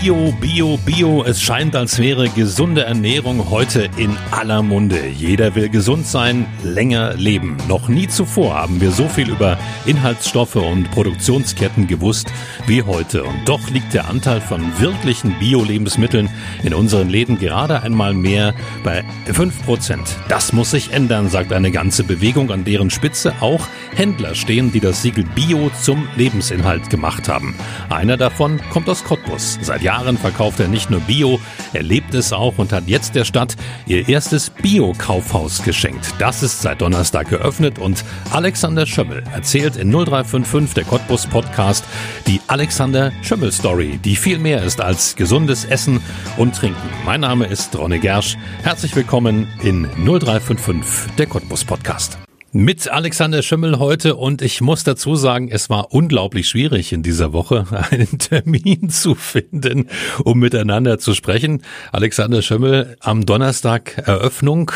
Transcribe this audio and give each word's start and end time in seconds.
Bio, 0.00 0.32
Bio, 0.40 0.78
Bio. 0.84 1.24
Es 1.24 1.42
scheint, 1.42 1.74
als 1.74 1.98
wäre 1.98 2.28
gesunde 2.28 2.84
Ernährung 2.84 3.50
heute 3.50 3.90
in 3.96 4.16
aller 4.30 4.62
Munde. 4.62 5.08
Jeder 5.08 5.56
will 5.56 5.68
gesund 5.68 6.06
sein, 6.06 6.46
länger 6.62 7.14
leben. 7.14 7.56
Noch 7.66 7.88
nie 7.88 8.06
zuvor 8.06 8.54
haben 8.54 8.80
wir 8.80 8.92
so 8.92 9.08
viel 9.08 9.28
über 9.28 9.58
Inhaltsstoffe 9.86 10.54
und 10.54 10.88
Produktionsketten 10.92 11.88
gewusst 11.88 12.28
wie 12.66 12.84
heute. 12.84 13.24
Und 13.24 13.48
doch 13.48 13.70
liegt 13.70 13.92
der 13.92 14.08
Anteil 14.08 14.40
von 14.40 14.62
wirklichen 14.78 15.36
Bio-Lebensmitteln 15.40 16.30
in 16.62 16.74
unseren 16.74 17.08
Läden 17.08 17.36
gerade 17.36 17.82
einmal 17.82 18.14
mehr 18.14 18.54
bei 18.84 19.04
5%. 19.26 19.98
Das 20.28 20.52
muss 20.52 20.70
sich 20.70 20.92
ändern, 20.92 21.28
sagt 21.28 21.52
eine 21.52 21.72
ganze 21.72 22.04
Bewegung, 22.04 22.52
an 22.52 22.64
deren 22.64 22.90
Spitze 22.90 23.34
auch 23.40 23.66
Händler 23.96 24.36
stehen, 24.36 24.70
die 24.70 24.80
das 24.80 25.02
Siegel 25.02 25.24
Bio 25.34 25.72
zum 25.82 26.06
Lebensinhalt 26.16 26.88
gemacht 26.88 27.28
haben. 27.28 27.56
Einer 27.90 28.16
davon 28.16 28.60
kommt 28.70 28.88
aus 28.88 29.02
Cottbus. 29.02 29.58
Seit 29.60 29.87
Jahren 29.88 30.18
verkauft 30.18 30.60
er 30.60 30.68
nicht 30.68 30.90
nur 30.90 31.00
Bio, 31.00 31.40
er 31.72 31.82
lebt 31.82 32.12
es 32.12 32.34
auch 32.34 32.58
und 32.58 32.74
hat 32.74 32.88
jetzt 32.88 33.14
der 33.14 33.24
Stadt 33.24 33.56
ihr 33.86 34.06
erstes 34.06 34.50
Bio-Kaufhaus 34.50 35.62
geschenkt. 35.62 36.12
Das 36.18 36.42
ist 36.42 36.60
seit 36.60 36.82
Donnerstag 36.82 37.30
geöffnet 37.30 37.78
und 37.78 38.04
Alexander 38.30 38.84
Schömmel 38.84 39.24
erzählt 39.32 39.76
in 39.76 39.90
0355 39.90 40.74
der 40.74 40.84
Cottbus 40.84 41.26
Podcast 41.26 41.86
die 42.26 42.42
Alexander 42.48 43.12
Schömmel 43.22 43.50
Story, 43.50 43.98
die 44.04 44.16
viel 44.16 44.38
mehr 44.38 44.62
ist 44.62 44.82
als 44.82 45.16
gesundes 45.16 45.64
Essen 45.64 46.02
und 46.36 46.54
Trinken. 46.54 46.90
Mein 47.06 47.22
Name 47.22 47.46
ist 47.46 47.74
Ronne 47.74 47.98
Gersch. 47.98 48.36
Herzlich 48.62 48.94
willkommen 48.94 49.48
in 49.62 49.84
0355 50.04 51.14
der 51.16 51.28
Cottbus 51.28 51.64
Podcast. 51.64 52.18
Mit 52.60 52.88
Alexander 52.88 53.42
Schimmel 53.42 53.78
heute 53.78 54.16
und 54.16 54.42
ich 54.42 54.60
muss 54.60 54.82
dazu 54.82 55.14
sagen, 55.14 55.48
es 55.48 55.70
war 55.70 55.94
unglaublich 55.94 56.48
schwierig 56.48 56.92
in 56.92 57.04
dieser 57.04 57.32
Woche 57.32 57.66
einen 57.90 58.18
Termin 58.18 58.90
zu 58.90 59.14
finden, 59.14 59.86
um 60.24 60.40
miteinander 60.40 60.98
zu 60.98 61.14
sprechen. 61.14 61.62
Alexander 61.92 62.42
Schimmel 62.42 62.96
am 62.98 63.24
Donnerstag 63.24 63.98
Eröffnung. 63.98 64.72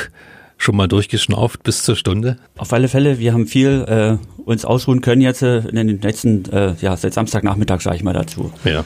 Schon 0.58 0.76
mal 0.76 0.86
durchgeschnauft 0.86 1.64
bis 1.64 1.82
zur 1.82 1.96
Stunde? 1.96 2.36
Auf 2.56 2.72
alle 2.72 2.86
Fälle, 2.86 3.18
wir 3.18 3.32
haben 3.32 3.48
viel 3.48 3.84
äh, 3.88 4.42
uns 4.44 4.64
ausruhen 4.64 5.00
können 5.00 5.20
jetzt 5.20 5.42
äh, 5.42 5.58
in 5.66 5.74
den 5.74 6.00
letzten, 6.00 6.44
äh, 6.52 6.74
ja, 6.80 6.96
seit 6.96 7.14
Samstagnachmittag 7.14 7.80
sage 7.80 7.96
ich 7.96 8.04
mal 8.04 8.14
dazu. 8.14 8.52
Ja. 8.64 8.84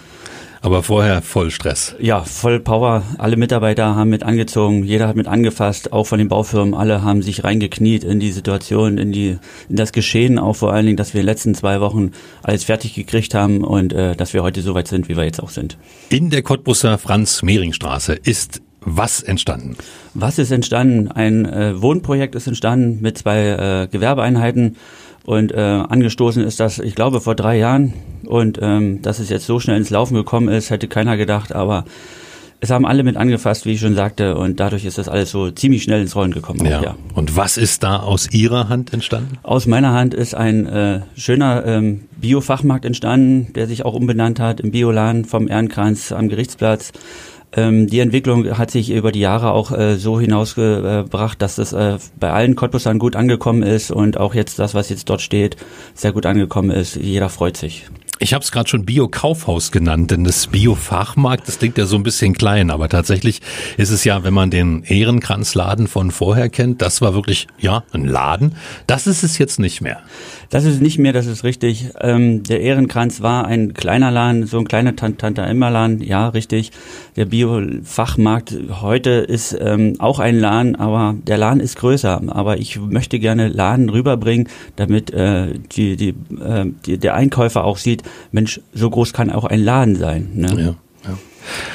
Aber 0.62 0.83
vorher 0.83 1.23
voll 1.23 1.51
Stress. 1.51 1.95
Ja, 1.99 2.25
voll 2.25 2.61
Power. 2.61 3.03
Alle 3.19 3.37
Mitarbeiter 3.37 3.95
haben 3.95 4.11
mit 4.11 4.23
angezogen, 4.23 4.85
jeder 4.85 5.09
hat 5.09 5.17
mit 5.17 5.29
angefasst, 5.29 5.93
auch 5.93 6.05
von 6.05 6.19
den 6.19 6.29
Baufirmen. 6.29 6.75
Alle 6.75 7.03
haben 7.03 7.23
sich 7.23 7.45
reingekniet 7.45 8.05
in 8.05 8.21
die 8.21 8.33
Situation, 8.33 8.98
in 8.98 9.13
die, 9.13 9.39
in 9.69 9.77
das 9.77 9.93
Geschehen, 9.93 10.39
auch 10.39 10.57
vor 10.57 10.73
allen 10.73 10.87
Dingen, 10.87 10.97
dass 10.97 11.15
wir 11.15 11.21
in 11.21 11.27
den 11.27 11.33
letzten 11.33 11.55
zwei 11.55 11.81
Wochen 11.81 12.13
alles 12.43 12.65
fertig 12.65 12.95
gekriegt 12.95 13.35
haben 13.35 13.65
und 13.65 13.93
äh, 13.93 14.17
dass 14.17 14.35
wir 14.35 14.43
heute 14.43 14.63
so 14.63 14.75
weit 14.75 14.89
sind, 14.89 15.09
wie 15.09 15.17
wir 15.17 15.25
jetzt 15.25 15.43
auch 15.43 15.51
sind. 15.51 15.79
In 16.09 16.31
der 16.31 16.43
Cottbusser 16.43 16.98
Franz-Mehring-Straße 16.98 18.15
ist 18.15 18.63
was 18.87 19.20
entstanden? 19.20 19.77
Was 20.15 20.39
ist 20.39 20.53
entstanden? 20.53 21.09
Ein 21.09 21.45
äh, 21.45 21.83
Wohnprojekt 21.83 22.37
ist 22.37 22.47
entstanden 22.47 23.01
mit 23.03 23.19
zwei 23.19 23.39
äh, 23.48 23.89
Gewerbeeinheiten 23.89 24.77
und 25.27 25.53
äh, 25.53 25.57
angestoßen 25.57 26.45
ist 26.45 26.61
das, 26.61 26.79
ich 26.79 26.95
glaube, 26.95 27.21
vor 27.21 27.35
drei 27.35 27.59
Jahren. 27.59 27.93
Und 28.27 28.61
ähm, 28.63 29.03
dass 29.03 29.19
es 29.19 29.29
jetzt 29.29 29.47
so 29.47 29.59
schnell 29.59 29.77
ins 29.77 29.91
Laufen 29.91 30.15
gekommen 30.15 30.49
ist, 30.49 30.71
hätte 30.71 30.87
keiner 30.87 31.17
gedacht. 31.17 31.53
Aber 31.53 31.85
es 32.61 32.71
haben 32.71 32.87
alle 32.87 33.03
mit 33.03 33.17
angefasst, 33.17 33.67
wie 33.67 33.73
ich 33.73 33.81
schon 33.81 33.97
sagte. 33.97 34.37
Und 34.37 34.61
dadurch 34.61 34.85
ist 34.85 34.99
das 34.99 35.09
alles 35.09 35.33
so 35.33 35.51
ziemlich 35.51 35.83
schnell 35.83 36.01
ins 36.01 36.15
Rollen 36.15 36.31
gekommen. 36.31 36.65
Ja. 36.65 36.79
Auch, 36.79 36.83
ja. 36.85 36.97
Und 37.15 37.37
was 37.37 37.57
ist 37.57 37.83
da 37.83 37.97
aus 37.99 38.31
Ihrer 38.31 38.69
Hand 38.69 38.93
entstanden? 38.93 39.39
Aus 39.42 39.67
meiner 39.67 39.92
Hand 39.92 40.15
ist 40.15 40.36
ein 40.36 40.67
äh, 40.67 41.01
schöner 41.17 41.67
ähm, 41.67 42.03
Biofachmarkt 42.20 42.85
entstanden, 42.85 43.53
der 43.55 43.67
sich 43.67 43.85
auch 43.85 43.95
umbenannt 43.95 44.39
hat 44.39 44.61
im 44.61 44.70
Bioladen 44.70 45.25
vom 45.25 45.48
Ehrenkranz 45.48 46.13
am 46.13 46.29
Gerichtsplatz. 46.29 46.92
Ähm, 47.56 47.86
die 47.89 48.00
Entwicklung 48.00 48.58
hat 48.58 48.70
sich 48.70 48.90
über 48.90 49.11
die 49.11 49.20
Jahre 49.20 49.52
auch 49.52 49.72
äh, 49.72 49.96
so 49.96 50.20
hinausgebracht, 50.20 51.40
dass 51.40 51.58
es 51.58 51.72
äh, 51.72 51.98
bei 52.20 52.30
allen 52.30 52.55
Cottbusern 52.55 52.98
gut 52.98 53.17
angekommen 53.17 53.62
ist 53.62 53.90
und 53.90 54.18
auch 54.18 54.34
jetzt 54.34 54.58
das, 54.58 54.74
was 54.74 54.90
jetzt 54.90 55.08
dort 55.08 55.22
steht, 55.22 55.56
sehr 55.94 56.12
gut 56.12 56.27
angekommen 56.27 56.70
ist. 56.70 56.96
Jeder 56.96 57.30
freut 57.30 57.56
sich. 57.56 57.86
Ich 58.18 58.33
habe 58.33 58.42
es 58.42 58.50
gerade 58.50 58.67
schon 58.67 58.86
Bio-Kaufhaus 58.86 59.72
genannt, 59.72 60.11
denn 60.11 60.24
das 60.24 60.46
Bio-Fachmarkt, 60.46 61.46
das 61.46 61.58
klingt 61.58 61.77
ja 61.77 61.84
so 61.84 61.96
ein 61.96 62.02
bisschen 62.02 62.33
klein, 62.33 62.70
aber 62.70 62.89
tatsächlich 62.89 63.42
ist 63.77 63.90
es 63.90 64.05
ja, 64.05 64.24
wenn 64.24 64.33
man 64.33 64.50
den 64.50 64.84
Ehrenkranzladen 64.84 65.86
von 65.86 66.11
vorher 66.11 66.48
kennt, 66.48 66.80
das 66.80 67.02
war 67.02 67.12
wirklich, 67.12 67.46
ja, 67.58 67.84
ein 67.92 68.06
Laden. 68.06 68.56
Das 68.86 69.06
ist 69.06 69.23
es 69.23 69.36
jetzt 69.36 69.58
nicht 69.58 69.83
mehr. 69.83 70.00
Das 70.51 70.64
ist 70.64 70.80
nicht 70.80 70.98
mehr, 70.98 71.12
das 71.12 71.27
ist 71.27 71.45
richtig. 71.45 71.90
Ähm, 72.01 72.42
der 72.42 72.61
Ehrenkranz 72.61 73.20
war 73.20 73.46
ein 73.46 73.74
kleiner 73.74 74.11
Laden, 74.11 74.46
so 74.46 74.58
ein 74.58 74.67
kleiner 74.67 74.95
Tante 74.96 75.42
Emma 75.42 75.68
Laden, 75.68 76.02
ja, 76.02 76.29
richtig. 76.29 76.73
Der 77.17 77.27
Bio-Fachmarkt 77.27 78.55
heute 78.80 79.11
ist 79.11 79.56
ähm, 79.58 79.95
auch 79.98 80.18
ein 80.18 80.39
Laden, 80.39 80.77
aber 80.77 81.14
der 81.27 81.39
Laden 81.39 81.61
ist 81.61 81.77
größer. 81.77 82.23
Aber 82.29 82.58
ich 82.58 82.79
möchte 82.79 83.18
gerne 83.18 83.48
Laden 83.48 83.89
rüberbringen, 83.89 84.48
damit 84.77 85.12
äh, 85.12 85.58
die, 85.73 85.96
die, 85.96 86.08
äh, 86.08 86.67
die, 86.85 86.98
der 86.98 87.14
Einkäufer 87.14 87.64
auch 87.64 87.79
sieht, 87.79 88.02
Mensch, 88.30 88.61
so 88.73 88.90
groß 88.90 89.12
kann 89.12 89.30
auch 89.30 89.45
ein 89.45 89.61
Laden 89.61 89.96
sein. 89.96 90.30
Ne? 90.35 90.48
Ja, 90.56 91.11
ja. 91.11 91.18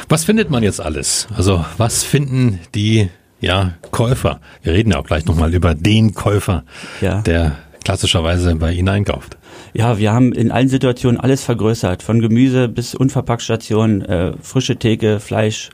Was 0.10 0.26
findet 0.26 0.50
man 0.50 0.64
jetzt 0.64 0.82
alles? 0.82 1.28
Also 1.36 1.66
was 1.78 2.04
finden 2.04 2.60
die 2.76 3.10
ja, 3.40 3.74
Käufer? 3.92 4.40
Wir 4.62 4.74
reden 4.74 4.92
ja 4.92 5.00
auch 5.00 5.06
gleich 5.06 5.26
nochmal 5.26 5.54
über 5.54 5.74
den 5.74 6.14
Käufer, 6.14 6.64
ja. 7.02 7.22
der 7.22 7.58
klassischerweise 7.84 8.56
bei 8.56 8.74
Ihnen 8.74 8.90
einkauft? 8.90 9.38
Ja, 9.74 9.98
wir 9.98 10.12
haben 10.12 10.34
in 10.34 10.52
allen 10.52 10.70
Situationen 10.70 11.20
alles 11.20 11.44
vergrößert, 11.44 12.04
von 12.04 12.20
Gemüse 12.20 12.68
bis 12.68 12.96
Unverpacktstationen, 12.96 14.02
äh, 14.04 14.34
frische 14.42 14.78
Theke, 14.78 15.20
Fleisch, 15.20 15.70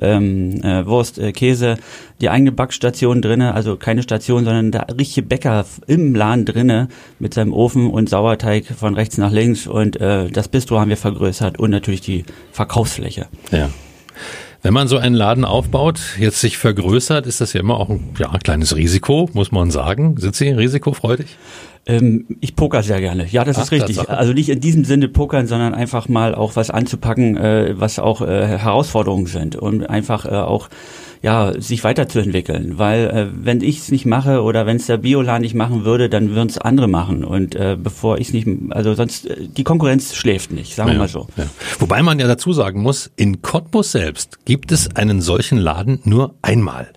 ähm, 0.00 0.62
äh, 0.62 0.86
Wurst, 0.86 1.18
äh, 1.18 1.32
Käse, 1.32 1.76
die 2.20 2.30
eigene 2.30 2.52
Backstation 2.52 3.20
drinne, 3.20 3.54
also 3.54 3.76
keine 3.76 4.02
Station, 4.02 4.44
sondern 4.44 4.72
der 4.72 4.86
richtige 4.98 5.26
Bäcker 5.26 5.66
im 5.86 6.14
Laden 6.14 6.44
drinne 6.44 6.88
mit 7.18 7.34
seinem 7.34 7.52
Ofen 7.52 7.90
und 7.90 8.08
Sauerteig 8.08 8.66
von 8.66 8.94
rechts 8.94 9.18
nach 9.18 9.32
links 9.32 9.66
und 9.66 10.00
äh, 10.00 10.28
das 10.30 10.48
Bistro 10.48 10.80
haben 10.80 10.88
wir 10.88 10.96
vergrößert 10.96 11.58
und 11.58 11.70
natürlich 11.70 12.00
die 12.00 12.24
Verkaufsfläche. 12.52 13.26
Ja. 13.50 13.70
Wenn 14.64 14.74
man 14.74 14.86
so 14.86 14.96
einen 14.96 15.16
Laden 15.16 15.44
aufbaut, 15.44 15.98
jetzt 16.18 16.40
sich 16.40 16.56
vergrößert, 16.56 17.26
ist 17.26 17.40
das 17.40 17.52
ja 17.52 17.60
immer 17.60 17.80
auch 17.80 17.88
ein 17.88 18.14
ja, 18.16 18.28
kleines 18.38 18.76
Risiko, 18.76 19.28
muss 19.32 19.50
man 19.50 19.72
sagen. 19.72 20.16
Sind 20.18 20.36
Sie 20.36 20.50
risikofreudig? 20.50 21.36
Ähm, 21.84 22.26
ich 22.40 22.54
poker 22.54 22.82
sehr 22.82 23.00
gerne. 23.00 23.26
Ja, 23.26 23.44
das 23.44 23.58
Ach, 23.58 23.64
ist 23.64 23.72
richtig. 23.72 23.96
Tatsache. 23.96 24.16
Also 24.16 24.32
nicht 24.32 24.48
in 24.48 24.60
diesem 24.60 24.84
Sinne 24.84 25.08
pokern, 25.08 25.46
sondern 25.46 25.74
einfach 25.74 26.08
mal 26.08 26.34
auch 26.34 26.54
was 26.54 26.70
anzupacken, 26.70 27.36
äh, 27.36 27.74
was 27.76 27.98
auch 27.98 28.20
äh, 28.22 28.46
Herausforderungen 28.46 29.26
sind 29.26 29.56
und 29.56 29.88
einfach 29.88 30.24
äh, 30.24 30.30
auch 30.30 30.68
ja, 31.22 31.52
sich 31.60 31.84
weiterzuentwickeln. 31.84 32.78
Weil 32.78 33.06
äh, 33.08 33.26
wenn 33.32 33.62
ich 33.62 33.78
es 33.78 33.90
nicht 33.90 34.06
mache 34.06 34.42
oder 34.42 34.66
wenn 34.66 34.76
es 34.76 34.86
der 34.86 34.98
Biolan 34.98 35.42
nicht 35.42 35.54
machen 35.54 35.84
würde, 35.84 36.08
dann 36.08 36.30
würden 36.30 36.48
es 36.48 36.58
andere 36.58 36.88
machen. 36.88 37.24
Und 37.24 37.54
äh, 37.54 37.76
bevor 37.80 38.18
ich 38.18 38.28
es 38.28 38.34
nicht, 38.34 38.48
also 38.70 38.94
sonst, 38.94 39.26
äh, 39.26 39.36
die 39.48 39.64
Konkurrenz 39.64 40.14
schläft 40.14 40.52
nicht, 40.52 40.74
sagen 40.74 40.90
wir 40.90 40.98
mal 40.98 41.08
so. 41.08 41.28
Ja. 41.36 41.46
Wobei 41.78 42.02
man 42.02 42.18
ja 42.18 42.26
dazu 42.26 42.52
sagen 42.52 42.82
muss, 42.82 43.10
in 43.16 43.40
Cottbus 43.40 43.92
selbst 43.92 44.44
gibt 44.44 44.72
es 44.72 44.94
einen 44.96 45.20
solchen 45.20 45.58
Laden 45.58 46.00
nur 46.04 46.34
einmal. 46.42 46.88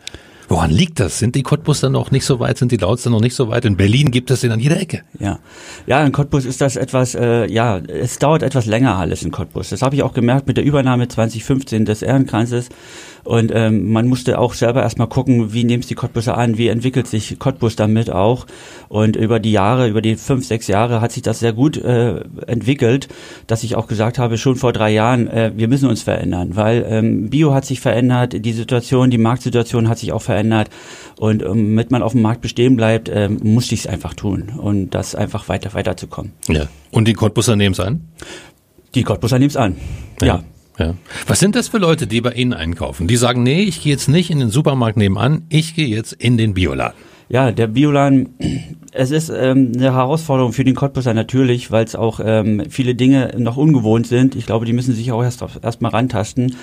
Woran 0.47 0.69
liegt 0.69 0.99
das? 0.99 1.19
Sind 1.19 1.35
die 1.35 1.43
Cottbus 1.43 1.81
dann 1.81 1.93
noch 1.93 2.11
nicht 2.11 2.25
so 2.25 2.39
weit? 2.39 2.57
Sind 2.57 2.71
die 2.71 2.77
Lauts 2.77 3.03
dann 3.03 3.13
noch 3.13 3.21
nicht 3.21 3.35
so 3.35 3.49
weit? 3.49 3.65
In 3.65 3.77
Berlin 3.77 4.11
gibt 4.11 4.29
es 4.29 4.41
den 4.41 4.51
an 4.51 4.59
jeder 4.59 4.79
Ecke. 4.79 5.01
Ja, 5.19 5.39
ja, 5.87 6.03
in 6.03 6.11
Cottbus 6.11 6.45
ist 6.45 6.61
das 6.61 6.75
etwas, 6.75 7.15
äh, 7.15 7.51
ja, 7.51 7.77
es 7.77 8.19
dauert 8.19 8.43
etwas 8.43 8.65
länger 8.65 8.95
alles 8.97 9.23
in 9.23 9.31
Cottbus. 9.31 9.69
Das 9.69 9.81
habe 9.81 9.95
ich 9.95 10.03
auch 10.03 10.13
gemerkt 10.13 10.47
mit 10.47 10.57
der 10.57 10.63
Übernahme 10.63 11.07
2015 11.07 11.85
des 11.85 12.01
Ehrenkranzes. 12.01 12.69
Und 13.25 13.51
ähm, 13.53 13.91
man 13.91 14.07
musste 14.07 14.37
auch 14.37 14.53
selber 14.53 14.83
erstmal 14.83 15.07
gucken, 15.07 15.51
wie 15.51 15.63
nehmen 15.63 15.81
es 15.81 15.87
die 15.87 15.95
Cottbuser 15.95 16.37
an, 16.37 16.59
wie 16.59 16.67
entwickelt 16.67 17.07
sich 17.07 17.39
Cottbus 17.39 17.75
damit 17.75 18.11
auch. 18.11 18.45
Und 18.87 19.15
über 19.15 19.39
die 19.39 19.51
Jahre, 19.51 19.87
über 19.87 20.01
die 20.01 20.15
fünf, 20.15 20.45
sechs 20.45 20.67
Jahre 20.67 21.01
hat 21.01 21.11
sich 21.11 21.23
das 21.23 21.39
sehr 21.39 21.51
gut 21.51 21.75
äh, 21.75 22.21
entwickelt, 22.45 23.07
dass 23.47 23.63
ich 23.63 23.75
auch 23.75 23.87
gesagt 23.87 24.19
habe, 24.19 24.37
schon 24.37 24.55
vor 24.55 24.73
drei 24.73 24.91
Jahren, 24.91 25.27
äh, 25.27 25.51
wir 25.55 25.67
müssen 25.67 25.89
uns 25.89 26.03
verändern, 26.03 26.55
weil 26.55 26.85
ähm, 26.87 27.29
Bio 27.31 27.53
hat 27.53 27.65
sich 27.65 27.79
verändert, 27.79 28.45
die 28.45 28.53
Situation, 28.53 29.09
die 29.09 29.17
Marktsituation 29.17 29.89
hat 29.89 29.97
sich 29.97 30.11
auch 30.11 30.21
verändert. 30.21 30.69
Und 31.17 31.41
ähm, 31.41 31.75
damit 31.75 31.89
man 31.89 32.03
auf 32.03 32.11
dem 32.11 32.21
Markt 32.21 32.41
bestehen 32.41 32.75
bleibt, 32.75 33.09
äh, 33.09 33.27
musste 33.27 33.73
ich 33.73 33.81
es 33.81 33.87
einfach 33.87 34.13
tun 34.13 34.51
und 34.55 34.91
das 34.91 35.15
einfach 35.15 35.49
weiter 35.49 35.73
weiterzukommen. 35.73 36.31
Ja. 36.47 36.67
Und 36.91 37.07
die 37.07 37.13
Cottbuser 37.13 37.55
nehmen 37.55 37.73
es 37.73 37.79
an? 37.79 38.07
Die 38.93 39.03
Cottbuser 39.03 39.39
nehmen 39.39 39.49
es 39.49 39.57
an. 39.57 39.77
ja. 40.21 40.27
ja. 40.27 40.43
Ja. 40.77 40.95
Was 41.27 41.39
sind 41.39 41.55
das 41.55 41.69
für 41.69 41.77
Leute, 41.77 42.07
die 42.07 42.21
bei 42.21 42.33
Ihnen 42.33 42.53
einkaufen? 42.53 43.07
Die 43.07 43.15
sagen, 43.15 43.43
nee, 43.43 43.61
ich 43.61 43.81
gehe 43.81 43.91
jetzt 43.93 44.09
nicht 44.09 44.29
in 44.29 44.39
den 44.39 44.49
Supermarkt 44.49 44.97
nebenan, 44.97 45.45
ich 45.49 45.75
gehe 45.75 45.87
jetzt 45.87 46.13
in 46.13 46.37
den 46.37 46.53
Bioladen. 46.53 46.97
Ja, 47.29 47.51
der 47.51 47.67
Biolan, 47.67 48.29
es 48.95 49.11
ist 49.11 49.29
ähm, 49.29 49.73
eine 49.75 49.93
Herausforderung 49.93 50.53
für 50.53 50.63
den 50.63 50.73
Cottbusser 50.73 51.13
natürlich, 51.13 51.69
weil 51.69 51.83
es 51.83 51.95
auch 51.95 52.21
ähm, 52.23 52.63
viele 52.69 52.95
Dinge 52.95 53.33
noch 53.37 53.57
ungewohnt 53.57 54.07
sind. 54.07 54.35
Ich 54.35 54.45
glaube, 54.45 54.65
die 54.65 54.73
müssen 54.73 54.95
sich 54.95 55.11
auch 55.11 55.21
erst 55.23 55.81
mal 55.81 55.89
rantasten. 55.89 56.55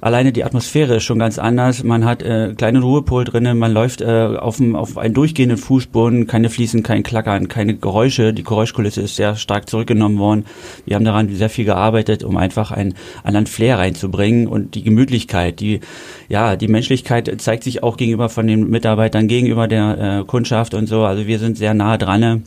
Alleine 0.00 0.32
die 0.32 0.44
Atmosphäre 0.44 0.96
ist 0.96 1.04
schon 1.04 1.18
ganz 1.18 1.38
anders. 1.38 1.82
Man 1.82 2.04
hat 2.04 2.22
äh, 2.22 2.54
kleinen 2.56 2.82
Ruhepol 2.82 3.24
drinnen, 3.24 3.58
man 3.58 3.72
läuft 3.72 4.02
äh, 4.02 4.06
auf, 4.06 4.60
auf 4.74 4.98
einen 4.98 5.14
durchgehenden 5.14 5.56
Fußboden, 5.56 6.26
keine 6.26 6.50
Fliesen, 6.50 6.82
kein 6.82 7.02
Klackern, 7.02 7.48
keine 7.48 7.74
Geräusche. 7.74 8.34
Die 8.34 8.44
Geräuschkulisse 8.44 9.00
ist 9.00 9.16
sehr 9.16 9.36
stark 9.36 9.68
zurückgenommen 9.68 10.18
worden. 10.18 10.44
Wir 10.84 10.96
haben 10.96 11.04
daran 11.04 11.34
sehr 11.34 11.50
viel 11.50 11.64
gearbeitet, 11.64 12.22
um 12.22 12.36
einfach 12.36 12.70
einen 12.70 12.94
anderen 13.24 13.46
Flair 13.46 13.78
reinzubringen 13.78 14.46
und 14.46 14.74
die 14.74 14.82
Gemütlichkeit, 14.82 15.60
die 15.60 15.80
ja 16.28 16.56
die 16.56 16.68
Menschlichkeit 16.68 17.32
zeigt 17.40 17.64
sich 17.64 17.82
auch 17.82 17.96
gegenüber 17.96 18.28
von 18.28 18.46
den 18.46 18.68
Mitarbeitern 18.68 19.26
gegenüber 19.26 19.68
der 19.68 20.20
äh, 20.20 20.24
Kundschaft 20.26 20.74
und 20.74 20.86
so. 20.86 21.04
Also 21.04 21.26
wir 21.26 21.38
sind 21.38 21.56
sehr 21.56 21.77
nah 21.78 21.94
dran. 21.94 22.42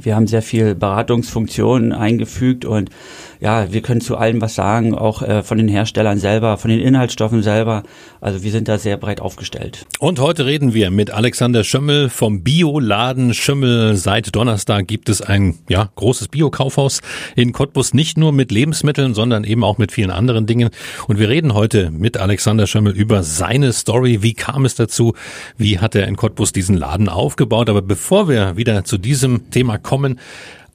Wir 0.00 0.16
haben 0.16 0.26
sehr 0.26 0.40
viel 0.40 0.74
Beratungsfunktionen 0.74 1.92
eingefügt 1.92 2.64
und 2.64 2.88
ja, 3.40 3.72
wir 3.72 3.82
können 3.82 4.00
zu 4.00 4.16
allem 4.16 4.40
was 4.40 4.54
sagen, 4.54 4.94
auch 4.94 5.20
äh, 5.20 5.42
von 5.42 5.58
den 5.58 5.68
Herstellern 5.68 6.18
selber, 6.18 6.56
von 6.56 6.70
den 6.70 6.80
Inhaltsstoffen 6.80 7.42
selber. 7.42 7.82
Also 8.20 8.42
wir 8.42 8.52
sind 8.52 8.68
da 8.68 8.78
sehr 8.78 8.96
breit 8.96 9.20
aufgestellt. 9.20 9.84
Und 9.98 10.20
heute 10.20 10.46
reden 10.46 10.72
wir 10.74 10.90
mit 10.90 11.10
Alexander 11.10 11.64
Schömmel 11.64 12.08
vom 12.08 12.42
Bioladen 12.42 13.34
Schömmel. 13.34 13.96
Seit 13.96 14.34
Donnerstag 14.34 14.86
gibt 14.86 15.08
es 15.08 15.20
ein 15.20 15.58
ja, 15.68 15.90
großes 15.96 16.28
Bio-Kaufhaus 16.28 17.00
in 17.34 17.52
Cottbus, 17.52 17.92
nicht 17.92 18.16
nur 18.16 18.32
mit 18.32 18.52
Lebensmitteln, 18.52 19.12
sondern 19.12 19.42
eben 19.42 19.64
auch 19.64 19.76
mit 19.76 19.92
vielen 19.92 20.10
anderen 20.10 20.46
Dingen. 20.46 20.70
Und 21.08 21.18
wir 21.18 21.28
reden 21.28 21.52
heute 21.52 21.90
mit 21.90 22.16
Alexander 22.16 22.66
Schömmel 22.66 22.96
über 22.96 23.24
seine 23.24 23.72
Story. 23.72 24.22
Wie 24.22 24.34
kam 24.34 24.64
es 24.64 24.76
dazu? 24.76 25.14
Wie 25.58 25.80
hat 25.80 25.96
er 25.96 26.06
in 26.06 26.16
Cottbus 26.16 26.52
diesen 26.52 26.76
Laden 26.76 27.08
aufgebaut? 27.08 27.68
Aber 27.68 27.82
bevor 27.82 28.28
wir 28.28 28.56
wieder 28.56 28.84
zu 28.84 28.98
diesem 28.98 29.50
Thema 29.50 29.78
kommen, 29.82 30.18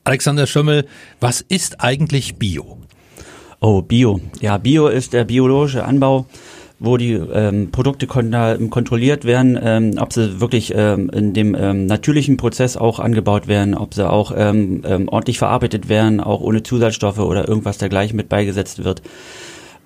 Alexander 0.04 0.48
Schömmel, 0.48 0.86
was 1.20 1.42
ist 1.42 1.82
eigentlich 1.82 2.36
Bio? 2.36 2.78
Oh, 3.60 3.82
Bio. 3.82 4.22
Ja, 4.40 4.58
Bio 4.58 4.88
ist 4.88 5.14
der 5.14 5.26
biologische 5.26 5.84
Anbau 5.84 6.28
wo 6.80 6.98
die 6.98 7.14
ähm, 7.14 7.72
Produkte 7.72 8.06
kon 8.08 8.32
kontrolliert 8.70 9.26
werden, 9.26 9.58
ähm, 9.62 9.96
ob 10.00 10.14
sie 10.14 10.40
wirklich 10.40 10.74
ähm, 10.76 11.10
in 11.10 11.34
dem 11.34 11.56
ähm, 11.56 11.86
natürlichen 11.88 12.38
Prozess 12.38 12.78
auch 12.78 13.00
angebaut 13.00 13.48
werden, 13.48 13.74
ob 13.74 13.94
sie 13.94 14.08
auch 14.08 14.32
ähm, 14.36 14.84
ähm, 14.86 15.10
ordentlich 15.10 15.40
verarbeitet 15.40 15.90
werden, 15.90 16.20
auch 16.20 16.42
ohne 16.42 16.64
Zusatzstoffe 16.64 17.20
oder 17.20 17.48
irgendwas 17.48 17.80
dergleichen 17.80 18.16
mit 18.16 18.30
beigesetzt 18.30 18.84
wird. 18.84 19.02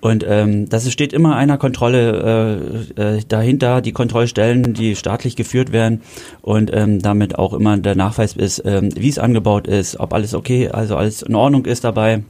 Und 0.02 0.26
ähm, 0.28 0.68
das 0.68 0.90
steht 0.90 1.12
immer 1.12 1.36
einer 1.36 1.58
Kontrolle 1.58 2.90
äh, 2.98 3.16
äh, 3.18 3.22
dahinter, 3.26 3.80
die 3.80 3.92
Kontrollstellen, 3.92 4.74
die 4.74 4.96
staatlich 4.96 5.36
geführt 5.36 5.70
werden. 5.70 6.02
Und 6.42 6.74
ähm, 6.74 7.00
damit 7.00 7.38
auch 7.38 7.54
immer 7.54 7.78
der 7.78 7.94
Nachweis 7.94 8.34
ist, 8.34 8.62
ähm, 8.66 8.90
wie 8.96 9.08
es 9.08 9.20
angebaut 9.20 9.68
ist, 9.68 10.00
ob 10.00 10.12
alles 10.12 10.34
okay, 10.34 10.68
also 10.68 10.96
alles 10.96 11.22
in 11.22 11.36
Ordnung 11.36 11.66
ist 11.66 11.84
dabei 11.84 12.24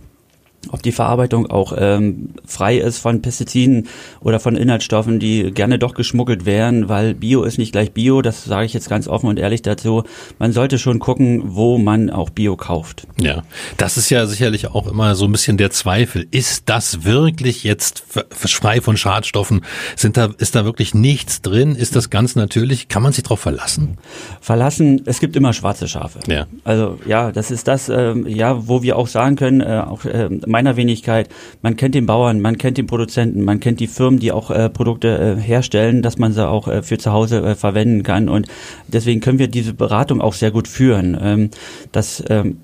ob 0.70 0.82
die 0.82 0.92
Verarbeitung 0.92 1.50
auch 1.50 1.74
ähm, 1.76 2.30
frei 2.46 2.78
ist 2.78 2.98
von 2.98 3.20
Pestiziden 3.20 3.88
oder 4.20 4.38
von 4.38 4.56
Inhaltsstoffen, 4.56 5.18
die 5.18 5.50
gerne 5.50 5.78
doch 5.78 5.94
geschmuggelt 5.94 6.46
werden, 6.46 6.88
weil 6.88 7.14
Bio 7.14 7.42
ist 7.42 7.58
nicht 7.58 7.72
gleich 7.72 7.92
Bio, 7.92 8.22
das 8.22 8.44
sage 8.44 8.66
ich 8.66 8.72
jetzt 8.72 8.88
ganz 8.88 9.08
offen 9.08 9.28
und 9.28 9.38
ehrlich 9.38 9.62
dazu. 9.62 10.04
Man 10.38 10.52
sollte 10.52 10.78
schon 10.78 10.98
gucken, 10.98 11.42
wo 11.46 11.78
man 11.78 12.10
auch 12.10 12.30
Bio 12.30 12.56
kauft. 12.56 13.06
Ja, 13.20 13.42
das 13.76 13.96
ist 13.96 14.10
ja 14.10 14.26
sicherlich 14.26 14.68
auch 14.68 14.86
immer 14.86 15.14
so 15.14 15.24
ein 15.24 15.32
bisschen 15.32 15.56
der 15.56 15.70
Zweifel. 15.70 16.26
Ist 16.30 16.68
das 16.68 17.04
wirklich 17.04 17.64
jetzt 17.64 18.04
frei 18.30 18.80
von 18.80 18.96
Schadstoffen? 18.96 19.62
Sind 19.96 20.16
da, 20.16 20.30
ist 20.38 20.54
da 20.54 20.64
wirklich 20.64 20.94
nichts 20.94 21.42
drin? 21.42 21.74
Ist 21.74 21.96
das 21.96 22.08
ganz 22.10 22.36
natürlich? 22.36 22.88
Kann 22.88 23.02
man 23.02 23.12
sich 23.12 23.24
darauf 23.24 23.40
verlassen? 23.40 23.98
Verlassen, 24.40 25.02
es 25.06 25.18
gibt 25.18 25.34
immer 25.34 25.52
schwarze 25.52 25.88
Schafe. 25.88 26.20
Ja. 26.28 26.46
Also 26.64 26.98
ja, 27.06 27.32
das 27.32 27.50
ist 27.50 27.66
das, 27.66 27.88
ähm, 27.88 28.26
ja, 28.28 28.68
wo 28.68 28.82
wir 28.82 28.96
auch 28.96 29.08
sagen 29.08 29.36
können, 29.36 29.60
äh, 29.60 29.82
auch 29.86 30.04
äh, 30.04 30.28
meiner 30.52 30.76
Wenigkeit, 30.76 31.28
man 31.62 31.76
kennt 31.76 31.96
den 31.96 32.06
Bauern, 32.06 32.40
man 32.40 32.58
kennt 32.58 32.78
den 32.78 32.86
Produzenten, 32.86 33.42
man 33.42 33.58
kennt 33.58 33.80
die 33.80 33.88
Firmen, 33.88 34.20
die 34.20 34.30
auch 34.30 34.52
äh, 34.52 34.70
Produkte 34.70 35.36
äh, 35.38 35.40
herstellen, 35.40 36.02
dass 36.02 36.18
man 36.18 36.32
sie 36.32 36.46
auch 36.46 36.68
äh, 36.68 36.82
für 36.82 36.98
zu 36.98 37.12
Hause 37.12 37.42
äh, 37.42 37.54
verwenden 37.56 38.04
kann. 38.04 38.28
Und 38.28 38.46
deswegen 38.86 39.20
können 39.20 39.40
wir 39.40 39.48
diese 39.48 39.74
Beratung 39.74 40.20
auch 40.20 40.34
sehr 40.34 40.52
gut 40.52 40.68
führen. 40.68 41.18
Ähm, 41.20 41.50
das 41.90 42.22
ähm, 42.28 42.58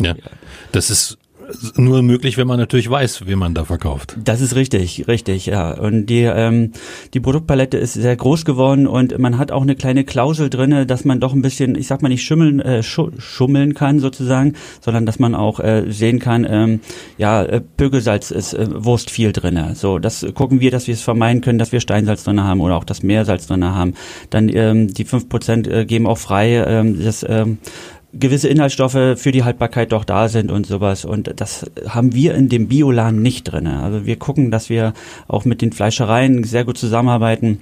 ja, 0.00 0.14
das 0.72 0.90
ist 0.90 1.18
nur 1.76 2.02
möglich, 2.02 2.36
wenn 2.36 2.46
man 2.46 2.58
natürlich 2.58 2.90
weiß, 2.90 3.26
wie 3.26 3.36
man 3.36 3.54
da 3.54 3.64
verkauft. 3.64 4.16
Das 4.22 4.40
ist 4.40 4.54
richtig, 4.54 5.06
richtig, 5.08 5.46
ja. 5.46 5.72
Und 5.72 6.06
die, 6.06 6.22
ähm, 6.22 6.72
die 7.14 7.20
Produktpalette 7.20 7.78
ist 7.78 7.94
sehr 7.94 8.16
groß 8.16 8.44
geworden 8.44 8.86
und 8.86 9.18
man 9.18 9.38
hat 9.38 9.52
auch 9.52 9.62
eine 9.62 9.74
kleine 9.74 10.04
Klausel 10.04 10.50
drinne, 10.50 10.86
dass 10.86 11.04
man 11.04 11.20
doch 11.20 11.32
ein 11.32 11.42
bisschen, 11.42 11.74
ich 11.74 11.86
sag 11.86 12.02
mal 12.02 12.08
nicht 12.08 12.24
schummeln, 12.24 12.60
äh, 12.60 12.82
schummeln 12.82 13.74
kann 13.74 14.00
sozusagen, 14.00 14.54
sondern 14.80 15.06
dass 15.06 15.18
man 15.18 15.34
auch 15.34 15.60
äh, 15.60 15.84
sehen 15.88 16.18
kann, 16.18 16.46
ähm, 16.48 16.80
ja, 17.18 17.42
äh, 17.42 17.60
Pökelsalz 17.60 18.30
ist 18.30 18.54
äh, 18.54 18.66
Wurst 18.84 19.10
viel 19.10 19.32
drinne. 19.32 19.74
So, 19.74 19.98
das 19.98 20.26
gucken 20.34 20.60
wir, 20.60 20.70
dass 20.70 20.86
wir 20.86 20.94
es 20.94 21.02
vermeiden 21.02 21.42
können, 21.42 21.58
dass 21.58 21.72
wir 21.72 21.80
Steinsalz 21.80 22.24
drinne 22.24 22.44
haben 22.44 22.60
oder 22.60 22.76
auch 22.76 22.84
das 22.84 23.02
Meersalz 23.02 23.46
drinne 23.46 23.74
haben. 23.74 23.94
Dann 24.30 24.48
ähm, 24.48 24.92
die 24.92 25.04
fünf 25.04 25.28
Prozent 25.28 25.68
äh, 25.68 25.84
geben 25.84 26.06
auch 26.06 26.18
frei 26.18 26.64
ähm, 26.66 27.02
das 27.02 27.24
ähm, 27.28 27.58
gewisse 28.12 28.48
Inhaltsstoffe 28.48 29.16
für 29.16 29.32
die 29.32 29.44
Haltbarkeit 29.44 29.92
doch 29.92 30.04
da 30.04 30.28
sind 30.28 30.50
und 30.50 30.66
sowas. 30.66 31.04
Und 31.04 31.32
das 31.36 31.70
haben 31.88 32.14
wir 32.14 32.34
in 32.34 32.48
dem 32.48 32.68
Biolan 32.68 33.22
nicht 33.22 33.44
drinne. 33.44 33.82
Also 33.82 34.06
wir 34.06 34.16
gucken, 34.16 34.50
dass 34.50 34.68
wir 34.68 34.94
auch 35.28 35.44
mit 35.44 35.62
den 35.62 35.72
Fleischereien 35.72 36.44
sehr 36.44 36.64
gut 36.64 36.78
zusammenarbeiten 36.78 37.60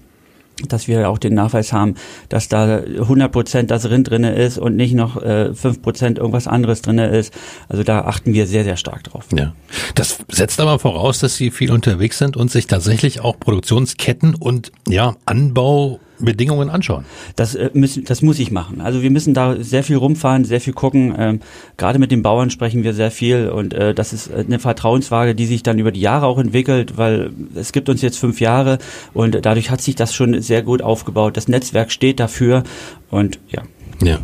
dass 0.67 0.89
wir 0.89 1.09
auch 1.09 1.19
den 1.19 1.35
Nachweis 1.35 1.73
haben, 1.73 1.95
dass 2.29 2.49
da 2.49 2.79
100 2.79 3.31
Prozent 3.31 3.71
das 3.71 3.89
Rind 3.91 4.11
drinne 4.11 4.35
ist 4.35 4.59
und 4.59 4.75
nicht 4.75 4.95
noch 4.95 5.23
äh, 5.23 5.55
5 5.55 5.83
Prozent 5.83 6.19
irgendwas 6.19 6.49
anderes 6.49 6.83
drinne 6.83 7.09
ist. 7.09 7.33
Also 7.69 7.85
da 7.85 8.03
achten 8.03 8.35
wir 8.35 8.47
sehr, 8.47 8.65
sehr 8.65 8.77
stark 8.77 9.05
drauf. 9.05 9.27
Ja. 9.33 9.55
Das 9.94 10.19
setzt 10.29 10.61
aber 10.61 10.79
voraus, 10.79 11.21
dass 11.21 11.37
Sie 11.37 11.51
viel 11.51 11.71
unterwegs 11.71 12.19
sind 12.19 12.37
und 12.37 12.51
sich 12.51 12.67
tatsächlich 12.67 13.21
auch 13.21 13.39
Produktionsketten 13.39 14.35
und 14.35 14.73
ja, 14.89 15.15
Anbau 15.27 16.01
Bedingungen 16.20 16.70
anschauen. 16.70 17.05
Das, 17.37 17.55
äh, 17.55 17.70
müssen, 17.75 18.05
das 18.05 18.23
muss 18.23 18.38
ich 18.38 18.50
machen. 18.50 18.81
Also 18.81 19.03
wir 19.03 19.11
müssen 19.11 19.35
da 19.35 19.56
sehr 19.62 19.85
viel 19.85 19.97
rumfahren, 19.97 20.44
sehr 20.44 20.61
viel 20.61 20.73
gucken. 20.73 21.15
Ähm, 21.17 21.41
gerade 21.76 21.99
mit 21.99 22.11
den 22.11 22.23
Bauern 22.23 22.50
sprechen 22.50 22.82
wir 22.82 22.94
sehr 22.94 23.11
viel 23.11 23.49
und 23.49 23.75
äh, 23.75 23.94
das 23.94 24.12
ist 24.12 24.32
eine 24.32 24.59
Vertrauensfrage, 24.59 25.35
die 25.35 25.47
sich 25.47 25.62
dann 25.62 25.79
über 25.79 25.93
die 25.93 26.00
Jahre 26.00 26.26
auch 26.26 26.38
entwickelt, 26.38 26.97
weil 26.97 27.31
es 27.55 27.73
gibt 27.73 27.88
uns 27.88 28.03
jetzt 28.03 28.19
fünf 28.19 28.41
Jahre 28.41 28.79
und 29.15 29.44
dadurch 29.44 29.70
hat 29.70 29.81
sich 29.81 29.94
das 29.94 30.15
schon 30.15 30.41
sehr 30.43 30.62
gut 30.62 30.82
aufgebaut. 30.82 31.37
Das 31.37 31.49
Netzwerk 31.49 31.93
steht 31.93 32.20
dafür 32.20 32.65
und 33.11 33.38
ja. 33.49 33.62
Ja. 34.03 34.19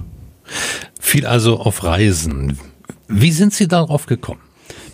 Viel 1.00 1.26
also 1.26 1.58
auf 1.58 1.84
Reisen. 1.84 2.58
Wie 3.08 3.32
sind 3.32 3.52
Sie 3.52 3.68
darauf 3.68 4.06
gekommen? 4.06 4.40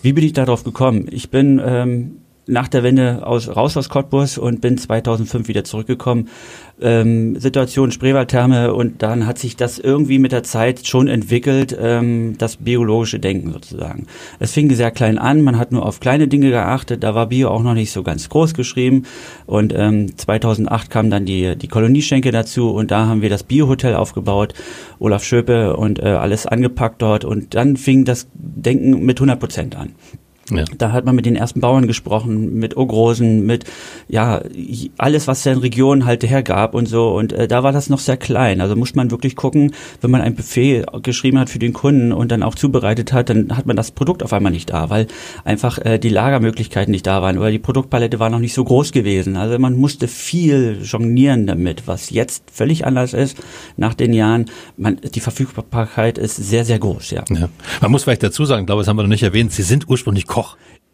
Wie 0.01 0.13
bin 0.13 0.23
ich 0.23 0.33
darauf 0.33 0.63
gekommen? 0.63 1.07
Ich 1.11 1.29
bin 1.29 1.61
ähm, 1.63 2.20
nach 2.51 2.67
der 2.67 2.83
Wende 2.83 3.25
aus, 3.25 3.55
raus 3.55 3.77
aus 3.77 3.89
Cottbus 3.89 4.37
und 4.37 4.61
bin 4.61 4.77
2005 4.77 5.47
wieder 5.47 5.63
zurückgekommen. 5.63 6.27
Ähm, 6.81 7.39
Situation 7.39 7.91
Spreewaldtherme 7.91 8.73
und 8.73 9.03
dann 9.03 9.25
hat 9.27 9.37
sich 9.37 9.55
das 9.55 9.79
irgendwie 9.79 10.19
mit 10.19 10.31
der 10.31 10.43
Zeit 10.43 10.85
schon 10.87 11.07
entwickelt, 11.07 11.77
ähm, 11.79 12.35
das 12.37 12.57
biologische 12.57 13.19
Denken 13.19 13.53
sozusagen. 13.53 14.07
Es 14.39 14.51
fing 14.51 14.73
sehr 14.73 14.91
klein 14.91 15.17
an, 15.17 15.43
man 15.43 15.57
hat 15.57 15.71
nur 15.71 15.85
auf 15.85 15.99
kleine 15.99 16.27
Dinge 16.27 16.49
geachtet, 16.49 17.03
da 17.03 17.15
war 17.15 17.27
Bio 17.27 17.49
auch 17.49 17.61
noch 17.61 17.75
nicht 17.75 17.91
so 17.91 18.03
ganz 18.03 18.27
groß 18.29 18.53
geschrieben 18.53 19.03
und 19.45 19.73
ähm, 19.75 20.17
2008 20.17 20.89
kam 20.89 21.09
dann 21.09 21.25
die, 21.25 21.55
die 21.55 21.67
Kolonieschenke 21.67 22.31
dazu 22.31 22.71
und 22.71 22.91
da 22.91 23.05
haben 23.05 23.21
wir 23.21 23.29
das 23.29 23.43
Biohotel 23.43 23.95
aufgebaut, 23.95 24.55
Olaf 24.99 25.23
Schöpe 25.23 25.77
und 25.77 25.99
äh, 25.99 26.07
alles 26.07 26.47
angepackt 26.47 27.01
dort 27.01 27.23
und 27.23 27.53
dann 27.53 27.77
fing 27.77 28.05
das 28.05 28.27
Denken 28.33 29.05
mit 29.05 29.19
100 29.19 29.39
Prozent 29.39 29.75
an. 29.75 29.93
Ja. 30.51 30.65
Da 30.77 30.91
hat 30.91 31.05
man 31.05 31.15
mit 31.15 31.25
den 31.25 31.35
ersten 31.35 31.61
Bauern 31.61 31.87
gesprochen, 31.87 32.55
mit 32.55 32.77
Ogrosen, 32.77 33.45
mit 33.45 33.65
ja 34.07 34.41
alles, 34.97 35.27
was 35.27 35.43
der 35.43 35.53
in 35.53 35.59
Region 35.59 36.05
halt 36.05 36.23
hergab 36.23 36.75
und 36.75 36.87
so. 36.87 37.09
Und 37.09 37.33
äh, 37.33 37.47
da 37.47 37.63
war 37.63 37.71
das 37.71 37.89
noch 37.89 37.99
sehr 37.99 38.17
klein. 38.17 38.61
Also 38.61 38.75
muss 38.75 38.95
man 38.95 39.11
wirklich 39.11 39.35
gucken, 39.35 39.73
wenn 40.01 40.11
man 40.11 40.21
ein 40.21 40.35
Buffet 40.35 40.85
geschrieben 41.03 41.39
hat 41.39 41.49
für 41.49 41.59
den 41.59 41.73
Kunden 41.73 42.11
und 42.11 42.31
dann 42.31 42.43
auch 42.43 42.55
zubereitet 42.55 43.13
hat, 43.13 43.29
dann 43.29 43.55
hat 43.55 43.65
man 43.65 43.75
das 43.75 43.91
Produkt 43.91 44.23
auf 44.23 44.33
einmal 44.33 44.51
nicht 44.51 44.69
da, 44.69 44.89
weil 44.89 45.07
einfach 45.43 45.77
äh, 45.79 45.97
die 45.97 46.09
Lagermöglichkeiten 46.09 46.91
nicht 46.91 47.07
da 47.07 47.21
waren 47.21 47.37
oder 47.37 47.51
die 47.51 47.59
Produktpalette 47.59 48.19
war 48.19 48.29
noch 48.29 48.39
nicht 48.39 48.53
so 48.53 48.63
groß 48.63 48.91
gewesen. 48.91 49.37
Also 49.37 49.57
man 49.59 49.75
musste 49.77 50.07
viel 50.07 50.79
jonglieren 50.83 51.47
damit, 51.47 51.87
was 51.87 52.09
jetzt 52.09 52.43
völlig 52.51 52.85
anders 52.85 53.13
ist 53.13 53.37
nach 53.77 53.93
den 53.93 54.13
Jahren. 54.13 54.45
Man, 54.77 54.97
die 54.97 55.19
Verfügbarkeit 55.19 56.17
ist 56.17 56.35
sehr, 56.35 56.65
sehr 56.65 56.79
groß, 56.79 57.11
ja. 57.11 57.23
ja. 57.29 57.49
Man 57.81 57.91
muss 57.91 58.03
vielleicht 58.03 58.23
dazu 58.23 58.45
sagen, 58.45 58.61
ich 58.61 58.65
glaube, 58.65 58.81
das 58.81 58.87
haben 58.87 58.97
wir 58.97 59.03
noch 59.03 59.09
nicht 59.09 59.23
erwähnt, 59.23 59.51
Sie 59.51 59.63
sind 59.63 59.87
ursprünglich 59.89 60.27
Koch. 60.27 60.40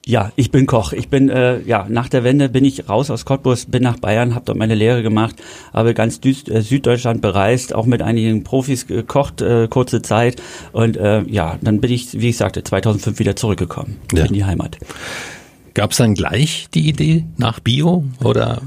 Ja, 0.08 0.32
ich 0.38 0.52
bin 0.52 0.68
Koch. 0.68 0.94
Ich 0.94 1.10
bin 1.10 1.28
äh, 1.28 1.60
ja 1.64 1.86
nach 1.90 2.08
der 2.08 2.24
Wende 2.24 2.48
bin 2.48 2.64
ich 2.64 2.88
raus 2.88 3.12
aus 3.12 3.26
Cottbus, 3.26 3.66
bin 3.66 3.84
nach 3.84 3.98
Bayern, 4.00 4.36
habe 4.36 4.46
dort 4.46 4.58
meine 4.58 4.74
Lehre 4.74 5.04
gemacht, 5.04 5.36
habe 5.74 5.94
ganz 5.94 6.22
Düst, 6.22 6.50
äh, 6.50 6.62
Süddeutschland 6.62 7.22
bereist, 7.22 7.76
auch 7.76 7.86
mit 7.86 8.02
einigen 8.02 8.46
Profis 8.46 8.88
gekocht 8.88 9.42
äh, 9.42 9.68
kurze 9.68 10.02
Zeit 10.02 10.42
und 10.72 10.96
äh, 10.96 11.24
ja, 11.24 11.58
dann 11.62 11.82
bin 11.82 11.92
ich, 11.92 12.22
wie 12.22 12.30
ich 12.30 12.38
sagte, 12.38 12.64
2005 12.64 13.20
wieder 13.20 13.36
zurückgekommen 13.36 13.98
ja. 14.14 14.24
in 14.24 14.34
die 14.34 14.46
Heimat. 14.46 14.78
Gab 15.78 15.92
es 15.92 15.98
dann 15.98 16.16
gleich 16.16 16.70
die 16.74 16.90
Idee 16.90 17.26
nach 17.38 17.60
Bio 17.60 18.04
oder? 18.24 18.64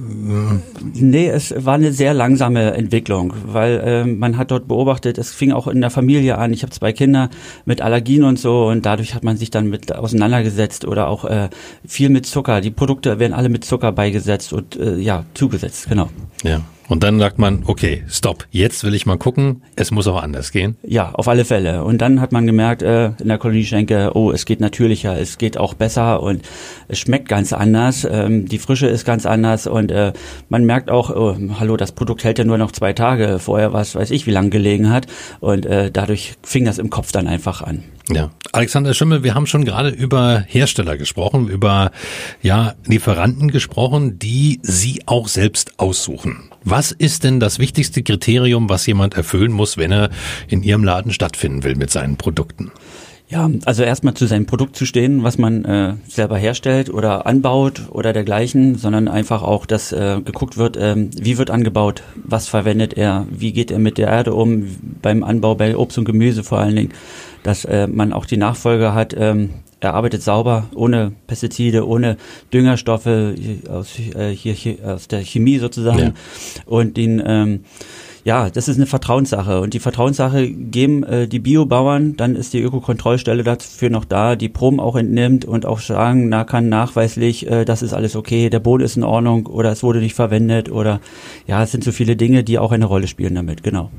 Nee, 0.95 1.27
es 1.27 1.53
war 1.57 1.75
eine 1.75 1.93
sehr 1.93 2.15
langsame 2.15 2.75
Entwicklung, 2.75 3.35
weil 3.47 3.81
äh, 3.81 4.05
man 4.05 4.37
hat 4.37 4.53
dort 4.53 4.69
beobachtet, 4.69 5.19
es 5.19 5.33
fing 5.33 5.51
auch 5.51 5.67
in 5.67 5.81
der 5.81 5.91
Familie 5.91 6.39
an. 6.39 6.53
Ich 6.53 6.63
habe 6.63 6.71
zwei 6.71 6.93
Kinder 6.93 7.29
mit 7.65 7.83
Allergien 7.83 8.23
und 8.23 8.39
so 8.39 8.69
und 8.69 8.87
dadurch 8.87 9.17
hat 9.17 9.25
man 9.25 9.37
sich 9.37 9.51
dann 9.51 9.69
mit 9.69 9.93
auseinandergesetzt 9.93 10.85
oder 10.85 11.09
auch 11.09 11.25
äh, 11.25 11.49
viel 11.85 12.11
mit 12.11 12.27
Zucker. 12.27 12.61
Die 12.61 12.71
Produkte 12.71 13.19
werden 13.19 13.33
alle 13.33 13.49
mit 13.49 13.65
Zucker 13.65 13.91
beigesetzt 13.91 14.53
und 14.53 14.77
äh, 14.77 14.95
ja 14.95 15.25
zugesetzt, 15.35 15.89
genau. 15.89 16.11
Ja. 16.45 16.61
Und 16.91 17.05
dann 17.05 17.21
sagt 17.21 17.39
man, 17.39 17.63
okay, 17.67 18.03
stopp, 18.09 18.49
jetzt 18.51 18.83
will 18.83 18.95
ich 18.95 19.07
mal 19.07 19.17
gucken, 19.17 19.63
es 19.77 19.93
muss 19.93 20.09
auch 20.09 20.21
anders 20.21 20.51
gehen. 20.51 20.77
Ja, 20.83 21.13
auf 21.13 21.29
alle 21.29 21.45
Fälle. 21.45 21.85
Und 21.85 21.99
dann 22.03 22.21
hat 22.21 22.33
man 22.33 22.49
gemerkt 22.49 22.83
äh, 22.83 23.13
in 23.21 23.29
der 23.29 23.39
Kolonie 23.39 23.65
Schenke, 23.65 24.11
oh, 24.15 24.33
es 24.33 24.45
geht 24.45 24.59
natürlicher, 24.59 25.17
es 25.17 25.39
geht 25.39 25.57
auch 25.57 25.75
besser 25.75 26.21
und 26.21 26.43
es 26.89 26.99
schmeckt 26.99 27.29
ganz 27.29 27.53
anders, 27.53 28.05
ähm, 28.11 28.47
die 28.47 28.59
Frische 28.59 28.89
ist 28.89 29.05
ganz 29.05 29.25
anders 29.25 29.69
und 29.69 29.93
äh, 29.93 30.13
man 30.49 30.65
merkt 30.65 30.91
auch, 30.91 31.11
oh, 31.11 31.37
hallo, 31.61 31.77
das 31.77 31.93
Produkt 31.93 32.25
hält 32.25 32.41
ja 32.41 32.45
nur 32.45 32.59
noch 32.59 32.73
zwei 32.73 32.93
Tage, 32.93 33.39
vorher 33.39 33.73
was 33.73 33.95
weiß 33.95 34.11
ich, 34.11 34.27
wie 34.27 34.33
lange 34.33 34.51
gelegen 34.51 34.91
hat 34.91 35.07
und 35.39 35.67
äh, 35.67 35.93
dadurch 35.93 36.35
fing 36.43 36.65
das 36.65 36.79
im 36.79 36.91
Kopf 36.91 37.13
dann 37.13 37.29
einfach 37.29 37.63
an. 37.63 37.85
Ja, 38.13 38.31
Alexander 38.51 38.93
Schimmel, 38.93 39.23
wir 39.23 39.35
haben 39.35 39.47
schon 39.47 39.65
gerade 39.65 39.91
über 39.91 40.43
Hersteller 40.49 40.97
gesprochen, 40.97 41.49
über 41.49 41.93
ja 42.43 42.75
Lieferanten 42.85 43.53
gesprochen, 43.53 44.19
die 44.19 44.59
Sie 44.63 45.03
auch 45.07 45.29
selbst 45.29 45.79
aussuchen. 45.79 46.51
Was 46.65 46.91
ist 46.91 47.23
denn 47.23 47.39
das 47.39 47.61
wichtigste 47.61 48.03
Kriterium, 48.03 48.69
was 48.69 48.85
jemand 48.87 49.15
erfüllen 49.15 49.53
muss, 49.53 49.77
wenn 49.77 49.93
er 49.93 50.11
in 50.49 50.65
Ihrem 50.65 50.83
Laden 50.83 51.13
stattfinden 51.13 51.63
will 51.63 51.77
mit 51.77 51.91
seinen 51.91 52.17
Produkten? 52.17 52.73
Ja, 53.31 53.49
also 53.65 53.85
erstmal 53.85 54.15
zu 54.15 54.27
seinem 54.27 54.47
Produkt 54.47 54.75
zu 54.75 54.85
stehen, 54.87 55.23
was 55.23 55.39
man 55.39 55.65
äh, 55.65 55.95
selber 56.09 56.37
herstellt 56.37 56.91
oder 56.91 57.27
anbaut 57.27 57.83
oder 57.91 58.13
dergleichen, 58.13 58.75
sondern 58.75 59.07
einfach 59.07 59.45
auch, 59.45 59.67
dass 59.67 59.93
äh, 59.93 60.21
geguckt 60.25 60.57
wird, 60.57 60.77
äh, 60.77 60.97
wie 60.97 61.39
wird 61.39 61.49
angebaut, 61.49 62.03
was 62.17 62.49
verwendet 62.49 62.95
er, 62.95 63.29
wie 63.31 63.53
geht 63.53 63.71
er 63.71 63.79
mit 63.79 63.99
der 63.99 64.09
Erde 64.09 64.35
um, 64.35 64.67
beim 65.01 65.23
Anbau 65.23 65.55
bei 65.55 65.77
Obst 65.77 65.97
und 65.97 66.07
Gemüse 66.07 66.43
vor 66.43 66.59
allen 66.59 66.75
Dingen, 66.75 66.93
dass 67.43 67.65
äh, 67.65 67.87
man 67.87 68.13
auch 68.13 68.27
die 68.27 68.37
Nachfolge 68.37 68.95
hat, 68.95 69.15
ähm, 69.17 69.51
er 69.81 69.95
arbeitet 69.95 70.23
sauber, 70.23 70.69
ohne 70.75 71.13
Pestizide, 71.27 71.87
ohne 71.87 72.19
Düngerstoffe 72.53 73.07
aus, 73.69 73.99
äh, 73.99 74.31
hier, 74.35 74.53
hier, 74.53 74.77
aus 74.85 75.09
der 75.09 75.25
Chemie 75.25 75.59
sozusagen 75.59 75.99
ja. 75.99 76.13
und 76.67 76.97
den 76.99 77.23
ähm, 77.25 77.61
ja, 78.23 78.51
das 78.51 78.69
ist 78.69 78.77
eine 78.77 78.87
Vertrauenssache 78.87 79.61
und 79.61 79.73
die 79.73 79.81
Vertrauenssache 79.81 80.51
geben 80.51 81.05
äh, 81.05 81.27
die 81.27 81.39
Biobauern, 81.39 82.17
dann 82.17 82.37
ist 82.37 82.53
die 82.53 82.61
Ökokontrollstelle 82.61 83.43
dafür 83.43 83.89
noch 83.89 84.05
da, 84.05 84.37
die 84.37 84.51
Proben 84.51 84.79
auch 84.79 84.97
entnimmt 84.97 85.47
und 85.47 85.65
auch 85.65 85.81
sagen, 85.81 86.29
na 86.29 86.45
kann 86.45 86.69
nachweislich, 86.69 87.51
äh, 87.51 87.65
das 87.65 87.81
ist 87.81 87.95
alles 87.95 88.17
okay, 88.17 88.51
der 88.51 88.61
Boden 88.61 88.85
ist 88.85 88.99
in 88.99 89.05
Ordnung 89.05 89.47
oder 89.47 89.73
es 89.73 89.83
wurde 89.83 90.01
nicht 90.01 90.15
verwendet 90.15 90.71
oder 90.71 91.01
ja, 91.47 91.63
es 91.63 91.73
sind 91.73 91.83
so 91.83 91.93
viele 91.93 92.17
Dinge, 92.17 92.45
die 92.45 92.59
auch 92.59 92.73
eine 92.73 92.85
Rolle 92.85 93.07
spielen 93.07 93.35
damit, 93.35 93.63
genau. 93.63 93.91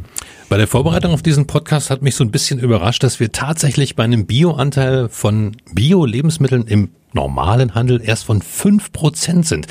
Bei 0.51 0.58
der 0.58 0.67
Vorbereitung 0.67 1.13
auf 1.13 1.22
diesen 1.22 1.48
Podcast 1.48 1.89
hat 1.89 2.01
mich 2.01 2.15
so 2.15 2.25
ein 2.25 2.29
bisschen 2.29 2.60
überrascht, 2.60 3.03
dass 3.03 3.22
wir 3.22 3.31
tatsächlich 3.31 3.96
bei 3.96 4.03
einem 4.03 4.25
Bioanteil 4.25 5.08
von 5.08 5.55
Bio-Lebensmitteln 5.74 6.67
im 6.67 6.89
normalen 7.13 7.75
Handel 7.75 8.01
erst 8.03 8.25
von 8.25 8.41
fünf 8.41 8.91
Prozent 8.91 9.46
sind. 9.46 9.67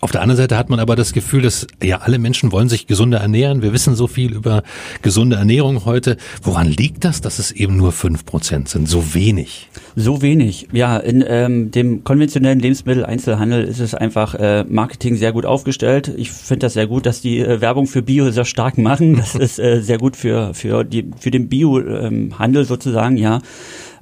Auf 0.00 0.10
der 0.12 0.20
anderen 0.20 0.36
Seite 0.36 0.58
hat 0.58 0.68
man 0.68 0.80
aber 0.80 0.96
das 0.96 1.12
Gefühl, 1.12 1.42
dass 1.42 1.66
ja 1.82 1.98
alle 1.98 2.18
Menschen 2.18 2.52
wollen 2.52 2.68
sich 2.68 2.86
gesunder 2.86 3.18
ernähren. 3.20 3.62
Wir 3.62 3.72
wissen 3.72 3.94
so 3.94 4.06
viel 4.06 4.34
über 4.34 4.62
gesunde 5.00 5.36
Ernährung 5.36 5.86
heute. 5.86 6.18
Woran 6.42 6.68
liegt 6.68 7.04
das, 7.04 7.22
dass 7.22 7.38
es 7.38 7.52
eben 7.52 7.76
nur 7.76 7.92
fünf 7.92 8.26
Prozent 8.26 8.68
sind? 8.68 8.86
So 8.86 9.14
wenig? 9.14 9.70
So 9.96 10.20
wenig. 10.20 10.68
Ja, 10.72 10.98
in 10.98 11.24
ähm, 11.26 11.70
dem 11.70 12.04
konventionellen 12.04 12.60
Lebensmitteleinzelhandel 12.60 13.64
ist 13.64 13.80
es 13.80 13.94
einfach 13.94 14.34
äh, 14.34 14.64
Marketing 14.68 15.16
sehr 15.16 15.32
gut 15.32 15.46
aufgestellt. 15.46 16.12
Ich 16.16 16.30
finde 16.30 16.66
das 16.66 16.74
sehr 16.74 16.86
gut, 16.86 17.06
dass 17.06 17.22
die 17.22 17.38
äh, 17.38 17.62
Werbung 17.62 17.86
für 17.86 18.02
Bio 18.02 18.30
sehr 18.30 18.44
stark 18.44 18.76
machen. 18.76 19.16
Das 19.16 19.34
ist 19.34 19.58
äh, 19.58 19.80
sehr 19.80 19.98
gut 19.98 20.16
für 20.24 20.54
für 20.54 20.84
die 20.84 21.10
für 21.18 21.30
den 21.30 21.48
Bio-Handel 21.50 22.62
ähm, 22.62 22.66
sozusagen. 22.66 23.18
Ja. 23.18 23.40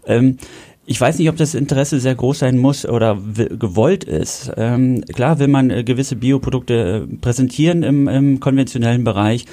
Ähm, 0.07 0.37
ich 0.87 1.00
weiß 1.00 1.19
nicht, 1.19 1.29
ob 1.29 1.37
das 1.37 1.55
Interesse 1.55 2.00
sehr 2.00 2.14
groß 2.14 2.41
sein 2.41 2.59
muss 2.59 2.87
oder 2.87 3.19
gewollt 3.59 4.05
ist. 4.05 4.52
Ähm, 4.57 5.05
klar 5.12 5.38
will 5.41 5.49
man 5.49 5.71
äh, 5.71 5.85
gewisse 5.85 6.17
Bioprodukte 6.17 7.09
äh, 7.11 7.17
präsentieren 7.17 7.83
im, 7.83 8.09
im 8.09 8.41
konventionellen 8.41 9.05
Bereich. 9.05 9.47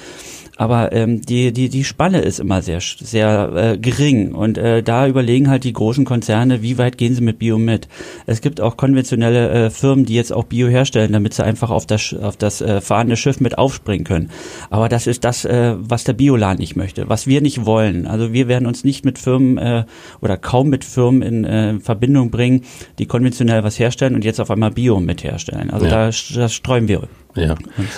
Aber 0.60 0.92
ähm, 0.92 1.22
die, 1.22 1.54
die, 1.54 1.70
die 1.70 1.84
Spanne 1.84 2.20
ist 2.20 2.38
immer 2.38 2.60
sehr, 2.60 2.80
sehr 2.82 3.50
äh, 3.56 3.78
gering. 3.78 4.34
Und 4.34 4.58
äh, 4.58 4.82
da 4.82 5.06
überlegen 5.06 5.48
halt 5.48 5.64
die 5.64 5.72
großen 5.72 6.04
Konzerne, 6.04 6.60
wie 6.60 6.76
weit 6.76 6.98
gehen 6.98 7.14
sie 7.14 7.22
mit 7.22 7.38
Bio 7.38 7.56
mit. 7.56 7.88
Es 8.26 8.42
gibt 8.42 8.60
auch 8.60 8.76
konventionelle 8.76 9.48
äh, 9.48 9.70
Firmen, 9.70 10.04
die 10.04 10.12
jetzt 10.12 10.34
auch 10.34 10.44
Bio 10.44 10.68
herstellen, 10.68 11.14
damit 11.14 11.32
sie 11.32 11.42
einfach 11.42 11.70
auf 11.70 11.86
das, 11.86 12.12
auf 12.12 12.36
das 12.36 12.60
äh, 12.60 12.82
fahrende 12.82 13.16
Schiff 13.16 13.40
mit 13.40 13.56
aufspringen 13.56 14.04
können. 14.04 14.28
Aber 14.68 14.90
das 14.90 15.06
ist 15.06 15.24
das, 15.24 15.46
äh, 15.46 15.76
was 15.78 16.04
der 16.04 16.12
Bioladen 16.12 16.58
nicht 16.58 16.76
möchte, 16.76 17.08
was 17.08 17.26
wir 17.26 17.40
nicht 17.40 17.64
wollen. 17.64 18.06
Also 18.06 18.34
wir 18.34 18.46
werden 18.46 18.66
uns 18.66 18.84
nicht 18.84 19.02
mit 19.02 19.18
Firmen 19.18 19.56
äh, 19.56 19.84
oder 20.20 20.36
kaum 20.36 20.68
mit 20.68 20.84
Firmen 20.84 21.22
in 21.22 21.44
äh, 21.46 21.80
Verbindung 21.80 22.30
bringen, 22.30 22.64
die 22.98 23.06
konventionell 23.06 23.64
was 23.64 23.78
herstellen 23.78 24.14
und 24.14 24.26
jetzt 24.26 24.42
auf 24.42 24.50
einmal 24.50 24.72
Bio 24.72 25.00
mit 25.00 25.24
herstellen. 25.24 25.70
Also 25.70 25.86
ja. 25.86 26.10
da, 26.10 26.10
das 26.34 26.52
streuen 26.52 26.86
wir. 26.86 27.08
Ja, 27.36 27.54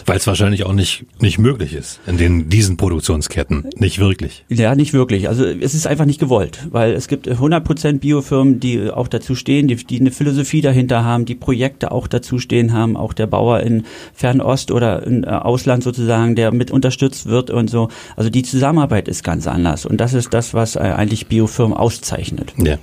weil 0.07 0.17
es 0.17 0.27
wahrscheinlich 0.27 0.65
auch 0.65 0.73
nicht, 0.73 1.05
nicht 1.21 1.39
möglich 1.39 1.73
ist 1.75 2.01
in 2.07 2.19
den, 2.19 2.49
diesen 2.49 2.77
Produktionsketten. 2.77 3.71
Nicht 3.77 3.99
wirklich. 3.99 4.45
Ja, 4.49 4.75
nicht 4.75 4.93
wirklich. 4.93 5.29
Also 5.29 5.45
es 5.45 5.75
ist 5.75 5.87
einfach 5.87 6.05
nicht 6.05 6.21
gewollt, 6.21 6.67
weil 6.71 6.93
es 6.93 7.09
gibt 7.09 7.29
100% 7.29 7.99
Biofirmen, 7.99 8.61
die 8.61 8.91
auch 8.91 9.09
dazu 9.09 9.35
stehen, 9.35 9.69
die, 9.69 9.77
die 9.77 10.01
eine 10.01 10.11
Philosophie 10.11 10.61
dahinter 10.61 11.05
haben, 11.05 11.25
die 11.25 11.35
Projekte 11.35 11.93
auch 11.93 12.07
dazu 12.07 12.39
stehen 12.39 12.73
haben, 12.73 12.97
auch 12.97 13.13
der 13.13 13.27
Bauer 13.27 13.61
in 13.61 13.85
Fernost 14.13 14.71
oder 14.71 15.03
im 15.05 15.25
äh, 15.25 15.29
Ausland 15.29 15.83
sozusagen, 15.83 16.35
der 16.35 16.53
mit 16.53 16.71
unterstützt 16.71 17.27
wird 17.27 17.51
und 17.51 17.71
so. 17.71 17.89
Also 18.17 18.29
die 18.29 18.43
Zusammenarbeit 18.43 19.09
ist 19.09 19.25
ganz 19.25 19.47
anders 19.47 19.87
und 19.87 20.01
das 20.01 20.13
ist 20.13 20.35
das, 20.35 20.53
was 20.53 20.77
äh, 20.77 20.81
eigentlich 20.81 21.27
Biofirmen 21.27 21.77
auszeichnet. 21.77 22.53
Ja. 22.59 22.77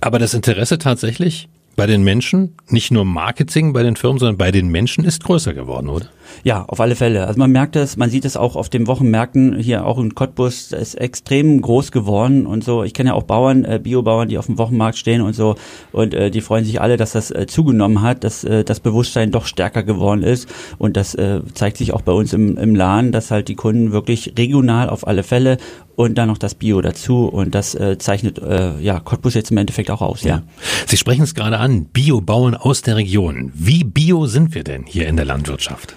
Aber 0.00 0.18
das 0.18 0.34
Interesse 0.34 0.78
tatsächlich 0.78 1.48
bei 1.76 1.86
den 1.86 2.02
Menschen, 2.02 2.54
nicht 2.70 2.90
nur 2.90 3.04
Marketing 3.04 3.74
bei 3.74 3.82
den 3.82 3.96
Firmen, 3.96 4.18
sondern 4.18 4.38
bei 4.38 4.50
den 4.50 4.68
Menschen 4.68 5.04
ist 5.04 5.22
größer 5.22 5.52
geworden, 5.52 5.90
oder? 5.90 6.06
Ja, 6.42 6.64
auf 6.64 6.80
alle 6.80 6.96
Fälle. 6.96 7.26
Also 7.26 7.38
man 7.38 7.52
merkt 7.52 7.76
es, 7.76 7.96
man 7.96 8.10
sieht 8.10 8.24
es 8.24 8.36
auch 8.36 8.56
auf 8.56 8.68
den 8.68 8.86
Wochenmärkten 8.86 9.58
hier 9.58 9.86
auch 9.86 9.98
in 9.98 10.14
Cottbus, 10.14 10.72
ist 10.72 10.94
extrem 10.94 11.60
groß 11.60 11.92
geworden 11.92 12.46
und 12.46 12.64
so. 12.64 12.82
Ich 12.82 12.94
kenne 12.94 13.10
ja 13.10 13.14
auch 13.14 13.24
Bauern, 13.24 13.64
äh, 13.64 13.78
Biobauern, 13.82 14.28
die 14.28 14.38
auf 14.38 14.46
dem 14.46 14.58
Wochenmarkt 14.58 14.96
stehen 14.96 15.20
und 15.20 15.34
so 15.34 15.56
und 15.92 16.14
äh, 16.14 16.30
die 16.30 16.40
freuen 16.40 16.64
sich 16.64 16.80
alle, 16.80 16.96
dass 16.96 17.12
das 17.12 17.30
äh, 17.30 17.46
zugenommen 17.46 18.02
hat, 18.02 18.24
dass 18.24 18.42
äh, 18.42 18.64
das 18.64 18.80
Bewusstsein 18.80 19.30
doch 19.30 19.46
stärker 19.46 19.82
geworden 19.82 20.22
ist 20.22 20.48
und 20.78 20.96
das 20.96 21.14
äh, 21.14 21.40
zeigt 21.54 21.76
sich 21.76 21.92
auch 21.92 22.02
bei 22.02 22.12
uns 22.12 22.32
im, 22.32 22.56
im 22.56 22.74
Laden, 22.74 23.12
dass 23.12 23.30
halt 23.30 23.48
die 23.48 23.54
Kunden 23.54 23.92
wirklich 23.92 24.34
regional 24.38 24.88
auf 24.88 25.06
alle 25.06 25.22
Fälle 25.22 25.58
und 25.96 26.16
dann 26.16 26.28
noch 26.28 26.38
das 26.38 26.54
Bio 26.54 26.80
dazu 26.80 27.26
und 27.26 27.54
das 27.54 27.74
äh, 27.74 27.98
zeichnet 27.98 28.38
äh, 28.38 28.78
ja 28.80 29.00
Cottbus 29.00 29.34
jetzt 29.34 29.50
im 29.50 29.56
Endeffekt 29.56 29.90
auch 29.90 30.02
aus. 30.02 30.22
Ja. 30.22 30.36
ja. 30.36 30.42
Sie 30.86 30.96
sprechen 30.96 31.22
es 31.22 31.34
gerade 31.34 31.58
an, 31.58 31.86
Biobauern 31.86 32.54
aus 32.54 32.82
der 32.82 32.96
Region. 32.96 33.50
Wie 33.54 33.82
bio 33.82 34.26
sind 34.26 34.54
wir 34.54 34.62
denn 34.62 34.84
hier 34.86 35.08
in 35.08 35.16
der 35.16 35.24
Landwirtschaft? 35.24 35.94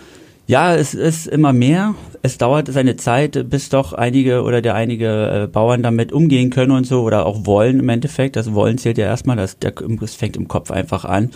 Ja, 0.48 0.74
es 0.74 0.96
ist 0.96 1.28
immer 1.28 1.54
mehr. 1.54 1.94
Es 2.24 2.40
dauert 2.40 2.70
seine 2.70 2.96
Zeit, 2.96 3.50
bis 3.52 3.70
doch 3.70 3.94
einige 3.94 4.42
oder 4.42 4.64
der 4.64 4.74
einige 4.74 5.44
äh, 5.44 5.48
Bauern 5.48 5.84
damit 5.84 6.12
umgehen 6.12 6.50
können 6.50 6.72
und 6.72 6.88
so 6.88 7.04
oder 7.04 7.28
auch 7.28 7.46
wollen 7.46 7.80
im 7.80 7.88
Endeffekt. 7.90 8.36
Das 8.36 8.52
Wollen 8.56 8.80
zählt 8.80 8.98
ja 8.98 9.06
erstmal, 9.06 9.38
das, 9.38 9.60
der, 9.60 9.74
das 9.74 10.16
fängt 10.16 10.38
im 10.38 10.48
Kopf 10.48 10.72
einfach 10.72 11.06
an. 11.06 11.30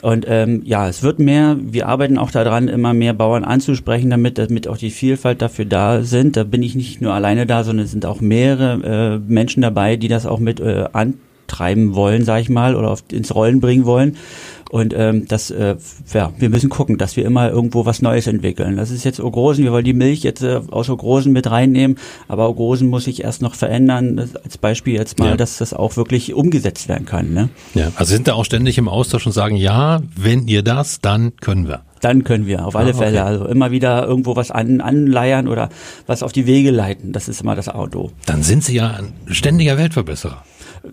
Und 0.00 0.26
ähm, 0.28 0.62
ja, 0.64 0.88
es 0.88 1.02
wird 1.02 1.18
mehr. 1.18 1.56
Wir 1.60 1.88
arbeiten 1.88 2.18
auch 2.18 2.30
daran, 2.30 2.68
immer 2.68 2.94
mehr 2.94 3.14
Bauern 3.14 3.44
anzusprechen, 3.44 4.10
damit, 4.10 4.38
damit 4.38 4.68
auch 4.68 4.76
die 4.76 4.90
Vielfalt 4.90 5.42
dafür 5.42 5.64
da 5.64 6.02
sind. 6.02 6.36
Da 6.36 6.44
bin 6.44 6.62
ich 6.62 6.74
nicht 6.74 7.00
nur 7.00 7.14
alleine 7.14 7.46
da, 7.46 7.64
sondern 7.64 7.84
es 7.84 7.90
sind 7.90 8.06
auch 8.06 8.20
mehrere 8.20 9.18
äh, 9.24 9.30
Menschen 9.30 9.62
dabei, 9.62 9.96
die 9.96 10.08
das 10.08 10.26
auch 10.26 10.38
mit 10.38 10.60
äh, 10.60 10.84
antreiben 10.92 11.96
wollen, 11.96 12.24
sag 12.24 12.40
ich 12.40 12.48
mal, 12.48 12.76
oder 12.76 12.90
auf, 12.90 13.02
ins 13.10 13.34
Rollen 13.34 13.60
bringen 13.60 13.86
wollen. 13.86 14.16
Und 14.70 14.94
ähm, 14.96 15.26
das, 15.28 15.50
äh, 15.50 15.76
ja, 16.12 16.32
wir 16.38 16.50
müssen 16.50 16.68
gucken, 16.68 16.98
dass 16.98 17.16
wir 17.16 17.24
immer 17.24 17.50
irgendwo 17.50 17.86
was 17.86 18.02
Neues 18.02 18.26
entwickeln. 18.26 18.76
Das 18.76 18.90
ist 18.90 19.04
jetzt 19.04 19.18
Ogrosen, 19.18 19.64
wir 19.64 19.72
wollen 19.72 19.84
die 19.84 19.94
Milch 19.94 20.22
jetzt 20.22 20.42
äh, 20.42 20.60
aus 20.70 20.90
Ogrosen 20.90 21.32
mit 21.32 21.50
reinnehmen, 21.50 21.96
aber 22.28 22.48
Ogrosen 22.50 22.88
muss 22.88 23.04
sich 23.04 23.24
erst 23.24 23.40
noch 23.40 23.54
verändern. 23.54 24.30
Als 24.44 24.58
Beispiel 24.58 24.94
jetzt 24.94 25.18
mal, 25.18 25.30
ja. 25.30 25.36
dass 25.36 25.58
das 25.58 25.72
auch 25.72 25.96
wirklich 25.96 26.34
umgesetzt 26.34 26.88
werden 26.88 27.06
kann. 27.06 27.32
Ne? 27.32 27.48
Ja, 27.74 27.92
also 27.96 28.14
sind 28.14 28.28
da 28.28 28.34
auch 28.34 28.44
ständig 28.44 28.76
im 28.76 28.88
Austausch 28.88 29.26
und 29.26 29.32
sagen, 29.32 29.56
ja, 29.56 30.00
wenn 30.16 30.48
ihr 30.48 30.62
das, 30.62 31.00
dann 31.00 31.36
können 31.36 31.66
wir. 31.66 31.82
Dann 32.00 32.22
können 32.24 32.46
wir, 32.46 32.64
auf 32.64 32.76
alle 32.76 32.90
ah, 32.92 32.94
okay. 32.94 33.04
Fälle. 33.04 33.24
Also 33.24 33.46
immer 33.46 33.70
wieder 33.70 34.06
irgendwo 34.06 34.36
was 34.36 34.50
an, 34.50 34.80
anleiern 34.80 35.48
oder 35.48 35.68
was 36.06 36.22
auf 36.22 36.32
die 36.32 36.46
Wege 36.46 36.70
leiten. 36.70 37.12
Das 37.12 37.28
ist 37.28 37.40
immer 37.40 37.56
das 37.56 37.68
Auto. 37.68 38.12
Dann 38.26 38.42
sind 38.42 38.64
Sie 38.64 38.76
ja 38.76 38.90
ein 38.90 39.12
ständiger 39.34 39.78
Weltverbesserer. 39.78 40.44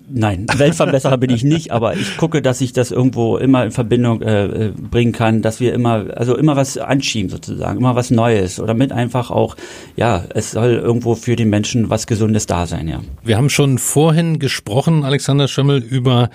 Nein, 0.10 0.48
Weltverbesserer 0.58 1.18
bin 1.18 1.30
ich 1.30 1.44
nicht, 1.44 1.72
aber 1.72 1.96
ich 1.96 2.18
gucke, 2.18 2.42
dass 2.42 2.62
ich 2.62 2.74
das 2.74 2.92
irgendwo 2.92 3.38
immer 3.38 3.66
in 3.66 3.72
Verbindung 3.72 4.22
äh, 4.22 4.46
äh, 4.46 4.72
bringen 4.72 5.12
kann, 5.12 5.42
dass 5.42 5.60
wir 5.60 5.74
immer, 5.74 6.06
also 6.16 6.36
immer 6.36 6.56
was 6.56 6.78
anschieben 6.78 7.30
sozusagen, 7.30 7.80
immer 7.80 7.96
was 7.96 8.12
Neues 8.12 8.60
oder 8.60 8.74
mit 8.74 8.92
einfach 8.92 9.32
auch, 9.32 9.56
ja, 9.96 10.24
es 10.34 10.52
soll 10.52 10.74
irgendwo 10.74 11.16
für 11.16 11.36
den 11.36 11.50
Menschen 11.50 11.90
was 11.90 12.08
Gesundes 12.08 12.46
da 12.46 12.66
sein, 12.66 12.88
ja. 12.88 13.02
Wir 13.24 13.38
haben 13.38 13.50
schon 13.50 13.78
vorhin 13.78 14.40
gesprochen, 14.40 15.04
Alexander 15.04 15.48
Schimmel, 15.48 15.82
über 15.82 16.30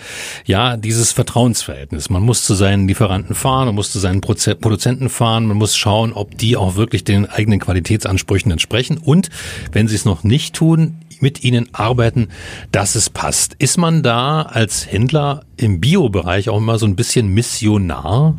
ja 0.44 0.76
dieses 0.76 1.12
Vertrauensverhältnis. 1.12 2.10
Man 2.10 2.22
muss 2.22 2.44
zu 2.44 2.54
seinen 2.54 2.88
Lieferanten 2.88 3.34
fahren, 3.34 3.66
man 3.66 3.74
muss 3.74 3.92
zu 3.92 3.98
seinen 3.98 4.20
Proze 4.20 4.54
Produzenten 4.54 5.08
fahren, 5.08 5.46
man 5.46 5.56
muss 5.56 5.76
schauen, 5.76 6.12
ob 6.12 6.36
die 6.36 6.56
auch 6.56 6.76
wirklich 6.76 7.04
den 7.04 7.26
eigenen 7.26 7.60
Qualitätsansprüchen 7.60 8.50
entsprechen 8.50 8.98
und 8.98 9.30
wenn 9.72 9.88
sie 9.88 9.94
es 9.94 10.04
noch 10.04 10.24
nicht 10.24 10.54
tun, 10.54 10.96
mit 11.20 11.44
ihnen 11.44 11.68
arbeiten, 11.72 12.28
dass 12.72 12.94
es 12.94 13.10
passt. 13.10 13.39
Ist 13.58 13.78
man 13.78 14.02
da 14.02 14.42
als 14.42 14.90
Händler 14.90 15.44
im 15.56 15.80
Bio-Bereich 15.80 16.48
auch 16.48 16.58
immer 16.58 16.78
so 16.78 16.86
ein 16.86 16.96
bisschen 16.96 17.28
Missionar? 17.28 18.34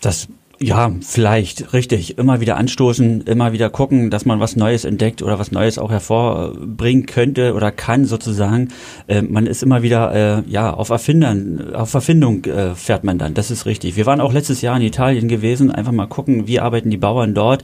Das 0.00 0.28
ja, 0.60 0.90
vielleicht, 1.02 1.72
richtig. 1.72 2.18
Immer 2.18 2.40
wieder 2.40 2.56
anstoßen, 2.56 3.22
immer 3.22 3.52
wieder 3.52 3.70
gucken, 3.70 4.10
dass 4.10 4.24
man 4.24 4.40
was 4.40 4.56
Neues 4.56 4.84
entdeckt 4.84 5.22
oder 5.22 5.38
was 5.38 5.52
Neues 5.52 5.78
auch 5.78 5.92
hervorbringen 5.92 7.06
könnte 7.06 7.54
oder 7.54 7.70
kann 7.70 8.04
sozusagen. 8.06 8.70
Äh, 9.06 9.22
man 9.22 9.46
ist 9.46 9.62
immer 9.62 9.82
wieder, 9.82 10.12
äh, 10.12 10.42
ja, 10.50 10.74
auf 10.74 10.88
Erfindern, 10.88 11.74
auf 11.74 11.94
Erfindung 11.94 12.44
äh, 12.46 12.74
fährt 12.74 13.04
man 13.04 13.18
dann. 13.18 13.34
Das 13.34 13.52
ist 13.52 13.66
richtig. 13.66 13.96
Wir 13.96 14.06
waren 14.06 14.20
auch 14.20 14.32
letztes 14.32 14.60
Jahr 14.60 14.76
in 14.76 14.82
Italien 14.82 15.28
gewesen, 15.28 15.70
einfach 15.70 15.92
mal 15.92 16.08
gucken, 16.08 16.48
wie 16.48 16.58
arbeiten 16.58 16.90
die 16.90 16.96
Bauern 16.96 17.34
dort. 17.34 17.62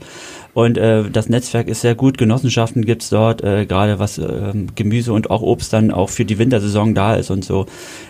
Und 0.55 0.77
äh, 0.77 1.03
das 1.11 1.27
Netzwerk 1.27 1.67
ist 1.67 1.81
sehr 1.81 1.95
gut. 1.95 2.17
Genossenschaften 2.17 2.85
gibt's 2.85 3.09
dort, 3.09 3.43
äh, 3.43 3.65
gerade 3.65 3.99
was 3.99 4.17
äh, 4.17 4.53
Gemüse 4.73 5.11
und 5.11 5.29
auch 5.29 5.41
Obst 5.41 5.73
dann 5.73 5.91
auch 5.91 6.09
für 6.09 6.23
die 6.23 6.37
Wintersaison 6.37 6.95
da 6.95 7.15
ist 7.15 7.29
und 7.29 7.43
so. 7.43 7.65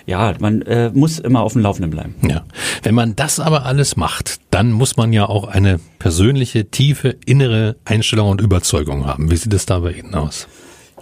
Ja, 0.05 0.31
man 0.39 0.61
äh, 0.61 0.91
muss 0.93 1.17
immer 1.17 1.41
auf 1.41 1.53
dem 1.53 1.63
Laufenden 1.63 1.89
bleiben. 1.89 2.13
Ja. 2.21 2.45
Wenn 2.83 2.93
man 2.93 3.15
das 3.15 3.39
aber 3.39 3.65
alles 3.65 3.97
macht, 3.97 4.39
dann 4.51 4.71
muss 4.71 4.95
man 4.95 5.11
ja 5.11 5.27
auch 5.27 5.47
eine 5.47 5.79
persönliche, 5.97 6.69
tiefe, 6.69 7.15
innere 7.25 7.77
Einstellung 7.83 8.29
und 8.29 8.41
Überzeugung 8.41 9.07
haben. 9.07 9.31
Wie 9.31 9.37
sieht 9.37 9.53
es 9.53 9.65
da 9.65 9.79
bei 9.79 9.93
Ihnen 9.93 10.13
aus? 10.13 10.47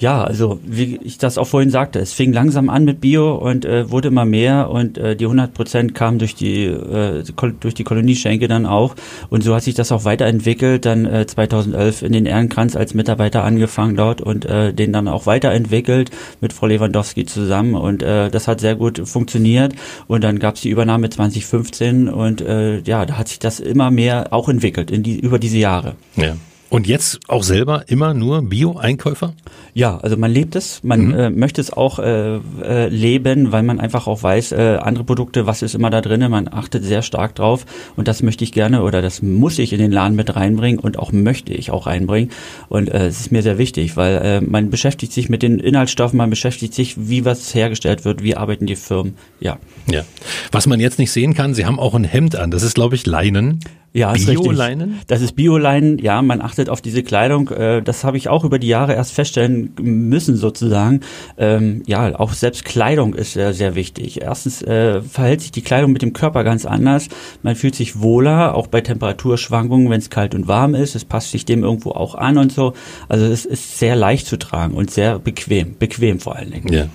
Ja, 0.03 0.21
also 0.21 0.59
wie 0.65 0.99
ich 1.01 1.17
das 1.17 1.37
auch 1.37 1.47
vorhin 1.47 1.69
sagte, 1.69 1.97
es 1.97 2.11
fing 2.11 2.33
langsam 2.33 2.69
an 2.69 2.83
mit 2.83 2.99
Bio 2.99 3.35
und 3.35 3.63
äh, 3.63 3.89
wurde 3.89 4.09
immer 4.09 4.25
mehr 4.25 4.69
und 4.69 4.97
äh, 4.97 5.15
die 5.15 5.23
100 5.23 5.53
Prozent 5.53 5.95
kamen 5.95 6.19
durch 6.19 6.35
die 6.35 6.65
äh, 6.65 7.23
durch 7.61 7.73
die 7.73 7.85
Kolonieschenke 7.85 8.49
dann 8.49 8.65
auch 8.65 8.95
und 9.29 9.45
so 9.45 9.55
hat 9.55 9.63
sich 9.63 9.75
das 9.75 9.93
auch 9.93 10.03
weiterentwickelt. 10.03 10.85
Dann 10.85 11.05
äh, 11.05 11.25
2011 11.25 12.01
in 12.01 12.11
den 12.11 12.25
Ehrenkranz 12.25 12.75
als 12.75 12.93
Mitarbeiter 12.93 13.45
angefangen 13.45 13.95
dort 13.95 14.19
und 14.19 14.43
äh, 14.43 14.73
den 14.73 14.91
dann 14.91 15.07
auch 15.07 15.25
weiterentwickelt 15.25 16.11
mit 16.41 16.51
Frau 16.51 16.65
Lewandowski 16.65 17.23
zusammen 17.23 17.73
und 17.73 18.03
äh, 18.03 18.29
das 18.29 18.49
hat 18.49 18.59
sehr 18.59 18.75
gut 18.75 19.07
funktioniert 19.07 19.73
und 20.07 20.21
dann 20.21 20.37
gab 20.37 20.55
es 20.55 20.61
die 20.63 20.69
Übernahme 20.69 21.11
2015 21.11 22.09
und 22.09 22.41
äh, 22.41 22.79
ja, 22.81 23.05
da 23.05 23.17
hat 23.17 23.29
sich 23.29 23.39
das 23.39 23.61
immer 23.61 23.89
mehr 23.89 24.33
auch 24.33 24.49
entwickelt 24.49 24.91
in 24.91 25.01
die 25.01 25.17
über 25.17 25.39
diese 25.39 25.59
Jahre. 25.59 25.95
Ja. 26.17 26.35
Und 26.73 26.87
jetzt 26.87 27.19
auch 27.27 27.43
selber 27.43 27.83
immer 27.85 28.15
nur 28.15 28.41
Bio-Einkäufer? 28.41 29.35
Ja, 29.75 29.97
also 29.97 30.17
man 30.17 30.31
lebt 30.31 30.55
es, 30.55 30.83
man 30.83 31.07
mhm. 31.07 31.13
äh, 31.13 31.29
möchte 31.31 31.59
es 31.59 31.73
auch 31.73 31.97
äh, 31.97 32.35
äh, 32.35 32.89
leben, 32.89 33.51
weil 33.51 33.63
man 33.63 33.79
einfach 33.79 34.05
auch 34.05 34.21
weiß, 34.21 34.51
äh, 34.51 34.77
andere 34.79 35.03
Produkte, 35.03 35.47
was 35.47 35.63
ist 35.63 35.73
immer 35.73 35.89
da 35.89 36.01
drinnen, 36.01 36.29
man 36.29 36.47
achtet 36.47 36.83
sehr 36.83 37.01
stark 37.01 37.33
drauf 37.33 37.65
und 37.95 38.07
das 38.07 38.21
möchte 38.21 38.43
ich 38.43 38.51
gerne 38.51 38.83
oder 38.83 39.01
das 39.01 39.23
muss 39.23 39.57
ich 39.57 39.73
in 39.73 39.79
den 39.79 39.91
Laden 39.91 40.15
mit 40.15 40.35
reinbringen 40.35 40.79
und 40.79 40.99
auch 40.99 41.11
möchte 41.11 41.53
ich 41.53 41.71
auch 41.71 41.87
reinbringen 41.87 42.29
und 42.69 42.87
äh, 42.87 43.07
es 43.07 43.19
ist 43.21 43.31
mir 43.31 43.41
sehr 43.41 43.57
wichtig, 43.57 43.97
weil 43.97 44.17
äh, 44.17 44.41
man 44.41 44.69
beschäftigt 44.69 45.11
sich 45.11 45.27
mit 45.27 45.41
den 45.41 45.57
Inhaltsstoffen, 45.57 46.17
man 46.17 46.29
beschäftigt 46.29 46.75
sich, 46.75 47.09
wie 47.09 47.25
was 47.25 47.55
hergestellt 47.55 48.05
wird, 48.05 48.21
wie 48.21 48.37
arbeiten 48.37 48.67
die 48.67 48.75
Firmen, 48.75 49.15
ja. 49.39 49.57
Ja, 49.91 50.03
was 50.51 50.67
man 50.67 50.79
jetzt 50.79 50.99
nicht 50.99 51.11
sehen 51.11 51.33
kann, 51.33 51.55
Sie 51.55 51.65
haben 51.65 51.79
auch 51.79 51.95
ein 51.95 52.03
Hemd 52.03 52.35
an, 52.35 52.51
das 52.51 52.61
ist 52.61 52.75
glaube 52.75 52.93
ich 52.93 53.07
Leinen. 53.07 53.59
Ja, 53.95 54.13
Bio-Leinen? 54.13 54.99
Das 55.05 55.21
ist 55.21 55.35
Bio-Leinen, 55.35 55.99
ja, 55.99 56.23
man 56.23 56.41
achtet 56.41 56.67
auf 56.67 56.81
diese 56.81 57.03
Kleidung. 57.03 57.49
Äh, 57.49 57.83
das 57.83 58.03
habe 58.03 58.17
ich 58.17 58.27
auch 58.27 58.43
über 58.43 58.57
die 58.57 58.67
Jahre 58.67 58.93
erst 58.93 59.13
feststellen 59.13 59.62
müssen, 59.79 60.35
sozusagen. 60.35 61.01
Ähm, 61.37 61.83
ja, 61.85 62.19
auch 62.19 62.33
selbst 62.33 62.65
Kleidung 62.65 63.13
ist 63.13 63.33
sehr, 63.33 63.53
sehr 63.53 63.75
wichtig. 63.75 64.21
Erstens 64.21 64.61
äh, 64.61 65.01
verhält 65.01 65.41
sich 65.41 65.51
die 65.51 65.61
Kleidung 65.61 65.91
mit 65.91 66.01
dem 66.01 66.13
Körper 66.13 66.43
ganz 66.43 66.65
anders. 66.65 67.07
Man 67.41 67.55
fühlt 67.55 67.75
sich 67.75 67.99
wohler, 67.99 68.55
auch 68.55 68.67
bei 68.67 68.81
Temperaturschwankungen, 68.81 69.89
wenn 69.89 69.99
es 69.99 70.09
kalt 70.09 70.35
und 70.35 70.47
warm 70.47 70.75
ist. 70.75 70.95
Es 70.95 71.05
passt 71.05 71.31
sich 71.31 71.45
dem 71.45 71.63
irgendwo 71.63 71.91
auch 71.91 72.15
an 72.15 72.37
und 72.37 72.51
so. 72.51 72.73
Also 73.09 73.25
es 73.25 73.45
ist 73.45 73.79
sehr 73.79 73.95
leicht 73.95 74.27
zu 74.27 74.37
tragen 74.37 74.73
und 74.75 74.91
sehr 74.91 75.19
bequem, 75.19 75.77
bequem 75.77 76.19
vor 76.19 76.35
allen 76.35 76.51
Dingen. 76.51 76.71
Ja. 76.71 76.87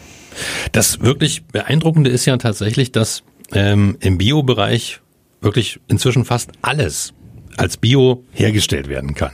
Das 0.72 1.00
wirklich 1.00 1.44
Beeindruckende 1.44 2.10
ist 2.10 2.26
ja 2.26 2.36
tatsächlich, 2.36 2.92
dass 2.92 3.22
ähm, 3.52 3.96
im 4.00 4.18
Bio-Bereich 4.18 5.00
wirklich 5.40 5.80
inzwischen 5.88 6.24
fast 6.24 6.52
alles 6.62 7.12
als 7.56 7.76
Bio 7.76 8.24
hergestellt 8.32 8.88
werden 8.88 9.14
kann. 9.14 9.32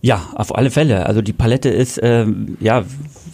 Ja, 0.00 0.30
auf 0.34 0.54
alle 0.54 0.70
Fälle. 0.70 1.06
Also 1.06 1.22
die 1.22 1.32
Palette 1.32 1.68
ist 1.68 1.98
ähm, 2.02 2.56
ja 2.60 2.84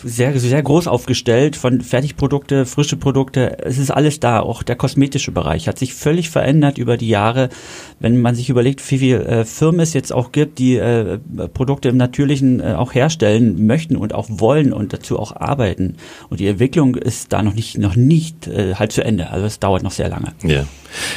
sehr, 0.05 0.39
sehr 0.39 0.63
groß 0.63 0.89
aufgestellt 0.89 1.57
von 1.57 1.81
Fertigprodukte, 1.81 2.67
frische 2.67 2.97
Produkte. 2.97 3.59
Es 3.65 3.79
ist 3.79 3.91
alles 3.91 4.21
da. 4.21 4.41
Auch 4.41 4.63
der 4.63 4.77
kosmetische 4.77 5.33
Bereich 5.33 5.69
hat 5.69 5.79
sich 5.79 5.95
völlig 5.95 6.31
verändert 6.31 6.79
über 6.79 6.97
die 6.97 7.09
Jahre. 7.09 7.49
Wenn 8.01 8.21
man 8.21 8.35
sich 8.35 8.51
überlegt, 8.51 8.81
wie 8.91 8.99
viele 8.99 9.25
äh, 9.25 9.45
Firmen 9.45 9.81
es 9.81 9.93
jetzt 9.95 10.13
auch 10.13 10.33
gibt, 10.33 10.59
die 10.59 10.77
äh, 10.77 11.19
Produkte 11.53 11.89
im 11.89 11.97
Natürlichen 11.97 12.61
äh, 12.61 12.75
auch 12.75 12.95
herstellen 12.95 13.67
möchten 13.67 13.97
und 13.97 14.15
auch 14.15 14.27
wollen 14.29 14.73
und 14.73 14.93
dazu 14.93 15.19
auch 15.19 15.37
arbeiten. 15.37 15.97
Und 16.29 16.41
die 16.41 16.47
Entwicklung 16.47 16.97
ist 16.97 17.33
da 17.33 17.43
noch 17.43 17.55
nicht, 17.55 17.79
noch 17.79 17.97
nicht 17.97 18.49
äh, 18.49 18.75
halt 18.75 18.93
zu 18.93 19.05
Ende. 19.05 19.31
Also 19.31 19.47
es 19.47 19.61
dauert 19.61 19.83
noch 19.83 19.93
sehr 19.93 20.09
lange. 20.09 20.33
Ja. 20.43 20.65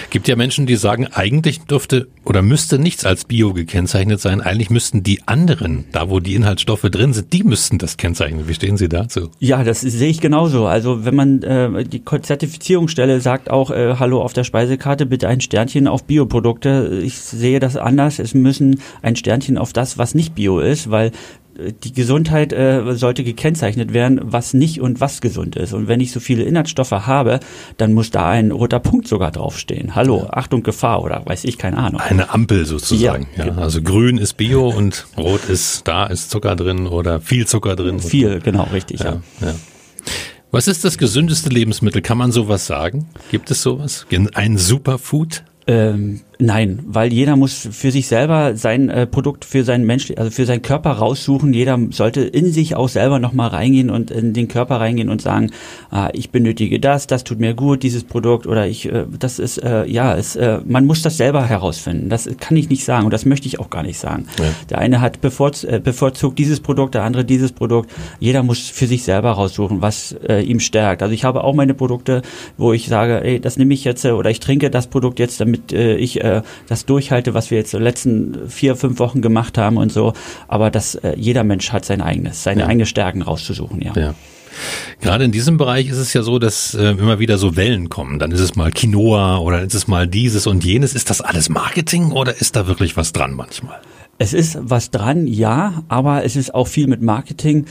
Gibt 0.10 0.28
ja 0.28 0.36
Menschen, 0.36 0.66
die 0.66 0.76
sagen, 0.76 1.08
eigentlich 1.12 1.62
dürfte 1.62 2.08
oder 2.24 2.42
müsste 2.42 2.80
nichts 2.80 3.06
als 3.06 3.26
Bio 3.26 3.54
gekennzeichnet 3.54 4.20
sein. 4.20 4.42
Eigentlich 4.42 4.70
müssten 4.70 5.04
die 5.04 5.28
anderen, 5.28 5.86
da 5.92 6.10
wo 6.10 6.20
die 6.20 6.36
Inhaltsstoffe 6.36 6.82
drin 6.82 7.14
sind, 7.14 7.34
die 7.34 7.44
müssten 7.44 7.78
das 7.78 7.98
kennzeichnen. 7.98 8.48
Wie 8.48 8.54
stehen 8.54 8.78
Sie 8.78 8.90
dazu? 8.90 9.30
Ja, 9.40 9.64
das 9.64 9.82
sehe 9.82 10.10
ich 10.10 10.22
genauso. 10.22 10.66
Also 10.66 11.06
wenn 11.06 11.16
man 11.16 11.44
äh, 11.44 11.84
die 11.84 12.04
Zertifizierungsstelle 12.04 13.22
sagt 13.22 13.50
auch, 13.50 13.72
äh, 13.72 13.96
hallo 14.00 14.22
auf 14.22 14.34
der 14.34 14.44
Speisekarte 14.44 15.06
bitte 15.06 15.28
ein 15.28 15.42
Sternchen 15.42 15.88
auf 15.88 16.04
Bioprodukte. 16.04 17.02
Ich 17.04 17.20
sehe 17.20 17.60
das 17.60 17.78
anders. 17.78 18.20
Es 18.20 18.34
müssen 18.34 18.82
ein 19.02 19.16
Sternchen 19.16 19.58
auf 19.58 19.74
das, 19.74 19.98
was 19.98 20.16
nicht 20.16 20.36
Bio 20.36 20.60
ist, 20.60 20.90
weil 20.90 21.12
die 21.58 21.94
Gesundheit 21.94 22.52
äh, 22.52 22.96
sollte 22.96 23.24
gekennzeichnet 23.24 23.94
werden, 23.94 24.20
was 24.24 24.54
nicht 24.54 24.82
und 24.82 25.00
was 25.00 25.22
gesund 25.22 25.56
ist. 25.56 25.74
Und 25.74 25.88
wenn 25.88 26.00
ich 26.02 26.12
so 26.12 26.20
viele 26.20 26.44
Inhaltsstoffe 26.44 26.92
habe, 26.92 27.40
dann 27.78 27.94
muss 27.94 28.12
da 28.12 28.30
ein 28.30 28.52
roter 28.52 28.80
Punkt 28.80 29.08
sogar 29.08 29.32
draufstehen. 29.32 29.96
Hallo, 29.96 30.28
Achtung, 30.30 30.64
Gefahr 30.64 31.04
oder 31.04 31.26
weiß 31.26 31.46
ich, 31.46 31.58
keine 31.58 31.78
Ahnung. 31.78 32.02
Eine 32.02 32.34
Ampel 32.34 32.66
sozusagen. 32.66 33.28
Ja, 33.38 33.48
ja. 33.48 33.56
Also 33.58 33.82
grün 33.82 34.18
ist 34.18 34.34
Bio 34.34 34.70
und 34.70 35.08
rot 35.18 35.46
ist, 35.46 35.88
da 35.88 36.06
ist 36.06 36.30
Zucker 36.30 36.56
drin 36.56 36.88
oder 36.88 37.22
viel 37.22 37.48
Zucker 37.48 37.76
drin. 37.76 38.00
Viel, 38.00 38.40
genau, 38.42 38.64
richtig, 38.74 39.00
ja. 39.00 39.22
ja. 39.42 39.48
ja. 39.48 39.56
Was 40.52 40.68
ist 40.68 40.86
das 40.86 40.98
gesündeste 40.98 41.50
Lebensmittel? 41.50 42.02
Kann 42.02 42.18
man 42.18 42.32
sowas 42.32 42.66
sagen? 42.66 43.10
Gibt 43.32 43.52
es 43.52 43.62
sowas? 43.62 44.06
Ein 44.36 44.58
Superfood? 44.58 45.44
Ähm, 45.68 46.22
Nein, 46.40 46.80
weil 46.86 47.14
jeder 47.14 47.36
muss 47.36 47.68
für 47.72 47.92
sich 47.92 48.08
selber 48.08 48.56
sein 48.56 48.90
äh, 48.90 49.08
Produkt 49.08 49.46
für 49.46 49.64
seinen 49.64 49.86
Mensch, 49.86 50.12
also 50.18 50.32
für 50.32 50.46
seinen 50.46 50.62
Körper 50.62 50.92
raussuchen. 50.92 51.54
Jeder 51.54 51.80
sollte 51.92 52.22
in 52.22 52.52
sich 52.52 52.76
auch 52.76 52.90
selber 52.90 53.20
nochmal 53.20 53.50
reingehen 53.50 53.90
und 53.90 54.12
in 54.12 54.34
den 54.34 54.48
Körper 54.48 54.80
reingehen 54.80 55.10
und 55.10 55.22
sagen, 55.22 55.52
ah, 55.92 56.10
ich 56.14 56.32
benötige 56.32 56.80
das, 56.80 57.08
das 57.08 57.24
tut 57.24 57.40
mir 57.40 57.54
gut, 57.54 57.84
dieses 57.84 58.04
Produkt 58.04 58.48
oder 58.48 58.68
ich, 58.68 58.92
äh, 58.92 59.06
das 59.18 59.40
ist, 59.40 59.60
äh, 59.60 59.86
ja, 59.86 60.16
es, 60.16 60.36
äh, 60.36 60.60
man 60.66 60.86
muss 60.86 61.02
das 61.02 61.18
selber 61.18 61.46
herausfinden. 61.46 62.10
Das 62.10 62.30
kann 62.40 62.58
ich 62.58 62.70
nicht 62.70 62.84
sagen 62.84 63.06
und 63.06 63.14
das 63.14 63.26
möchte 63.26 63.48
ich 63.48 63.60
auch 63.60 63.70
gar 63.70 63.84
nicht 63.84 63.98
sagen. 63.98 64.26
Ja. 64.38 64.46
Der 64.70 64.78
eine 64.80 65.00
hat 65.02 65.22
bevorz 65.22 65.64
äh, 65.64 65.80
bevorzugt 65.82 66.38
dieses 66.38 66.60
Produkt, 66.60 66.96
der 66.96 67.04
andere 67.04 67.24
dieses 67.24 67.54
Produkt. 67.54 67.92
Jeder 68.20 68.44
muss 68.44 68.70
für 68.70 68.88
sich 68.88 69.04
selber 69.04 69.32
raussuchen, 69.32 69.82
was 69.82 70.14
äh, 70.28 70.42
ihm 70.42 70.60
stärkt. 70.60 71.02
Also 71.02 71.14
ich 71.14 71.24
habe 71.24 71.44
auch 71.44 71.54
meine 71.54 71.74
Produkte, 71.74 72.22
wo 72.58 72.74
ich 72.74 72.88
sage, 72.88 73.24
ey, 73.24 73.40
das 73.40 73.58
nehme 73.58 73.74
ich 73.74 73.86
jetzt 73.86 74.04
äh, 74.04 74.12
oder 74.12 74.30
ich 74.30 74.42
trinke 74.42 74.70
das 74.70 74.88
Produkt 74.88 75.20
jetzt, 75.20 75.40
damit 75.40 75.72
äh, 75.72 75.96
ich 75.96 76.25
äh, 76.26 76.42
das 76.68 76.86
durchhalte, 76.86 77.34
was 77.34 77.52
wir 77.52 77.58
jetzt 77.58 77.74
in 77.74 77.80
den 77.80 77.84
letzten 77.84 78.50
vier, 78.50 78.76
fünf 78.76 79.00
Wochen 79.00 79.22
gemacht 79.22 79.58
haben 79.58 79.78
und 79.78 79.92
so. 79.92 80.14
Aber 80.48 80.72
dass 80.72 80.96
äh, 80.96 81.14
jeder 81.18 81.44
Mensch 81.44 81.72
hat 81.72 81.86
sein 81.86 82.02
eigenes, 82.02 82.44
seine 82.44 82.62
ja. 82.62 82.68
eigenen 82.68 82.86
Stärken 82.86 83.22
rauszusuchen, 83.22 83.82
ja. 83.82 83.94
ja. 83.96 84.16
Gerade 85.02 85.26
in 85.26 85.32
diesem 85.32 85.58
Bereich 85.58 85.90
ist 85.90 85.98
es 85.98 86.14
ja 86.14 86.24
so, 86.24 86.40
dass 86.40 86.74
äh, 86.74 86.92
immer 86.92 87.20
wieder 87.20 87.38
so 87.38 87.56
Wellen 87.56 87.90
kommen. 87.90 88.20
Dann 88.20 88.32
ist 88.32 88.40
es 88.40 88.56
mal 88.56 88.72
Quinoa 88.72 89.40
oder 89.40 89.62
ist 89.62 89.76
es 89.76 89.88
mal 89.88 90.08
dieses 90.08 90.48
und 90.48 90.64
jenes. 90.64 90.94
Ist 90.94 91.10
das 91.10 91.22
alles 91.22 91.50
Marketing 91.50 92.12
oder 92.12 92.40
ist 92.40 92.56
da 92.56 92.68
wirklich 92.68 92.96
was 92.96 93.12
dran 93.12 93.34
manchmal? 93.34 93.82
Es 94.18 94.34
ist 94.34 94.58
was 94.62 94.92
dran, 94.92 95.28
ja, 95.28 95.84
aber 95.90 96.24
es 96.24 96.38
ist 96.38 96.56
auch 96.56 96.70
viel 96.70 96.88
mit 96.88 97.02
Marketing. 97.02 97.66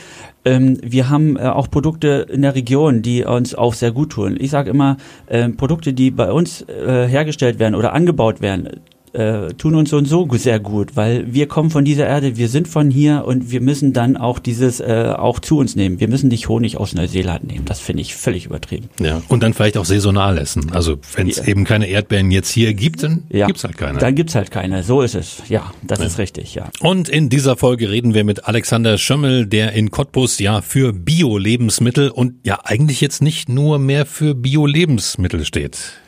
Ähm, 0.45 0.79
wir 0.83 1.09
haben 1.09 1.37
äh, 1.37 1.43
auch 1.43 1.71
Produkte 1.71 2.27
in 2.31 2.43
der 2.43 2.55
Region, 2.55 3.03
die 3.03 3.25
uns 3.25 3.55
auch 3.55 3.75
sehr 3.75 3.93
gut 3.93 4.11
tun. 4.11 4.37
Ich 4.39 4.51
sage 4.51 4.71
immer, 4.71 4.97
äh, 5.27 5.49
Produkte, 5.49 5.93
die 5.93 6.11
bei 6.11 6.31
uns 6.31 6.63
äh, 6.63 7.07
hergestellt 7.07 7.59
werden 7.59 7.75
oder 7.75 7.93
angebaut 7.93 8.41
werden, 8.41 8.69
äh, 9.15 9.55
tun 9.55 9.75
uns 9.75 9.91
so 9.91 9.97
und 9.97 10.07
so 10.07 10.29
sehr 10.33 10.59
gut, 10.59 10.97
weil 10.97 11.33
wir 11.33 11.47
kommen 11.47 11.71
von 11.71 11.85
dieser 11.85 12.07
Erde, 12.07 12.37
wir 12.37 12.49
sind 12.49 12.69
von 12.69 12.91
hier 12.91 13.25
und 13.27 13.51
wir 13.51 13.61
müssen 13.61 13.93
dann 13.93 14.17
auch 14.17 14.39
dieses 14.39 14.81
äh, 14.81 15.15
auch 15.17 15.39
zu 15.39 15.59
uns 15.59 15.77
nehmen. 15.77 16.01
Wir 16.01 16.09
müssen 16.09 16.29
nicht 16.29 16.49
Honig 16.49 16.77
aus 16.77 16.95
Neuseeland 16.95 17.45
nehmen. 17.45 17.65
Das 17.65 17.81
finde 17.81 18.03
ich 18.03 18.15
völlig 18.15 18.47
übertrieben. 18.47 18.89
Ja, 19.01 19.23
und 19.29 19.43
dann 19.43 19.55
vielleicht 19.55 19.79
auch 19.79 19.85
saisonal 19.85 20.39
essen. 20.39 20.73
Also 20.73 20.99
wenn 21.15 21.29
es 21.29 21.37
ja. 21.39 21.47
eben 21.47 21.65
keine 21.65 21.87
Erdbeeren 21.87 22.31
jetzt 22.31 22.51
hier 22.51 22.75
gibt, 22.75 23.03
dann 23.03 23.23
ja. 23.31 23.47
gibt's 23.47 23.65
halt 23.65 23.79
keine. 23.79 23.99
Dann 23.99 24.15
gibt's 24.15 24.35
halt 24.35 24.51
keine. 24.51 24.83
So 24.83 25.03
ist 25.03 25.15
es. 25.15 25.43
Ja, 25.49 25.73
das 25.83 26.01
ja. 26.01 26.07
ist 26.07 26.19
richtig, 26.19 26.55
ja. 26.55 26.69
Und 26.81 27.09
in 27.09 27.29
dieser 27.29 27.57
Folge 27.57 27.91
reden 27.91 28.15
wir 28.15 28.25
mit 28.25 28.47
Alexander 28.47 28.99
Schömmel, 28.99 29.47
der 29.47 29.73
in 29.73 29.91
Cottbus 29.91 30.39
ja 30.39 30.61
für 30.61 30.93
Bio-Lebensmittel 30.93 32.11
und 32.11 32.35
ja 32.45 32.59
eigentlich 32.65 33.01
jetzt 33.01 33.23
nicht 33.23 33.49
nur 33.49 33.79
mehr 33.79 34.07
für 34.07 34.35
Bio-Lebensmittel 34.35 35.45
steht. 35.45 36.04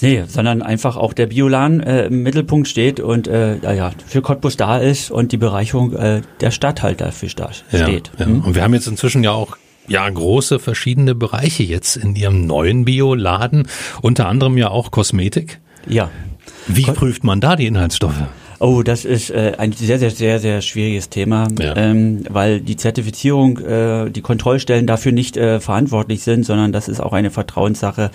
Nee, 0.00 0.24
sondern 0.26 0.62
einfach 0.62 0.96
auch 0.96 1.12
der 1.12 1.26
Biolan 1.26 1.80
äh, 1.80 2.06
im 2.06 2.22
Mittelpunkt 2.22 2.66
steht 2.66 2.98
und 2.98 3.28
äh, 3.28 3.58
ja, 3.76 3.92
für 4.06 4.22
Cottbus 4.22 4.56
da 4.56 4.78
ist 4.78 5.10
und 5.10 5.32
die 5.32 5.36
Bereicherung 5.36 5.92
äh, 5.92 6.22
der 6.40 6.50
Stadt 6.50 6.82
halt 6.82 7.00
dafür 7.00 7.28
da 7.36 7.52
steht. 7.52 8.10
Ja, 8.18 8.20
ja. 8.20 8.26
Hm? 8.26 8.40
Und 8.40 8.54
wir 8.54 8.62
haben 8.62 8.74
jetzt 8.74 8.86
inzwischen 8.86 9.22
ja 9.22 9.32
auch 9.32 9.58
ja 9.88 10.08
große 10.08 10.58
verschiedene 10.58 11.14
Bereiche 11.14 11.62
jetzt 11.62 11.96
in 11.96 12.16
Ihrem 12.16 12.46
neuen 12.46 12.84
Bioladen, 12.84 13.68
unter 14.00 14.28
anderem 14.28 14.56
ja 14.56 14.70
auch 14.70 14.90
Kosmetik. 14.90 15.60
Ja. 15.86 16.10
Wie 16.68 16.84
Ko 16.84 16.92
prüft 16.92 17.24
man 17.24 17.40
da 17.40 17.56
die 17.56 17.66
Inhaltsstoffe? 17.66 18.22
Oh, 18.62 18.84
das 18.84 19.04
ist 19.04 19.30
äh, 19.30 19.54
ein 19.58 19.72
sehr, 19.72 19.98
sehr, 19.98 20.12
sehr, 20.12 20.38
sehr 20.38 20.62
schwieriges 20.62 21.08
Thema, 21.08 21.48
ja. 21.58 21.76
ähm, 21.76 22.22
weil 22.30 22.60
die 22.60 22.76
Zertifizierung, 22.76 23.58
äh, 23.58 24.08
die 24.08 24.20
Kontrollstellen 24.20 24.86
dafür 24.86 25.10
nicht 25.10 25.36
äh, 25.36 25.58
verantwortlich 25.58 26.22
sind, 26.22 26.46
sondern 26.46 26.70
das 26.70 26.88
ist 26.88 27.00
auch 27.00 27.12
eine 27.12 27.32
Vertrauenssache. 27.32 28.12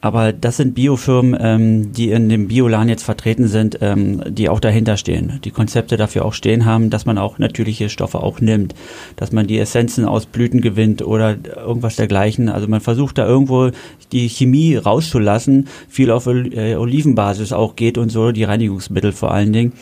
Aber 0.00 0.32
das 0.32 0.56
sind 0.56 0.74
Biofirmen, 0.74 1.36
ähm, 1.40 1.92
die 1.92 2.10
in 2.10 2.28
dem 2.28 2.46
Biolan 2.46 2.88
jetzt 2.88 3.02
vertreten 3.02 3.48
sind, 3.48 3.78
ähm, 3.80 4.22
die 4.28 4.48
auch 4.48 4.60
dahinter 4.60 4.96
stehen, 4.96 5.40
die 5.42 5.50
Konzepte 5.50 5.96
dafür 5.96 6.24
auch 6.24 6.34
stehen 6.34 6.64
haben, 6.64 6.88
dass 6.88 7.04
man 7.04 7.18
auch 7.18 7.38
natürliche 7.38 7.88
Stoffe 7.88 8.22
auch 8.22 8.40
nimmt, 8.40 8.74
dass 9.16 9.32
man 9.32 9.48
die 9.48 9.58
Essenzen 9.58 10.04
aus 10.04 10.26
Blüten 10.26 10.60
gewinnt 10.60 11.02
oder 11.02 11.36
irgendwas 11.56 11.96
dergleichen. 11.96 12.48
Also 12.48 12.68
man 12.68 12.80
versucht 12.80 13.18
da 13.18 13.26
irgendwo 13.26 13.70
die 14.12 14.28
Chemie 14.28 14.76
rauszulassen, 14.76 15.66
viel 15.88 16.12
auf 16.12 16.28
äh, 16.28 16.76
Olivenbasis 16.76 17.52
auch 17.52 17.74
geht 17.74 17.98
und 17.98 18.10
so, 18.10 18.30
die 18.30 18.44
Reinigungsmittel 18.44 19.10
vor 19.10 19.32
allen 19.32 19.52
Dingen, 19.52 19.72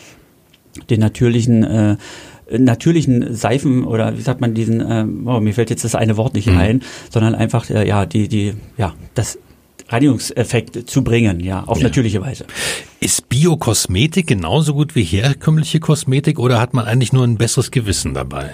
den 0.89 0.99
natürlichen 0.99 1.63
äh, 1.63 1.97
natürlichen 2.57 3.33
Seifen 3.35 3.83
oder 3.83 4.17
wie 4.17 4.21
sagt 4.21 4.39
man 4.39 4.53
diesen, 4.53 4.79
äh, 4.79 5.05
oh, 5.25 5.41
mir 5.41 5.53
fällt 5.53 5.69
jetzt 5.69 5.83
das 5.83 5.95
eine 5.95 6.15
Wort 6.15 6.33
nicht 6.33 6.49
mhm. 6.49 6.57
ein, 6.57 6.81
sondern 7.09 7.35
einfach 7.35 7.69
äh, 7.69 7.85
ja 7.85 8.05
die 8.05 8.29
die 8.29 8.53
ja 8.77 8.93
das 9.15 9.37
Reinigungseffekt 9.89 10.89
zu 10.89 11.03
bringen, 11.03 11.39
ja, 11.39 11.63
auf 11.63 11.77
ja. 11.77 11.85
natürliche 11.85 12.21
Weise. 12.21 12.45
Ist 12.99 13.29
Biokosmetik 13.29 14.27
genauso 14.27 14.73
gut 14.73 14.95
wie 14.95 15.03
herkömmliche 15.03 15.79
Kosmetik 15.79 16.39
oder 16.39 16.59
hat 16.59 16.73
man 16.73 16.85
eigentlich 16.85 17.13
nur 17.13 17.23
ein 17.23 17.37
besseres 17.37 17.71
Gewissen 17.71 18.13
dabei? 18.13 18.51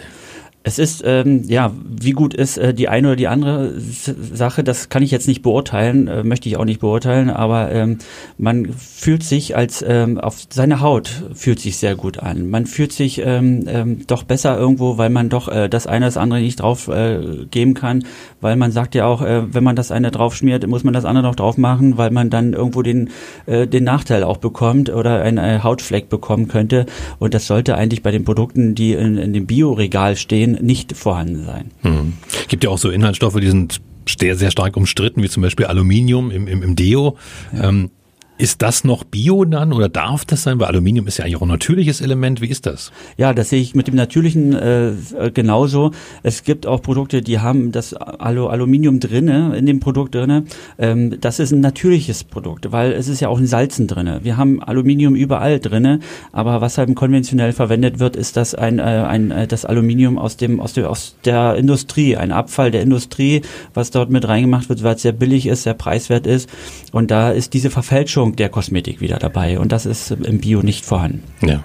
Es 0.66 0.80
ist, 0.80 1.04
ähm, 1.06 1.44
ja, 1.46 1.74
wie 1.86 2.12
gut 2.12 2.34
ist 2.34 2.58
äh, 2.58 2.74
die 2.74 2.88
eine 2.88 3.10
oder 3.10 3.16
die 3.18 3.28
andere 3.28 3.74
Sache, 3.78 4.64
das 4.64 4.88
kann 4.88 5.04
ich 5.04 5.12
jetzt 5.12 5.28
nicht 5.28 5.42
beurteilen, 5.42 6.08
äh, 6.08 6.24
möchte 6.24 6.48
ich 6.48 6.56
auch 6.56 6.64
nicht 6.64 6.80
beurteilen, 6.80 7.30
aber 7.30 7.70
ähm, 7.74 7.98
man 8.38 8.72
fühlt 8.72 9.24
sich 9.24 9.58
als, 9.58 9.84
ähm, 9.86 10.18
auf 10.18 10.48
seine 10.50 10.80
Haut 10.80 11.26
fühlt 11.34 11.60
sich 11.60 11.76
sehr 11.76 11.96
gut 11.96 12.20
an. 12.20 12.50
Man 12.50 12.66
fühlt 12.66 12.94
sich 12.94 13.20
ähm, 13.20 13.66
ähm, 13.68 14.08
doch 14.08 14.24
besser 14.24 14.58
irgendwo, 14.58 14.98
weil 14.98 15.10
man 15.10 15.28
doch 15.28 15.50
äh, 15.50 15.68
das 15.68 15.86
eine 15.86 16.06
das 16.06 16.16
andere 16.16 16.40
nicht 16.40 16.62
drauf 16.62 16.88
äh, 16.88 17.46
geben 17.52 17.74
kann, 17.74 18.06
weil 18.40 18.56
man 18.56 18.72
sagt 18.72 18.96
ja 18.96 19.06
auch, 19.06 19.22
äh, 19.22 19.54
wenn 19.54 19.66
man 19.66 19.76
das 19.76 19.92
eine 19.92 20.12
drauf 20.12 20.34
schmiert, 20.34 20.66
muss 20.66 20.86
man 20.86 20.94
das 20.94 21.04
andere 21.04 21.26
noch 21.26 21.36
drauf 21.36 21.58
machen, 21.58 21.98
weil 21.98 22.12
man 22.12 22.30
dann 22.30 22.54
irgendwo 22.54 22.84
den, 22.84 23.10
äh, 23.48 23.68
den 23.68 23.84
Nachteil 23.84 24.24
auch 24.24 24.38
bekommt 24.38 24.90
oder 24.90 25.24
einen 25.24 25.40
äh, 25.40 25.60
Hautfleck 25.62 26.08
bekommen 26.08 26.48
könnte 26.48 26.86
und 27.20 27.34
das 27.34 27.48
sollte 27.48 27.76
eigentlich 27.76 28.02
bei 28.02 28.12
den 28.12 28.24
Produkten, 28.24 28.76
die 28.76 28.94
in, 28.94 29.18
in 29.18 29.34
dem 29.34 29.46
Bioregal 29.46 30.16
stehen, 30.16 30.53
nicht 30.62 30.96
vorhanden 30.96 31.46
sein. 31.46 31.72
Hm. 31.82 32.14
Gibt 32.48 32.64
ja 32.64 32.70
auch 32.70 32.78
so 32.78 32.90
Inhaltsstoffe, 32.90 33.40
die 33.40 33.50
sind 33.50 33.82
sehr, 34.08 34.36
sehr 34.36 34.52
stark 34.52 34.78
umstritten, 34.78 35.24
wie 35.24 35.30
zum 35.30 35.44
Beispiel 35.44 35.66
Aluminium 35.66 36.32
im, 36.32 36.48
im, 36.48 36.62
im 36.62 36.76
Deo. 36.76 37.18
Ja. 37.54 37.70
Ähm, 37.70 37.92
ist 38.38 38.64
das 38.64 38.84
noch 38.84 39.04
Bio 39.04 39.46
dann 39.46 39.74
oder 39.74 39.90
darf 39.90 40.26
das 40.26 40.44
sein? 40.44 40.60
Weil 40.60 40.68
Aluminium 40.68 41.06
ist 41.08 41.18
ja 41.18 41.26
eigentlich 41.26 41.38
auch 41.38 41.44
ein 41.44 41.50
natürliches 41.50 42.02
Element. 42.02 42.42
Wie 42.42 42.48
ist 42.48 42.66
das? 42.66 42.92
Ja, 43.16 43.34
das 43.34 43.50
sehe 43.50 43.62
ich 43.62 43.76
mit 43.76 43.88
dem 43.88 43.96
natürlichen 43.96 44.54
äh, 44.54 44.94
genauso. 45.34 45.92
Es 46.24 46.44
gibt 46.44 46.66
auch 46.66 46.82
Produkte, 46.82 47.22
die 47.22 47.40
haben 47.40 47.72
das 47.72 47.94
Alu 47.94 48.48
Aluminium 48.48 49.00
drinne 49.00 49.56
in 49.56 49.68
dem 49.68 49.80
Produkt 49.80 50.16
drinne. 50.16 50.46
Ähm, 50.80 51.20
das 51.22 51.40
ist 51.40 51.52
ein 51.52 51.60
natürliches 51.60 52.24
Produkt, 52.24 52.72
weil 52.72 52.94
es 52.94 53.08
ist 53.08 53.20
ja 53.20 53.30
auch 53.30 53.38
ein 53.38 53.46
Salzen 53.46 53.88
drinne. 53.88 54.22
Wir 54.24 54.36
haben 54.36 54.64
Aluminium 54.64 55.14
überall 55.14 55.60
drinne, 55.60 56.00
aber 56.32 56.60
was 56.60 56.80
halt 56.80 56.94
konventionell 56.96 57.54
verwendet 57.54 58.00
wird, 58.00 58.16
ist 58.16 58.36
das 58.36 58.56
ein, 58.56 58.80
äh, 58.80 58.82
ein 58.82 59.30
äh, 59.30 59.48
das 59.48 59.64
Aluminium 59.64 60.18
aus 60.18 60.38
dem 60.38 60.60
aus 60.60 60.74
der 60.74 60.90
aus 60.90 61.16
der 61.24 61.56
Industrie, 61.56 62.18
ein 62.18 62.32
Abfall 62.32 62.72
der 62.72 62.82
Industrie, 62.82 63.42
was 63.76 63.92
dort 63.92 64.10
mit 64.10 64.28
reingemacht 64.28 64.70
wird, 64.70 64.82
weil 64.82 64.96
es 64.96 65.04
sehr 65.04 65.12
billig 65.12 65.46
ist, 65.46 65.64
sehr 65.64 65.76
preiswert 65.76 66.26
ist 66.26 66.50
und 66.92 67.12
da 67.12 67.30
ist 67.30 67.54
diese 67.54 67.70
Verfälschung 67.70 68.23
Mischung 68.24 68.36
der 68.38 68.50
Kosmetik 68.50 69.02
wieder 69.02 69.18
dabei 69.18 69.60
und 69.60 69.72
das 69.72 69.86
ist 69.86 70.12
im 70.12 70.40
Bio 70.40 70.62
nicht 70.62 70.86
vorhanden. 70.86 71.24
Ja. 71.42 71.64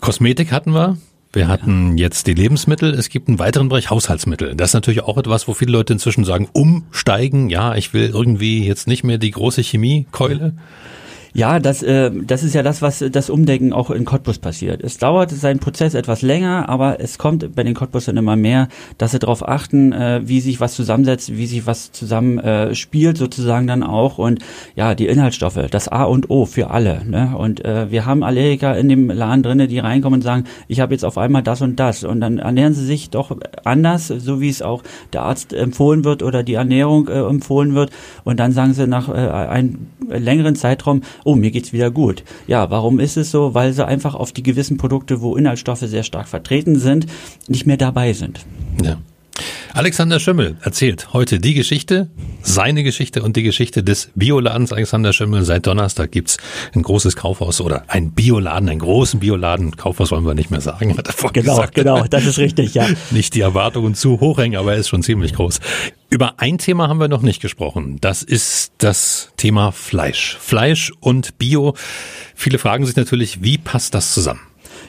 Kosmetik 0.00 0.52
hatten 0.52 0.72
wir. 0.72 0.96
Wir 1.32 1.46
hatten 1.46 1.96
jetzt 1.96 2.26
die 2.26 2.34
Lebensmittel. 2.34 2.92
Es 2.92 3.08
gibt 3.08 3.28
einen 3.28 3.38
weiteren 3.38 3.68
Bereich 3.68 3.88
Haushaltsmittel. 3.88 4.56
Das 4.56 4.70
ist 4.70 4.74
natürlich 4.74 5.02
auch 5.02 5.16
etwas, 5.16 5.46
wo 5.46 5.54
viele 5.54 5.70
Leute 5.70 5.92
inzwischen 5.92 6.24
sagen, 6.24 6.48
umsteigen. 6.52 7.50
Ja, 7.50 7.76
ich 7.76 7.94
will 7.94 8.10
irgendwie 8.12 8.66
jetzt 8.66 8.88
nicht 8.88 9.04
mehr 9.04 9.18
die 9.18 9.30
große 9.30 9.62
Chemiekeule. 9.62 10.54
Ja, 10.56 10.62
das, 11.34 11.82
äh, 11.82 12.10
das 12.10 12.42
ist 12.42 12.54
ja 12.54 12.62
das, 12.62 12.82
was 12.82 13.04
das 13.10 13.30
Umdenken 13.30 13.72
auch 13.72 13.90
in 13.90 14.04
Cottbus 14.04 14.38
passiert. 14.38 14.82
Es 14.82 14.98
dauert 14.98 15.30
seinen 15.30 15.60
Prozess 15.60 15.94
etwas 15.94 16.22
länger, 16.22 16.68
aber 16.68 17.00
es 17.00 17.18
kommt 17.18 17.54
bei 17.54 17.62
den 17.62 17.74
Cottbusern 17.74 18.16
immer 18.16 18.36
mehr, 18.36 18.68
dass 18.98 19.12
sie 19.12 19.18
darauf 19.18 19.46
achten, 19.46 19.92
äh, 19.92 20.22
wie 20.24 20.40
sich 20.40 20.60
was 20.60 20.74
zusammensetzt, 20.74 21.36
wie 21.36 21.46
sich 21.46 21.66
was 21.66 21.92
zusammen 21.92 22.38
äh, 22.38 22.74
spielt 22.74 23.16
sozusagen 23.16 23.66
dann 23.66 23.82
auch 23.82 24.18
und 24.18 24.40
ja, 24.74 24.94
die 24.94 25.06
Inhaltsstoffe, 25.06 25.60
das 25.70 25.88
A 25.88 26.04
und 26.04 26.30
O 26.30 26.46
für 26.46 26.70
alle. 26.70 27.02
Ne? 27.04 27.34
Und 27.36 27.64
äh, 27.64 27.90
wir 27.90 28.06
haben 28.06 28.22
Allergiker 28.22 28.76
in 28.76 28.88
dem 28.88 29.08
Laden 29.10 29.42
drinne, 29.42 29.68
die 29.68 29.78
reinkommen 29.78 30.18
und 30.18 30.22
sagen, 30.22 30.44
ich 30.68 30.80
habe 30.80 30.94
jetzt 30.94 31.04
auf 31.04 31.18
einmal 31.18 31.42
das 31.42 31.62
und 31.62 31.78
das 31.78 32.04
und 32.04 32.20
dann 32.20 32.38
ernähren 32.38 32.74
sie 32.74 32.84
sich 32.84 33.10
doch 33.10 33.36
anders, 33.64 34.08
so 34.08 34.40
wie 34.40 34.48
es 34.48 34.62
auch 34.62 34.82
der 35.12 35.22
Arzt 35.22 35.52
empfohlen 35.52 36.04
wird 36.04 36.22
oder 36.22 36.42
die 36.42 36.54
Ernährung 36.54 37.08
äh, 37.08 37.20
empfohlen 37.20 37.74
wird 37.74 37.90
und 38.24 38.40
dann 38.40 38.52
sagen 38.52 38.74
sie 38.74 38.86
nach 38.86 39.08
äh, 39.08 39.12
einem 39.12 39.88
längeren 40.08 40.56
Zeitraum, 40.56 41.02
oh, 41.24 41.34
mir 41.34 41.50
geht's 41.50 41.72
wieder 41.72 41.90
gut. 41.90 42.24
Ja, 42.46 42.70
warum 42.70 43.00
ist 43.00 43.16
es 43.16 43.30
so? 43.30 43.54
Weil 43.54 43.72
sie 43.72 43.86
einfach 43.86 44.14
auf 44.14 44.32
die 44.32 44.42
gewissen 44.42 44.76
Produkte, 44.76 45.20
wo 45.20 45.36
Inhaltsstoffe 45.36 45.80
sehr 45.80 46.02
stark 46.02 46.28
vertreten 46.28 46.78
sind, 46.78 47.06
nicht 47.48 47.66
mehr 47.66 47.76
dabei 47.76 48.12
sind. 48.12 48.44
Ja. 48.82 48.98
Alexander 49.72 50.18
Schimmel 50.18 50.56
erzählt 50.62 51.12
heute 51.12 51.38
die 51.38 51.54
Geschichte, 51.54 52.10
seine 52.42 52.82
Geschichte 52.82 53.22
und 53.22 53.36
die 53.36 53.44
Geschichte 53.44 53.84
des 53.84 54.10
Bioladens 54.16 54.72
Alexander 54.72 55.12
Schimmel. 55.12 55.44
Seit 55.44 55.66
Donnerstag 55.66 56.10
gibt's 56.10 56.38
ein 56.74 56.82
großes 56.82 57.14
Kaufhaus 57.14 57.60
oder 57.60 57.84
ein 57.86 58.10
Bioladen, 58.10 58.68
einen 58.68 58.80
großen 58.80 59.20
Bioladen. 59.20 59.76
Kaufhaus 59.76 60.10
wollen 60.10 60.26
wir 60.26 60.34
nicht 60.34 60.50
mehr 60.50 60.60
sagen, 60.60 60.98
hat 60.98 61.06
er 61.06 61.12
vorhin 61.12 61.42
genau, 61.42 61.56
gesagt. 61.56 61.74
Genau, 61.76 62.04
das 62.04 62.26
ist 62.26 62.38
richtig, 62.38 62.74
ja. 62.74 62.88
Nicht 63.12 63.34
die 63.34 63.40
Erwartungen 63.40 63.94
zu 63.94 64.18
hoch 64.18 64.38
hängen, 64.38 64.56
aber 64.56 64.72
er 64.72 64.78
ist 64.78 64.88
schon 64.88 65.04
ziemlich 65.04 65.34
groß. 65.34 65.60
Über 66.08 66.40
ein 66.40 66.58
Thema 66.58 66.88
haben 66.88 66.98
wir 66.98 67.06
noch 67.06 67.22
nicht 67.22 67.40
gesprochen. 67.40 67.98
Das 68.00 68.24
ist 68.24 68.72
das 68.78 69.30
Thema 69.36 69.70
Fleisch. 69.70 70.36
Fleisch 70.40 70.92
und 70.98 71.38
Bio. 71.38 71.74
Viele 72.34 72.58
fragen 72.58 72.84
sich 72.86 72.96
natürlich, 72.96 73.44
wie 73.44 73.58
passt 73.58 73.94
das 73.94 74.12
zusammen? 74.12 74.40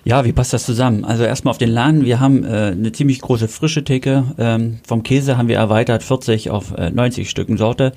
Ja, 0.04 0.26
wie 0.26 0.32
passt 0.32 0.52
das 0.52 0.66
zusammen? 0.66 1.06
Also 1.06 1.24
erstmal 1.24 1.52
auf 1.52 1.60
den 1.60 1.70
Laden. 1.70 2.06
Wir 2.06 2.20
haben 2.20 2.44
äh, 2.44 2.72
eine 2.72 2.92
ziemlich 2.92 3.22
große 3.22 3.48
frische 3.48 3.84
Theke. 3.84 4.24
Ähm, 4.40 4.80
vom 4.86 5.04
Käse 5.04 5.38
haben 5.38 5.48
wir 5.48 5.58
erweitert 5.58 6.02
40 6.02 6.50
auf 6.50 6.76
äh, 6.76 6.90
90 6.90 7.30
Stücken 7.30 7.58
Sorte, 7.58 7.94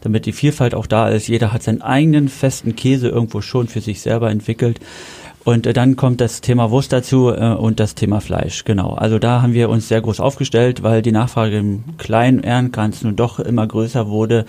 damit 0.00 0.26
die 0.26 0.32
Vielfalt 0.32 0.74
auch 0.74 0.86
da 0.86 1.08
ist. 1.08 1.26
Jeder 1.26 1.52
hat 1.52 1.64
seinen 1.64 1.82
eigenen 1.82 2.28
festen 2.28 2.76
Käse 2.76 3.08
irgendwo 3.08 3.40
schon 3.40 3.66
für 3.66 3.80
sich 3.80 4.00
selber 4.00 4.30
entwickelt. 4.30 4.78
Und 5.44 5.66
äh, 5.66 5.72
dann 5.72 5.96
kommt 5.96 6.20
das 6.20 6.42
Thema 6.42 6.70
Wurst 6.70 6.92
dazu 6.92 7.30
äh, 7.30 7.54
und 7.54 7.80
das 7.80 7.96
Thema 7.96 8.20
Fleisch. 8.20 8.64
Genau. 8.64 8.92
Also 8.92 9.18
da 9.18 9.42
haben 9.42 9.52
wir 9.52 9.68
uns 9.68 9.88
sehr 9.88 10.00
groß 10.00 10.20
aufgestellt, 10.20 10.84
weil 10.84 11.02
die 11.02 11.10
Nachfrage 11.10 11.58
im 11.58 11.82
kleinen 11.96 12.40
Ehrenkranz 12.40 13.02
nun 13.02 13.16
doch 13.16 13.40
immer 13.40 13.66
größer 13.66 14.08
wurde 14.08 14.44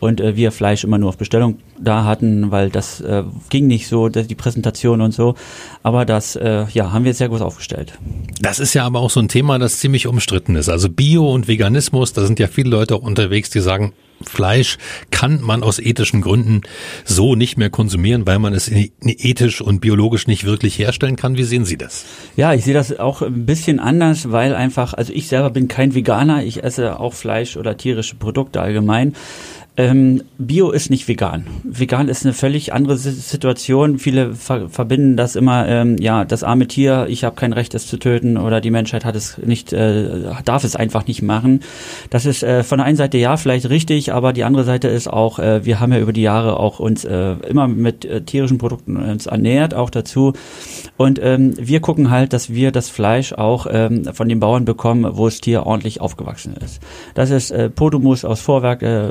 und 0.00 0.20
äh, 0.20 0.36
wir 0.36 0.52
Fleisch 0.52 0.84
immer 0.84 0.98
nur 0.98 1.08
auf 1.08 1.18
Bestellung 1.18 1.58
da 1.78 2.04
hatten, 2.04 2.50
weil 2.50 2.70
das 2.70 3.00
äh, 3.00 3.24
ging 3.50 3.66
nicht 3.66 3.88
so, 3.88 4.08
die 4.08 4.34
Präsentation 4.34 5.00
und 5.00 5.12
so. 5.12 5.34
Aber 5.82 6.04
das 6.04 6.36
äh, 6.36 6.66
ja, 6.72 6.92
haben 6.92 7.04
wir 7.04 7.14
sehr 7.14 7.28
gut 7.28 7.40
aufgestellt. 7.40 7.98
Das 8.40 8.58
ist 8.58 8.74
ja 8.74 8.84
aber 8.84 9.00
auch 9.00 9.10
so 9.10 9.20
ein 9.20 9.28
Thema, 9.28 9.58
das 9.58 9.78
ziemlich 9.78 10.06
umstritten 10.06 10.56
ist. 10.56 10.68
Also 10.68 10.88
Bio 10.88 11.30
und 11.32 11.48
Veganismus, 11.48 12.12
da 12.12 12.26
sind 12.26 12.38
ja 12.38 12.48
viele 12.48 12.70
Leute 12.70 12.94
auch 12.94 13.02
unterwegs, 13.02 13.50
die 13.50 13.60
sagen, 13.60 13.92
Fleisch 14.22 14.78
kann 15.10 15.42
man 15.42 15.62
aus 15.62 15.78
ethischen 15.78 16.22
Gründen 16.22 16.62
so 17.04 17.34
nicht 17.34 17.58
mehr 17.58 17.68
konsumieren, 17.68 18.26
weil 18.26 18.38
man 18.38 18.54
es 18.54 18.70
ethisch 18.70 19.60
und 19.60 19.80
biologisch 19.80 20.26
nicht 20.26 20.44
wirklich 20.44 20.78
herstellen 20.78 21.16
kann. 21.16 21.36
Wie 21.36 21.44
sehen 21.44 21.66
Sie 21.66 21.76
das? 21.76 22.06
Ja, 22.34 22.54
ich 22.54 22.64
sehe 22.64 22.72
das 22.72 22.98
auch 22.98 23.20
ein 23.20 23.44
bisschen 23.44 23.78
anders, 23.78 24.32
weil 24.32 24.54
einfach, 24.54 24.94
also 24.94 25.12
ich 25.12 25.28
selber 25.28 25.50
bin 25.50 25.68
kein 25.68 25.94
Veganer, 25.94 26.42
ich 26.44 26.64
esse 26.64 26.98
auch 26.98 27.12
Fleisch 27.12 27.56
oder 27.58 27.76
tierische 27.76 28.16
Produkte 28.16 28.62
allgemein. 28.62 29.14
Ähm, 29.78 30.22
Bio 30.38 30.70
ist 30.70 30.88
nicht 30.88 31.06
vegan. 31.06 31.46
Vegan 31.62 32.08
ist 32.08 32.24
eine 32.24 32.32
völlig 32.32 32.72
andere 32.72 32.96
Situation. 32.96 33.98
Viele 33.98 34.34
ver 34.34 34.70
verbinden 34.70 35.18
das 35.18 35.36
immer, 35.36 35.68
ähm, 35.68 35.96
ja, 35.98 36.24
das 36.24 36.42
arme 36.42 36.66
Tier, 36.66 37.06
ich 37.10 37.24
habe 37.24 37.36
kein 37.36 37.52
Recht, 37.52 37.74
es 37.74 37.86
zu 37.86 37.98
töten 37.98 38.38
oder 38.38 38.62
die 38.62 38.70
Menschheit 38.70 39.04
hat 39.04 39.16
es 39.16 39.36
nicht, 39.36 39.74
äh, 39.74 40.32
darf 40.46 40.64
es 40.64 40.76
einfach 40.76 41.06
nicht 41.06 41.20
machen. 41.20 41.60
Das 42.08 42.24
ist 42.24 42.42
äh, 42.42 42.62
von 42.62 42.78
der 42.78 42.86
einen 42.86 42.96
Seite 42.96 43.18
ja 43.18 43.36
vielleicht 43.36 43.68
richtig, 43.68 44.14
aber 44.14 44.32
die 44.32 44.44
andere 44.44 44.64
Seite 44.64 44.88
ist 44.88 45.08
auch, 45.08 45.38
äh, 45.38 45.66
wir 45.66 45.78
haben 45.78 45.92
ja 45.92 45.98
über 45.98 46.14
die 46.14 46.22
Jahre 46.22 46.58
auch 46.58 46.78
uns 46.80 47.04
äh, 47.04 47.32
immer 47.48 47.68
mit 47.68 48.06
äh, 48.06 48.22
tierischen 48.22 48.56
Produkten 48.56 48.96
uns 48.96 49.26
ernährt, 49.26 49.74
auch 49.74 49.90
dazu. 49.90 50.32
Und 50.96 51.20
ähm, 51.22 51.52
wir 51.58 51.80
gucken 51.80 52.10
halt, 52.10 52.32
dass 52.32 52.48
wir 52.50 52.72
das 52.72 52.88
Fleisch 52.88 53.34
auch 53.34 53.66
ähm, 53.70 54.04
von 54.14 54.28
den 54.28 54.40
Bauern 54.40 54.64
bekommen, 54.64 55.06
wo 55.16 55.26
das 55.26 55.42
Tier 55.42 55.66
ordentlich 55.66 56.00
aufgewachsen 56.00 56.54
ist. 56.64 56.80
Das 57.14 57.30
ist 57.30 57.50
äh, 57.50 57.68
Podomus 57.68 58.24
aus 58.24 58.40
Vorwerk 58.40 58.82
äh, 58.82 59.10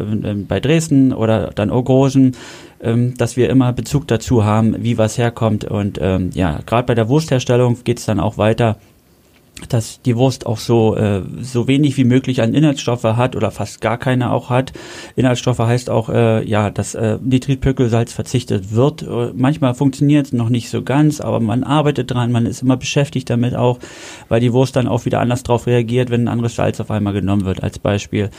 bei 0.55 0.61
Dresden 0.61 1.11
oder 1.11 1.51
dann 1.53 1.69
Ogrosen, 1.69 2.37
ähm, 2.81 3.13
dass 3.17 3.35
wir 3.35 3.49
immer 3.49 3.73
Bezug 3.73 4.07
dazu 4.07 4.45
haben, 4.45 4.73
wie 4.79 4.97
was 4.97 5.17
herkommt. 5.17 5.65
Und 5.65 5.99
ähm, 6.01 6.29
ja, 6.33 6.61
gerade 6.65 6.85
bei 6.85 6.95
der 6.95 7.09
Wurstherstellung 7.09 7.83
geht 7.83 7.99
es 7.99 8.05
dann 8.05 8.21
auch 8.21 8.37
weiter 8.37 8.77
dass 9.73 10.01
die 10.01 10.15
Wurst 10.15 10.45
auch 10.45 10.57
so 10.57 10.95
äh, 10.95 11.21
so 11.41 11.67
wenig 11.67 11.97
wie 11.97 12.03
möglich 12.03 12.41
an 12.41 12.53
Inhaltsstoffe 12.53 13.03
hat 13.03 13.35
oder 13.35 13.51
fast 13.51 13.81
gar 13.81 13.97
keine 13.97 14.31
auch 14.31 14.49
hat. 14.49 14.73
Inhaltsstoffe 15.15 15.59
heißt 15.59 15.89
auch 15.89 16.09
äh, 16.09 16.47
ja, 16.47 16.69
dass 16.69 16.95
äh, 16.95 17.17
Nitritpökelsalz 17.21 18.13
verzichtet 18.13 18.73
wird. 18.73 19.03
Äh, 19.03 19.31
manchmal 19.35 19.73
funktioniert 19.73 20.27
es 20.27 20.33
noch 20.33 20.49
nicht 20.49 20.69
so 20.69 20.83
ganz, 20.83 21.21
aber 21.21 21.39
man 21.39 21.63
arbeitet 21.63 22.11
dran, 22.11 22.31
man 22.31 22.45
ist 22.45 22.61
immer 22.61 22.77
beschäftigt 22.77 23.29
damit 23.29 23.55
auch, 23.55 23.79
weil 24.29 24.39
die 24.39 24.53
Wurst 24.53 24.75
dann 24.75 24.87
auch 24.87 25.05
wieder 25.05 25.19
anders 25.19 25.43
drauf 25.43 25.67
reagiert, 25.67 26.09
wenn 26.09 26.23
ein 26.23 26.27
anderes 26.27 26.55
Salz 26.55 26.79
auf 26.79 26.91
einmal 26.91 27.13
genommen 27.13 27.45
wird 27.45 27.63
als 27.63 27.79
Beispiel. 27.79 28.29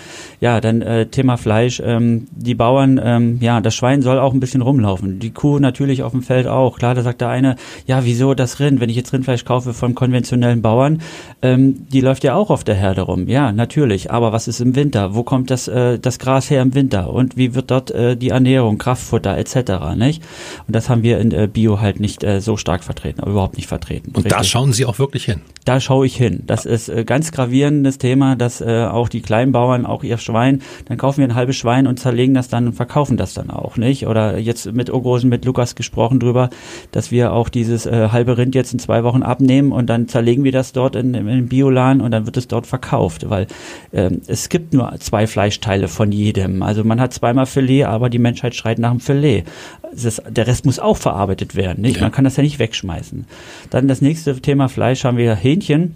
Ja, 0.40 0.60
dann 0.60 0.82
äh, 0.82 1.06
Thema 1.06 1.36
Fleisch. 1.36 1.80
Ähm, 1.84 2.26
die 2.30 2.54
Bauern, 2.54 3.00
ähm, 3.02 3.38
ja, 3.40 3.60
das 3.60 3.74
Schwein 3.74 4.02
soll 4.02 4.18
auch 4.18 4.32
ein 4.32 4.40
bisschen 4.40 4.62
rumlaufen. 4.62 5.18
Die 5.18 5.30
Kuh 5.30 5.58
natürlich 5.58 6.02
auf 6.02 6.12
dem 6.12 6.22
Feld 6.22 6.46
auch. 6.46 6.78
Klar, 6.78 6.94
da 6.94 7.02
sagt 7.02 7.20
der 7.20 7.28
eine, 7.28 7.56
ja, 7.86 8.04
wieso 8.04 8.34
das 8.34 8.60
Rind? 8.60 8.80
Wenn 8.80 8.90
ich 8.90 8.96
jetzt 8.96 9.12
Rindfleisch 9.12 9.44
kaufe 9.44 9.72
vom 9.72 9.94
konventionellen 9.94 10.62
Bauern, 10.62 11.00
ähm, 11.42 11.86
die 11.88 12.00
läuft 12.00 12.24
ja 12.24 12.34
auch 12.34 12.50
auf 12.50 12.64
der 12.64 12.74
Herde 12.74 13.02
rum. 13.02 13.28
Ja, 13.28 13.52
natürlich. 13.52 14.10
Aber 14.10 14.32
was 14.32 14.48
ist 14.48 14.60
im 14.60 14.74
Winter? 14.74 15.14
Wo 15.14 15.22
kommt 15.22 15.50
das, 15.50 15.68
äh, 15.68 15.98
das 15.98 16.18
Gras 16.18 16.50
her 16.50 16.62
im 16.62 16.74
Winter? 16.74 17.12
Und 17.12 17.36
wie 17.36 17.54
wird 17.54 17.70
dort 17.70 17.90
äh, 17.90 18.16
die 18.16 18.30
Ernährung, 18.30 18.78
Kraftfutter 18.78 19.36
etc. 19.36 19.94
Nicht? 19.96 20.22
Und 20.66 20.74
das 20.74 20.88
haben 20.88 21.02
wir 21.02 21.18
in 21.18 21.32
äh, 21.32 21.48
Bio 21.52 21.80
halt 21.80 22.00
nicht 22.00 22.24
äh, 22.24 22.40
so 22.40 22.56
stark 22.56 22.84
vertreten, 22.84 23.20
aber 23.20 23.32
überhaupt 23.32 23.56
nicht 23.56 23.68
vertreten. 23.68 24.08
Und 24.08 24.24
Richtig. 24.24 24.32
da 24.32 24.44
schauen 24.44 24.72
Sie 24.72 24.84
auch 24.86 24.98
wirklich 24.98 25.24
hin? 25.24 25.42
Da 25.64 25.80
schaue 25.80 26.06
ich 26.06 26.16
hin. 26.16 26.42
Das 26.46 26.64
ist 26.64 26.88
äh, 26.88 27.04
ganz 27.04 27.32
gravierendes 27.32 27.98
Thema, 27.98 28.36
dass 28.36 28.60
äh, 28.60 28.84
auch 28.84 29.08
die 29.08 29.20
Kleinbauern, 29.20 29.84
auch 29.84 30.04
ihr 30.04 30.18
Schwein, 30.18 30.62
dann 30.86 30.96
kaufen 30.96 31.18
wir 31.18 31.28
ein 31.28 31.34
halbes 31.34 31.56
Schwein 31.56 31.86
und 31.86 31.98
zerlegen 31.98 32.34
das 32.34 32.48
dann 32.48 32.68
und 32.68 32.72
verkaufen 32.72 33.16
das 33.16 33.34
dann 33.34 33.50
auch, 33.50 33.76
nicht? 33.76 34.06
Oder 34.06 34.38
jetzt 34.38 34.72
mit 34.72 34.90
Ogrosen, 34.92 35.28
mit 35.28 35.44
Lukas 35.44 35.74
gesprochen 35.74 36.20
drüber, 36.20 36.50
dass 36.92 37.10
wir 37.10 37.32
auch 37.32 37.48
dieses 37.48 37.86
äh, 37.86 38.08
halbe 38.10 38.38
Rind 38.38 38.54
jetzt 38.54 38.72
in 38.72 38.78
zwei 38.78 39.04
Wochen 39.04 39.22
abnehmen 39.22 39.72
und 39.72 39.86
dann 39.86 40.08
zerlegen 40.08 40.44
wir 40.44 40.52
das 40.52 40.72
dort 40.72 40.95
in, 40.96 41.14
in 41.14 41.48
Bioladen 41.48 42.00
und 42.00 42.10
dann 42.10 42.26
wird 42.26 42.36
es 42.36 42.48
dort 42.48 42.66
verkauft, 42.66 43.28
weil 43.28 43.46
ähm, 43.92 44.20
es 44.26 44.48
gibt 44.48 44.72
nur 44.72 44.92
zwei 44.98 45.26
Fleischteile 45.26 45.88
von 45.88 46.12
jedem. 46.12 46.62
Also 46.62 46.84
man 46.84 47.00
hat 47.00 47.12
zweimal 47.12 47.46
Filet, 47.46 47.84
aber 47.84 48.10
die 48.10 48.18
Menschheit 48.18 48.54
schreit 48.54 48.78
nach 48.78 48.90
dem 48.90 49.00
Filet. 49.00 49.44
Das, 49.92 50.22
der 50.28 50.46
Rest 50.46 50.66
muss 50.66 50.78
auch 50.78 50.96
verarbeitet 50.96 51.54
werden, 51.56 51.82
nicht? 51.82 51.96
Ja. 51.96 52.02
Man 52.02 52.12
kann 52.12 52.24
das 52.24 52.36
ja 52.36 52.42
nicht 52.42 52.58
wegschmeißen. 52.58 53.26
Dann 53.70 53.88
das 53.88 54.00
nächste 54.00 54.40
Thema 54.40 54.68
Fleisch 54.68 55.04
haben 55.04 55.16
wir 55.16 55.34
Hähnchen 55.34 55.94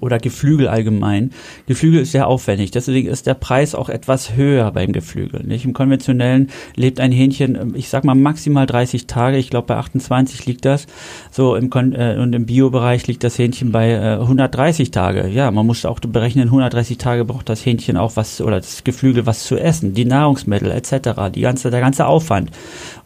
oder 0.00 0.18
Geflügel 0.18 0.68
allgemein. 0.68 1.30
Geflügel 1.66 2.00
ist 2.00 2.12
sehr 2.12 2.26
aufwendig, 2.26 2.70
deswegen 2.70 3.08
ist 3.08 3.26
der 3.26 3.34
Preis 3.34 3.74
auch 3.74 3.88
etwas 3.88 4.36
höher 4.36 4.70
beim 4.72 4.92
Geflügel. 4.92 5.44
Nicht? 5.44 5.64
Im 5.64 5.72
konventionellen 5.72 6.50
lebt 6.74 7.00
ein 7.00 7.12
Hähnchen, 7.12 7.74
ich 7.74 7.88
sag 7.88 8.04
mal 8.04 8.14
maximal 8.14 8.66
30 8.66 9.06
Tage, 9.06 9.38
ich 9.38 9.50
glaube 9.50 9.68
bei 9.68 9.76
28 9.76 10.46
liegt 10.46 10.64
das. 10.64 10.86
So 11.30 11.56
im 11.56 11.70
Kon 11.70 11.92
äh, 11.92 12.16
und 12.20 12.34
im 12.34 12.46
Biobereich 12.46 13.06
liegt 13.06 13.24
das 13.24 13.38
Hähnchen 13.38 13.72
bei 13.72 13.90
äh, 13.90 14.20
130 14.20 14.90
Tage. 14.90 15.28
Ja, 15.28 15.50
man 15.50 15.66
muss 15.66 15.84
auch 15.84 16.00
berechnen, 16.00 16.44
130 16.44 16.98
Tage 16.98 17.24
braucht 17.24 17.48
das 17.48 17.64
Hähnchen 17.64 17.96
auch 17.96 18.16
was 18.16 18.40
oder 18.40 18.56
das 18.56 18.84
Geflügel 18.84 19.26
was 19.26 19.44
zu 19.44 19.56
essen, 19.56 19.94
die 19.94 20.04
Nahrungsmittel 20.04 20.70
etc., 20.70 21.32
die 21.34 21.40
ganze 21.40 21.70
der 21.70 21.80
ganze 21.80 22.06
Aufwand. 22.06 22.50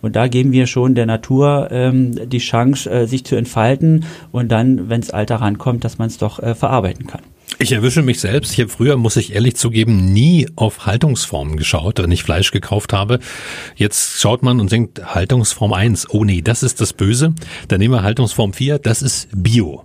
Und 0.03 0.17
da 0.17 0.29
geben 0.29 0.53
wir 0.53 0.67
schon 0.67 0.95
der 0.95 1.07
Natur 1.07 1.69
ähm, 1.71 2.29
die 2.29 2.39
Chance, 2.39 2.91
äh, 2.91 3.07
sich 3.07 3.25
zu 3.25 3.37
entfalten 3.37 4.05
und 4.33 4.51
dann, 4.51 4.89
wenn 4.89 5.01
es 5.01 5.11
Alter 5.11 5.37
rankommt, 5.37 5.85
dass 5.85 5.99
man 5.99 6.09
es 6.09 6.19
doch 6.19 6.39
äh, 6.39 6.55
verarbeiten 6.55 7.07
kann. 7.07 7.23
Ich 7.59 7.73
erwische 7.73 8.03
mich 8.03 8.21
selbst. 8.21 8.53
Ich 8.53 8.61
habe 8.61 8.71
früher, 8.71 8.97
muss 8.97 9.17
ich 9.17 9.35
ehrlich 9.35 9.57
zugeben, 9.57 10.13
nie 10.13 10.49
auf 10.57 10.87
Haltungsformen 10.87 11.57
geschaut, 11.57 11.99
wenn 11.99 12.11
ich 12.11 12.23
Fleisch 12.23 12.53
gekauft 12.53 12.93
habe. 12.93 13.19
Jetzt 13.77 14.21
schaut 14.21 14.43
man 14.43 14.61
und 14.61 14.73
denkt, 14.73 15.15
Haltungsform 15.15 15.75
1, 15.75 16.09
oh 16.11 16.25
nee, 16.25 16.41
das 16.41 16.63
ist 16.63 16.81
das 16.81 16.93
Böse. 16.93 17.35
Dann 17.69 17.81
nehmen 17.81 17.93
wir 17.93 18.03
Haltungsform 18.03 18.55
4, 18.55 18.79
das 18.79 19.03
ist 19.03 19.29
Bio. 19.35 19.85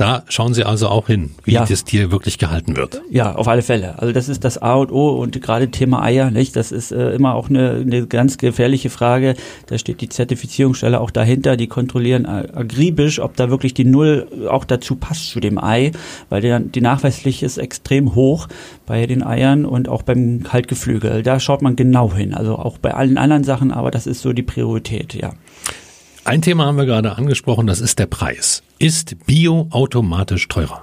Da 0.00 0.22
schauen 0.30 0.54
Sie 0.54 0.64
also 0.64 0.88
auch 0.88 1.08
hin, 1.08 1.32
wie 1.44 1.52
ja. 1.52 1.66
das 1.66 1.84
Tier 1.84 2.10
wirklich 2.10 2.38
gehalten 2.38 2.74
wird. 2.74 3.02
Ja, 3.10 3.34
auf 3.34 3.48
alle 3.48 3.60
Fälle. 3.60 3.98
Also 3.98 4.14
das 4.14 4.30
ist 4.30 4.44
das 4.44 4.56
A 4.56 4.76
und 4.76 4.90
O 4.90 5.10
und 5.10 5.42
gerade 5.42 5.70
Thema 5.70 6.02
Eier, 6.02 6.30
nicht? 6.30 6.56
Das 6.56 6.72
ist 6.72 6.90
äh, 6.90 7.10
immer 7.10 7.34
auch 7.34 7.50
eine, 7.50 7.72
eine 7.72 8.06
ganz 8.06 8.38
gefährliche 8.38 8.88
Frage. 8.88 9.34
Da 9.66 9.76
steht 9.76 10.00
die 10.00 10.08
Zertifizierungsstelle 10.08 10.98
auch 10.98 11.10
dahinter. 11.10 11.58
Die 11.58 11.66
kontrollieren 11.66 12.24
agribisch, 12.24 13.20
ob 13.20 13.36
da 13.36 13.50
wirklich 13.50 13.74
die 13.74 13.84
Null 13.84 14.26
auch 14.48 14.64
dazu 14.64 14.96
passt 14.96 15.28
zu 15.28 15.38
dem 15.38 15.62
Ei, 15.62 15.92
weil 16.30 16.40
der, 16.40 16.60
die 16.60 16.80
nachweislich 16.80 17.42
ist 17.42 17.58
extrem 17.58 18.14
hoch 18.14 18.48
bei 18.86 19.04
den 19.04 19.22
Eiern 19.22 19.66
und 19.66 19.90
auch 19.90 20.02
beim 20.02 20.44
Kaltgeflügel. 20.44 21.22
Da 21.22 21.38
schaut 21.40 21.60
man 21.60 21.76
genau 21.76 22.14
hin. 22.14 22.32
Also 22.32 22.56
auch 22.56 22.78
bei 22.78 22.94
allen 22.94 23.18
anderen 23.18 23.44
Sachen, 23.44 23.70
aber 23.70 23.90
das 23.90 24.06
ist 24.06 24.22
so 24.22 24.32
die 24.32 24.42
Priorität, 24.42 25.12
ja. 25.12 25.34
Ein 26.24 26.42
Thema 26.42 26.66
haben 26.66 26.76
wir 26.76 26.84
gerade 26.84 27.16
angesprochen, 27.16 27.66
das 27.66 27.80
ist 27.80 27.98
der 27.98 28.06
Preis. 28.06 28.62
Ist 28.78 29.16
Bio 29.26 29.68
automatisch 29.70 30.48
teurer? 30.48 30.82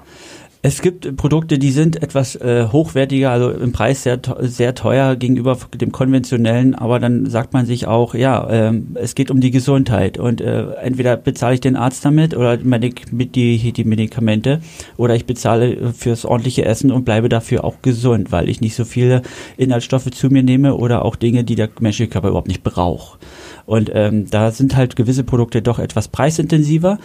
Es 0.63 0.82
gibt 0.82 1.15
Produkte, 1.15 1.60
die 1.60 1.69
sind 1.69 2.02
etwas 2.02 2.36
äh, 2.36 2.67
hochwertiger, 2.71 3.30
also 3.30 3.52
im 3.52 3.71
Preis 3.71 4.02
sehr, 4.02 4.19
sehr 4.39 4.73
teuer 4.73 5.15
gegenüber 5.15 5.56
dem 5.76 5.91
konventionellen, 5.91 6.73
aber 6.73 7.00
dann 7.00 7.30
sagt 7.30 7.54
man 7.54 7.67
sich 7.67 7.86
auch, 7.86 8.15
ja, 8.15 8.50
ähm, 8.50 8.88
es 8.95 9.13
geht 9.13 9.30
um 9.30 9.39
die 9.39 9.52
Gesundheit 9.52 10.17
und 10.17 10.41
äh, 10.41 10.71
entweder 10.82 11.15
bezahle 11.15 11.54
ich 11.54 11.62
den 11.62 11.76
Arzt 11.76 12.04
damit 12.04 12.36
oder 12.36 12.58
mit 12.58 13.36
die, 13.36 13.71
die 13.71 13.84
Medikamente 13.84 14.60
oder 14.97 15.15
ich 15.15 15.28
bezahle 15.28 15.93
fürs 15.93 16.26
ordentliche 16.26 16.65
Essen 16.65 16.91
und 16.91 17.06
bleibe 17.06 17.30
dafür 17.30 17.63
auch 17.63 17.84
gesund, 17.84 18.32
weil 18.32 18.50
ich 18.50 18.60
nicht 18.60 18.76
so 18.76 18.84
viele 18.84 19.21
Inhaltsstoffe 19.58 20.10
zu 20.10 20.30
mir 20.30 20.41
nehme 20.41 20.76
oder 20.76 21.06
auch 21.06 21.15
Dinge, 21.15 21.43
die 21.43 21.56
der 21.56 21.69
menschliche 21.80 22.10
Körper 22.10 22.30
überhaupt 22.30 22.47
nicht 22.47 22.63
braucht. 22.63 23.19
Und 23.67 23.91
ähm, 23.93 24.27
da 24.32 24.49
sind 24.49 24.75
halt 24.75 24.95
gewisse 24.95 25.23
Produkte 25.23 25.62
doch 25.62 25.77
etwas 25.77 26.08
preisintensiver. 26.08 26.97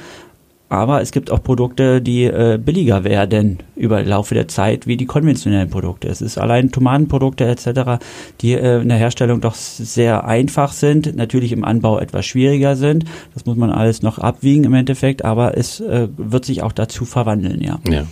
Aber 0.70 1.02
es 1.02 1.12
gibt 1.12 1.30
auch 1.30 1.42
Produkte, 1.42 2.00
die 2.00 2.24
äh, 2.24 2.58
billiger 2.58 3.04
werden 3.04 3.58
über 3.76 3.98
den 3.98 4.08
Laufe 4.08 4.34
der 4.34 4.48
Zeit, 4.48 4.86
wie 4.86 4.96
die 4.96 5.04
konventionellen 5.04 5.68
Produkte. 5.68 6.08
Es 6.08 6.22
ist 6.22 6.38
allein 6.38 6.70
Tomatenprodukte 6.70 7.44
etc., 7.44 8.02
die 8.40 8.54
äh, 8.54 8.80
in 8.80 8.88
der 8.88 8.96
Herstellung 8.96 9.42
doch 9.42 9.54
sehr 9.54 10.24
einfach 10.24 10.72
sind, 10.72 11.14
natürlich 11.14 11.52
im 11.52 11.62
Anbau 11.62 11.98
etwas 11.98 12.24
schwieriger 12.24 12.74
sind. 12.76 13.04
Das 13.34 13.44
muss 13.44 13.58
man 13.58 13.70
alles 13.70 14.00
noch 14.00 14.18
abwiegen 14.18 14.64
im 14.64 14.72
Endeffekt, 14.72 15.26
aber 15.26 15.58
es 15.58 15.80
äh, 15.80 16.08
wird 16.16 16.46
sich 16.46 16.62
auch 16.62 16.72
dazu 16.72 17.04
verwandeln, 17.04 17.60
ja. 17.60 17.78
ja. 17.90 18.06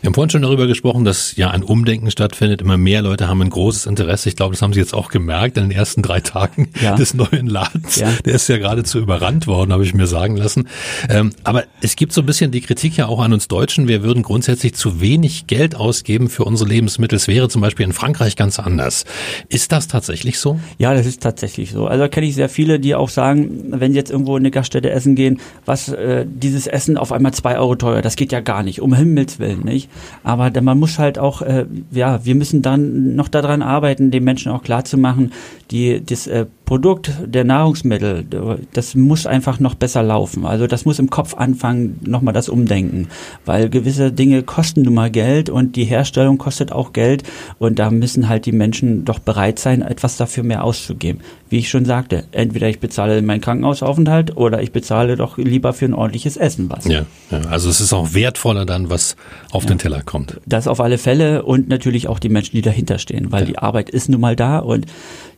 Wir 0.00 0.08
haben 0.08 0.14
vorhin 0.14 0.30
schon 0.30 0.42
darüber 0.42 0.66
gesprochen, 0.66 1.04
dass 1.04 1.36
ja 1.36 1.50
ein 1.50 1.62
Umdenken 1.62 2.10
stattfindet. 2.10 2.60
Immer 2.60 2.76
mehr 2.76 3.02
Leute 3.02 3.28
haben 3.28 3.42
ein 3.42 3.50
großes 3.50 3.86
Interesse. 3.86 4.28
Ich 4.28 4.36
glaube, 4.36 4.54
das 4.54 4.62
haben 4.62 4.72
Sie 4.72 4.80
jetzt 4.80 4.94
auch 4.94 5.08
gemerkt 5.08 5.56
in 5.56 5.64
den 5.64 5.72
ersten 5.72 6.02
drei 6.02 6.20
Tagen 6.20 6.70
ja. 6.82 6.94
des 6.96 7.14
neuen 7.14 7.46
Ladens. 7.46 7.96
Ja. 7.96 8.12
Der 8.24 8.34
ist 8.34 8.48
ja 8.48 8.58
geradezu 8.58 8.98
überrannt 8.98 9.46
worden, 9.46 9.72
habe 9.72 9.84
ich 9.84 9.94
mir 9.94 10.06
sagen 10.06 10.36
lassen. 10.36 10.68
Ähm, 11.08 11.32
aber 11.44 11.64
es 11.80 11.96
gibt 11.96 12.12
so 12.12 12.22
ein 12.22 12.26
bisschen 12.26 12.50
die 12.50 12.60
Kritik 12.60 12.96
ja 12.96 13.06
auch 13.06 13.20
an 13.20 13.32
uns 13.32 13.48
Deutschen. 13.48 13.88
Wir 13.88 14.02
würden 14.02 14.22
grundsätzlich 14.22 14.74
zu 14.74 15.00
wenig 15.00 15.46
Geld 15.46 15.74
ausgeben 15.74 16.28
für 16.28 16.44
unsere 16.44 16.68
Lebensmittel. 16.68 17.16
Es 17.16 17.28
wäre 17.28 17.48
zum 17.48 17.62
Beispiel 17.62 17.86
in 17.86 17.92
Frankreich 17.92 18.36
ganz 18.36 18.58
anders. 18.58 19.04
Ist 19.48 19.72
das 19.72 19.88
tatsächlich 19.88 20.38
so? 20.38 20.60
Ja, 20.78 20.94
das 20.94 21.06
ist 21.06 21.22
tatsächlich 21.22 21.70
so. 21.70 21.86
Also 21.86 22.08
kenne 22.08 22.26
ich 22.26 22.34
sehr 22.34 22.48
viele, 22.48 22.80
die 22.80 22.94
auch 22.94 23.08
sagen, 23.08 23.66
wenn 23.70 23.92
sie 23.92 23.98
jetzt 23.98 24.10
irgendwo 24.10 24.36
in 24.36 24.42
eine 24.42 24.50
Gaststätte 24.50 24.90
essen 24.90 25.14
gehen, 25.14 25.40
was 25.64 25.88
äh, 25.88 26.26
dieses 26.28 26.66
Essen 26.66 26.98
auf 26.98 27.12
einmal 27.12 27.32
zwei 27.32 27.58
Euro 27.58 27.76
teuer, 27.76 28.02
das 28.02 28.16
geht 28.16 28.32
ja 28.32 28.40
gar 28.40 28.62
nicht. 28.62 28.80
Um 28.80 28.94
Himmels 28.94 29.38
Willen 29.38 29.64
nicht. 29.64 29.85
Aber 30.22 30.50
man 30.60 30.78
muss 30.78 30.98
halt 30.98 31.18
auch, 31.18 31.42
äh, 31.42 31.66
ja, 31.90 32.24
wir 32.24 32.34
müssen 32.34 32.62
dann 32.62 33.14
noch 33.14 33.28
daran 33.28 33.62
arbeiten, 33.62 34.10
den 34.10 34.24
Menschen 34.24 34.52
auch 34.52 34.62
klar 34.62 34.84
zu 34.84 34.98
machen, 34.98 35.32
die, 35.70 36.04
das 36.04 36.26
äh, 36.26 36.46
Produkt 36.66 37.12
der 37.24 37.44
Nahrungsmittel, 37.44 38.26
das 38.72 38.96
muss 38.96 39.24
einfach 39.24 39.60
noch 39.60 39.76
besser 39.76 40.02
laufen. 40.02 40.44
Also 40.44 40.66
das 40.66 40.84
muss 40.84 40.98
im 40.98 41.10
Kopf 41.10 41.34
anfangen, 41.34 42.00
nochmal 42.04 42.34
das 42.34 42.48
Umdenken. 42.48 43.06
Weil 43.44 43.70
gewisse 43.70 44.10
Dinge 44.10 44.42
kosten 44.42 44.82
nun 44.82 44.94
mal 44.94 45.08
Geld 45.08 45.48
und 45.48 45.76
die 45.76 45.84
Herstellung 45.84 46.38
kostet 46.38 46.72
auch 46.72 46.92
Geld 46.92 47.22
und 47.60 47.78
da 47.78 47.92
müssen 47.92 48.28
halt 48.28 48.46
die 48.46 48.52
Menschen 48.52 49.04
doch 49.04 49.20
bereit 49.20 49.60
sein, 49.60 49.80
etwas 49.80 50.16
dafür 50.16 50.42
mehr 50.42 50.64
auszugeben. 50.64 51.20
Wie 51.48 51.58
ich 51.58 51.68
schon 51.68 51.84
sagte, 51.84 52.24
entweder 52.32 52.68
ich 52.68 52.80
bezahle 52.80 53.22
meinen 53.22 53.40
Krankenhausaufenthalt 53.40 54.36
oder 54.36 54.60
ich 54.60 54.72
bezahle 54.72 55.14
doch 55.14 55.38
lieber 55.38 55.72
für 55.72 55.84
ein 55.84 55.94
ordentliches 55.94 56.36
Essen 56.36 56.68
was. 56.68 56.86
Ja, 56.86 57.06
ja 57.30 57.42
also 57.48 57.70
es 57.70 57.80
ist 57.80 57.92
auch 57.92 58.12
wertvoller 58.12 58.66
dann, 58.66 58.90
was 58.90 59.14
auf 59.52 59.62
ja, 59.62 59.68
den 59.68 59.78
Teller 59.78 60.02
kommt. 60.02 60.40
Das 60.46 60.66
auf 60.66 60.80
alle 60.80 60.98
Fälle 60.98 61.44
und 61.44 61.68
natürlich 61.68 62.08
auch 62.08 62.18
die 62.18 62.28
Menschen, 62.28 62.56
die 62.56 62.62
dahinter 62.62 62.98
stehen, 62.98 63.30
weil 63.30 63.42
ja. 63.42 63.46
die 63.46 63.58
Arbeit 63.58 63.88
ist 63.88 64.08
nun 64.08 64.20
mal 64.20 64.34
da 64.34 64.58
und 64.58 64.86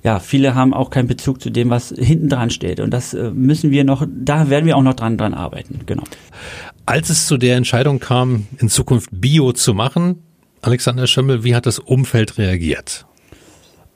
ja, 0.05 0.21
viele 0.21 0.55
haben 0.55 0.73
auch 0.73 0.91
keinen 0.91 1.09
Bezug 1.19 1.43
zu 1.43 1.51
dem, 1.51 1.69
was 1.69 1.93
hinten 1.97 2.29
dran 2.29 2.49
steht. 2.49 2.81
Und 2.81 2.91
das 2.91 3.13
äh, 3.13 3.31
müssen 3.31 3.71
wir 3.71 3.85
noch, 3.85 4.07
da 4.09 4.49
werden 4.49 4.65
wir 4.65 4.77
auch 4.77 4.83
noch 4.83 4.95
dran, 4.95 5.19
dran 5.19 5.35
arbeiten, 5.35 5.81
genau. 5.85 6.05
Als 6.87 7.11
es 7.11 7.27
zu 7.27 7.37
der 7.37 7.57
Entscheidung 7.57 7.99
kam, 7.99 8.47
in 8.59 8.71
Zukunft 8.71 9.11
Bio 9.13 9.53
zu 9.53 9.75
machen, 9.75 10.23
Alexander 10.63 11.07
Schimmel, 11.07 11.45
wie 11.45 11.55
hat 11.55 11.67
das 11.67 11.79
Umfeld 11.79 12.39
reagiert? 12.39 13.05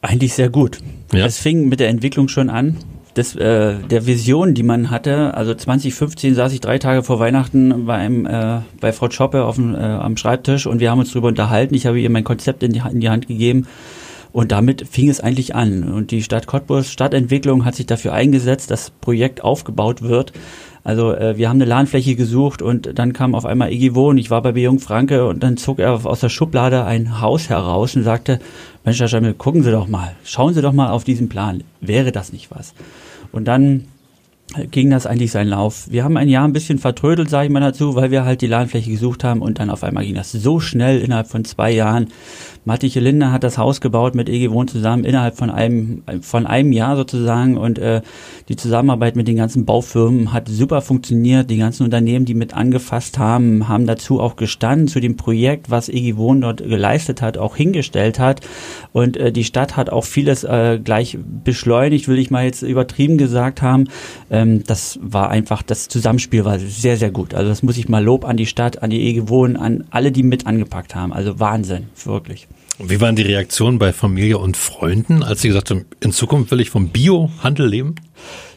Eigentlich 0.02 0.34
sehr 0.34 0.50
gut. 0.50 0.78
Ja. 1.12 1.24
Es 1.24 1.38
fing 1.38 1.68
mit 1.68 1.80
der 1.80 1.88
Entwicklung 1.88 2.28
schon 2.28 2.50
an. 2.50 2.76
Das, 3.14 3.36
äh, 3.36 3.78
der 3.78 4.06
Vision, 4.06 4.54
die 4.54 4.62
man 4.62 4.90
hatte, 4.90 5.34
also 5.34 5.54
2015 5.54 6.34
saß 6.34 6.52
ich 6.52 6.60
drei 6.60 6.78
Tage 6.78 7.02
vor 7.02 7.20
Weihnachten 7.20 7.86
bei, 7.86 7.94
einem, 7.94 8.26
äh, 8.26 8.60
bei 8.80 8.92
Frau 8.92 9.10
Schoppe 9.10 9.44
auf 9.44 9.56
dem, 9.56 9.74
äh, 9.74 9.78
am 9.78 10.16
Schreibtisch 10.16 10.66
und 10.66 10.80
wir 10.80 10.90
haben 10.90 10.98
uns 10.98 11.10
darüber 11.10 11.28
unterhalten. 11.28 11.74
Ich 11.74 11.86
habe 11.86 12.00
ihr 12.00 12.10
mein 12.10 12.24
Konzept 12.24 12.62
in 12.62 12.72
die, 12.72 12.82
in 12.90 13.00
die 13.00 13.10
Hand 13.10 13.28
gegeben 13.28 13.66
und 14.32 14.52
damit 14.52 14.86
fing 14.88 15.08
es 15.08 15.20
eigentlich 15.20 15.54
an. 15.54 15.84
Und 15.92 16.10
die 16.10 16.22
Stadt 16.22 16.46
Cottbus, 16.46 16.90
Stadtentwicklung 16.90 17.64
hat 17.64 17.74
sich 17.74 17.86
dafür 17.86 18.12
eingesetzt, 18.12 18.70
dass 18.70 18.90
Projekt 18.90 19.44
aufgebaut 19.44 20.02
wird. 20.02 20.32
Also 20.84 21.12
äh, 21.12 21.36
wir 21.36 21.48
haben 21.48 21.58
eine 21.58 21.66
Ladenfläche 21.66 22.16
gesucht 22.16 22.60
und 22.60 22.98
dann 22.98 23.12
kam 23.12 23.34
auf 23.34 23.44
einmal 23.44 23.72
Iggy 23.72 23.94
Wohn, 23.94 24.18
ich 24.18 24.30
war 24.30 24.42
bei 24.42 24.50
Jung 24.50 24.80
Franke 24.80 25.26
und 25.26 25.42
dann 25.42 25.56
zog 25.56 25.78
er 25.78 26.04
aus 26.04 26.20
der 26.20 26.28
Schublade 26.28 26.84
ein 26.84 27.20
Haus 27.20 27.48
heraus 27.48 27.94
und 27.94 28.02
sagte, 28.02 28.40
Mensch, 28.84 28.98
Herr 28.98 29.06
Schemmel, 29.06 29.34
gucken 29.34 29.62
Sie 29.62 29.70
doch 29.70 29.86
mal, 29.86 30.16
schauen 30.24 30.54
Sie 30.54 30.62
doch 30.62 30.72
mal 30.72 30.90
auf 30.90 31.04
diesen 31.04 31.28
Plan, 31.28 31.62
wäre 31.80 32.10
das 32.10 32.32
nicht 32.32 32.50
was? 32.50 32.74
Und 33.30 33.46
dann 33.46 33.84
ging 34.70 34.90
das 34.90 35.06
eigentlich 35.06 35.30
seinen 35.30 35.48
Lauf. 35.48 35.86
Wir 35.90 36.04
haben 36.04 36.16
ein 36.16 36.28
Jahr 36.28 36.46
ein 36.46 36.52
bisschen 36.52 36.78
vertrödelt, 36.78 37.30
sage 37.30 37.46
ich 37.46 37.52
mal 37.52 37.60
dazu, 37.60 37.94
weil 37.94 38.10
wir 38.10 38.24
halt 38.24 38.42
die 38.42 38.46
Ladenfläche 38.46 38.90
gesucht 38.90 39.24
haben 39.24 39.40
und 39.40 39.58
dann 39.58 39.70
auf 39.70 39.82
einmal 39.82 40.04
ging 40.04 40.14
das 40.14 40.32
so 40.32 40.60
schnell 40.60 41.00
innerhalb 41.00 41.28
von 41.28 41.44
zwei 41.44 41.70
Jahren, 41.70 42.08
Mattiche 42.64 43.00
Linde 43.00 43.32
hat 43.32 43.42
das 43.42 43.58
Haus 43.58 43.80
gebaut 43.80 44.14
mit 44.14 44.28
EG 44.28 44.50
Wohn 44.50 44.68
zusammen 44.68 45.04
innerhalb 45.04 45.36
von 45.36 45.50
einem, 45.50 46.02
von 46.20 46.46
einem 46.46 46.72
Jahr 46.72 46.96
sozusagen 46.96 47.56
und 47.56 47.78
äh, 47.78 48.02
die 48.48 48.56
Zusammenarbeit 48.56 49.16
mit 49.16 49.26
den 49.26 49.36
ganzen 49.36 49.64
Baufirmen 49.64 50.32
hat 50.32 50.48
super 50.48 50.80
funktioniert. 50.80 51.50
Die 51.50 51.56
ganzen 51.56 51.84
Unternehmen, 51.84 52.24
die 52.24 52.34
mit 52.34 52.54
angefasst 52.54 53.18
haben, 53.18 53.68
haben 53.68 53.86
dazu 53.86 54.20
auch 54.20 54.36
gestanden 54.36 54.86
zu 54.86 55.00
dem 55.00 55.16
Projekt, 55.16 55.70
was 55.70 55.88
EG 55.88 56.16
Wohn 56.16 56.40
dort 56.40 56.58
geleistet 56.58 57.20
hat, 57.20 57.36
auch 57.36 57.56
hingestellt 57.56 58.18
hat 58.18 58.40
und 58.92 59.16
äh, 59.16 59.32
die 59.32 59.44
Stadt 59.44 59.76
hat 59.76 59.90
auch 59.90 60.04
vieles 60.04 60.44
äh, 60.44 60.78
gleich 60.82 61.18
beschleunigt, 61.44 62.08
will 62.08 62.18
ich 62.18 62.30
mal 62.30 62.44
jetzt 62.44 62.62
übertrieben 62.62 63.18
gesagt 63.18 63.62
haben. 63.62 63.88
Ähm, 64.30 64.62
das 64.64 64.98
war 65.02 65.30
einfach, 65.30 65.62
das 65.62 65.88
Zusammenspiel 65.88 66.44
war 66.44 66.58
sehr, 66.58 66.96
sehr 66.96 67.10
gut. 67.10 67.34
Also 67.34 67.48
das 67.48 67.62
muss 67.62 67.76
ich 67.76 67.88
mal 67.88 68.04
Lob 68.04 68.24
an 68.24 68.36
die 68.36 68.46
Stadt, 68.46 68.82
an 68.82 68.90
die 68.90 69.02
EG 69.08 69.28
Wohn, 69.28 69.56
an 69.56 69.84
alle, 69.90 70.12
die 70.12 70.22
mit 70.22 70.46
angepackt 70.46 70.94
haben. 70.94 71.12
Also 71.12 71.40
Wahnsinn, 71.40 71.86
wirklich. 72.04 72.48
Wie 72.78 73.00
waren 73.00 73.16
die 73.16 73.22
Reaktionen 73.22 73.78
bei 73.78 73.92
Familie 73.92 74.38
und 74.38 74.56
Freunden, 74.56 75.22
als 75.22 75.42
sie 75.42 75.48
gesagt 75.48 75.70
haben, 75.70 75.84
in 76.00 76.12
Zukunft 76.12 76.50
will 76.50 76.60
ich 76.60 76.70
vom 76.70 76.88
Biohandel 76.88 77.68
leben? 77.68 77.94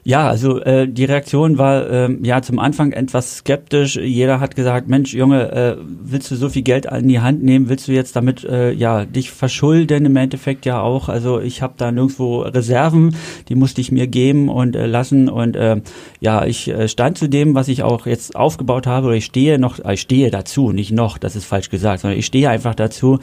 Ja, 0.08 0.28
also 0.30 0.62
äh, 0.62 0.88
die 0.88 1.06
Reaktion 1.06 1.58
war 1.58 1.90
ähm, 1.90 2.24
ja 2.24 2.40
zum 2.44 2.60
Anfang 2.60 2.92
etwas 2.92 3.38
skeptisch. 3.38 3.96
Jeder 3.96 4.40
hat 4.40 4.56
gesagt, 4.56 4.88
Mensch, 4.88 5.16
Junge, 5.16 5.52
äh, 5.52 5.78
willst 5.82 6.30
du 6.30 6.36
so 6.36 6.48
viel 6.48 6.62
Geld 6.62 6.86
in 6.86 7.08
die 7.08 7.22
Hand 7.22 7.42
nehmen? 7.42 7.70
Willst 7.70 7.88
du 7.88 7.92
jetzt 7.92 8.16
damit 8.16 8.44
äh, 8.44 8.72
ja 8.72 9.06
dich 9.06 9.32
verschulden? 9.32 10.06
Im 10.06 10.16
Endeffekt 10.16 10.68
ja 10.68 10.80
auch? 10.80 11.10
Also 11.10 11.40
ich 11.40 11.64
habe 11.64 11.74
da 11.78 11.92
nirgendwo 11.92 12.42
Reserven, 12.42 13.16
die 13.50 13.56
musste 13.56 13.82
ich 13.82 13.92
mir 13.92 14.06
geben 14.06 14.48
und 14.48 14.76
äh, 14.76 14.86
lassen. 14.86 15.28
Und 15.28 15.56
äh, 15.56 15.82
ja, 16.20 16.46
ich 16.46 16.68
äh, 16.68 16.88
stand 16.88 17.18
zu 17.18 17.28
dem, 17.28 17.56
was 17.56 17.68
ich 17.68 17.82
auch 17.82 18.06
jetzt 18.06 18.36
aufgebaut 18.36 18.86
habe. 18.86 19.08
Oder 19.08 19.16
ich 19.16 19.26
stehe 19.26 19.58
noch, 19.58 19.84
äh, 19.84 19.96
ich 19.96 20.02
stehe 20.02 20.30
dazu, 20.30 20.72
nicht 20.72 20.92
noch, 20.92 21.18
das 21.18 21.36
ist 21.36 21.46
falsch 21.46 21.72
gesagt, 21.72 22.02
sondern 22.02 22.20
ich 22.20 22.28
stehe 22.28 22.48
einfach 22.48 22.76
dazu. 22.76 23.18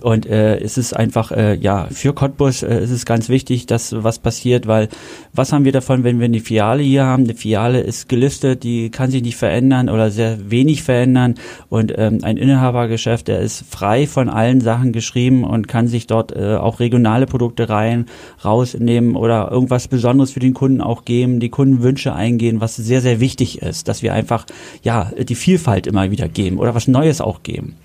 Und 0.00 0.26
äh, 0.26 0.60
es 0.60 0.78
ist 0.78 0.94
einfach 0.94 1.32
äh, 1.32 1.56
ja 1.56 1.88
für 1.90 2.12
Cottbus 2.12 2.62
äh, 2.62 2.84
ist 2.84 2.90
es 2.90 3.04
ganz 3.04 3.28
wichtig, 3.28 3.66
dass 3.66 3.92
was 4.04 4.20
passiert, 4.20 4.68
weil 4.68 4.88
was 5.32 5.52
haben 5.52 5.64
wir 5.64 5.72
davon, 5.72 6.04
wenn 6.04 6.19
wir 6.20 6.26
eine 6.26 6.40
Filiale 6.40 6.82
hier 6.82 7.04
haben. 7.04 7.24
Eine 7.24 7.34
Filiale 7.34 7.80
ist 7.80 8.08
gelistet, 8.08 8.62
die 8.62 8.90
kann 8.90 9.10
sich 9.10 9.22
nicht 9.22 9.36
verändern 9.36 9.88
oder 9.88 10.10
sehr 10.10 10.50
wenig 10.50 10.82
verändern. 10.82 11.34
Und 11.68 11.92
ähm, 11.96 12.18
ein 12.22 12.36
Inhabergeschäft, 12.36 13.28
der 13.28 13.40
ist 13.40 13.64
frei 13.68 14.06
von 14.06 14.28
allen 14.28 14.60
Sachen 14.60 14.92
geschrieben 14.92 15.44
und 15.44 15.68
kann 15.68 15.88
sich 15.88 16.06
dort 16.06 16.34
äh, 16.34 16.56
auch 16.56 16.80
regionale 16.80 17.26
Produkte 17.26 17.68
rein, 17.68 18.06
rausnehmen 18.44 19.16
oder 19.16 19.50
irgendwas 19.50 19.88
Besonderes 19.88 20.32
für 20.32 20.40
den 20.40 20.54
Kunden 20.54 20.80
auch 20.80 21.04
geben, 21.04 21.40
die 21.40 21.50
Kundenwünsche 21.50 22.14
eingehen, 22.14 22.60
was 22.60 22.76
sehr, 22.76 23.00
sehr 23.00 23.20
wichtig 23.20 23.62
ist, 23.62 23.88
dass 23.88 24.02
wir 24.02 24.14
einfach 24.14 24.46
ja 24.82 25.10
die 25.18 25.34
Vielfalt 25.34 25.86
immer 25.86 26.10
wieder 26.10 26.28
geben 26.28 26.58
oder 26.58 26.74
was 26.74 26.88
Neues 26.88 27.20
auch 27.20 27.42
geben. 27.42 27.76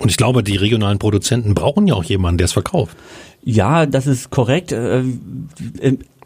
Und 0.00 0.10
ich 0.10 0.16
glaube, 0.16 0.42
die 0.42 0.56
regionalen 0.56 0.98
Produzenten 0.98 1.54
brauchen 1.54 1.86
ja 1.86 1.94
auch 1.94 2.04
jemanden, 2.04 2.38
der 2.38 2.46
es 2.46 2.52
verkauft. 2.52 2.96
Ja, 3.42 3.86
das 3.86 4.06
ist 4.06 4.30
korrekt. 4.30 4.72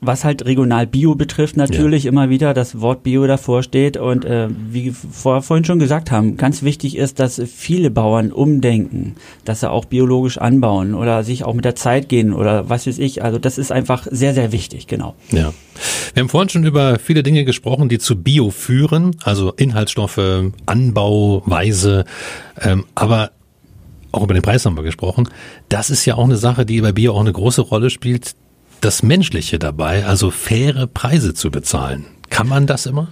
Was 0.03 0.25
halt 0.25 0.47
regional 0.47 0.87
Bio 0.87 1.15
betrifft, 1.15 1.57
natürlich 1.57 2.05
ja. 2.05 2.11
immer 2.11 2.31
wieder 2.31 2.55
das 2.55 2.81
Wort 2.81 3.03
Bio 3.03 3.27
davor 3.27 3.63
steht. 3.63 3.97
Und 3.97 4.25
äh, 4.25 4.49
wie 4.51 4.91
vor, 4.91 5.43
vorhin 5.43 5.65
schon 5.65 5.79
gesagt 5.79 6.11
haben, 6.11 6.37
ganz 6.37 6.63
wichtig 6.63 6.97
ist, 6.97 7.21
dass 7.21 7.41
viele 7.45 7.91
Bauern 7.91 8.33
umdenken, 8.33 9.17
dass 9.45 9.61
sie 9.61 9.71
auch 9.71 9.85
biologisch 9.85 10.39
anbauen 10.39 10.95
oder 10.95 11.23
sich 11.23 11.45
auch 11.45 11.55
mit 11.55 11.65
der 11.65 11.75
Zeit 11.75 12.09
gehen 12.09 12.33
oder 12.33 12.69
was 12.69 12.87
weiß 12.87 12.99
ich. 12.99 13.23
Also 13.23 13.39
das 13.39 13.59
ist 13.59 13.73
einfach 13.73 14.07
sehr, 14.11 14.33
sehr 14.35 14.53
wichtig, 14.53 14.87
genau. 14.87 15.15
Ja. 15.31 15.53
Wir 16.15 16.23
haben 16.23 16.29
vorhin 16.29 16.49
schon 16.49 16.65
über 16.65 16.99
viele 16.99 17.23
Dinge 17.23 17.45
gesprochen, 17.45 17.89
die 17.89 17.99
zu 17.99 18.21
Bio 18.23 18.51
führen, 18.51 19.17
also 19.23 19.53
Inhaltsstoffe, 19.53 20.21
Anbauweise, 20.67 22.05
ähm, 22.61 22.85
aber 22.95 23.31
auch 24.13 24.25
über 24.25 24.35
den 24.35 24.43
Preis 24.43 24.67
haben 24.67 24.77
wir 24.77 24.83
gesprochen. 24.83 25.29
Das 25.69 25.91
ist 25.91 26.05
ja 26.05 26.17
auch 26.17 26.25
eine 26.25 26.37
Sache, 26.37 26.67
die 26.67 26.81
bei 26.81 26.93
Bio 26.93 27.15
auch 27.15 27.21
eine 27.21 27.33
große 27.33 27.61
Rolle 27.61 27.91
spielt 27.91 28.35
das 28.81 29.03
Menschliche 29.03 29.59
dabei, 29.59 30.05
also 30.05 30.31
faire 30.31 30.87
Preise 30.87 31.35
zu 31.35 31.51
bezahlen. 31.51 32.07
Kann 32.31 32.49
man 32.49 32.67
das 32.67 32.87
immer? 32.87 33.09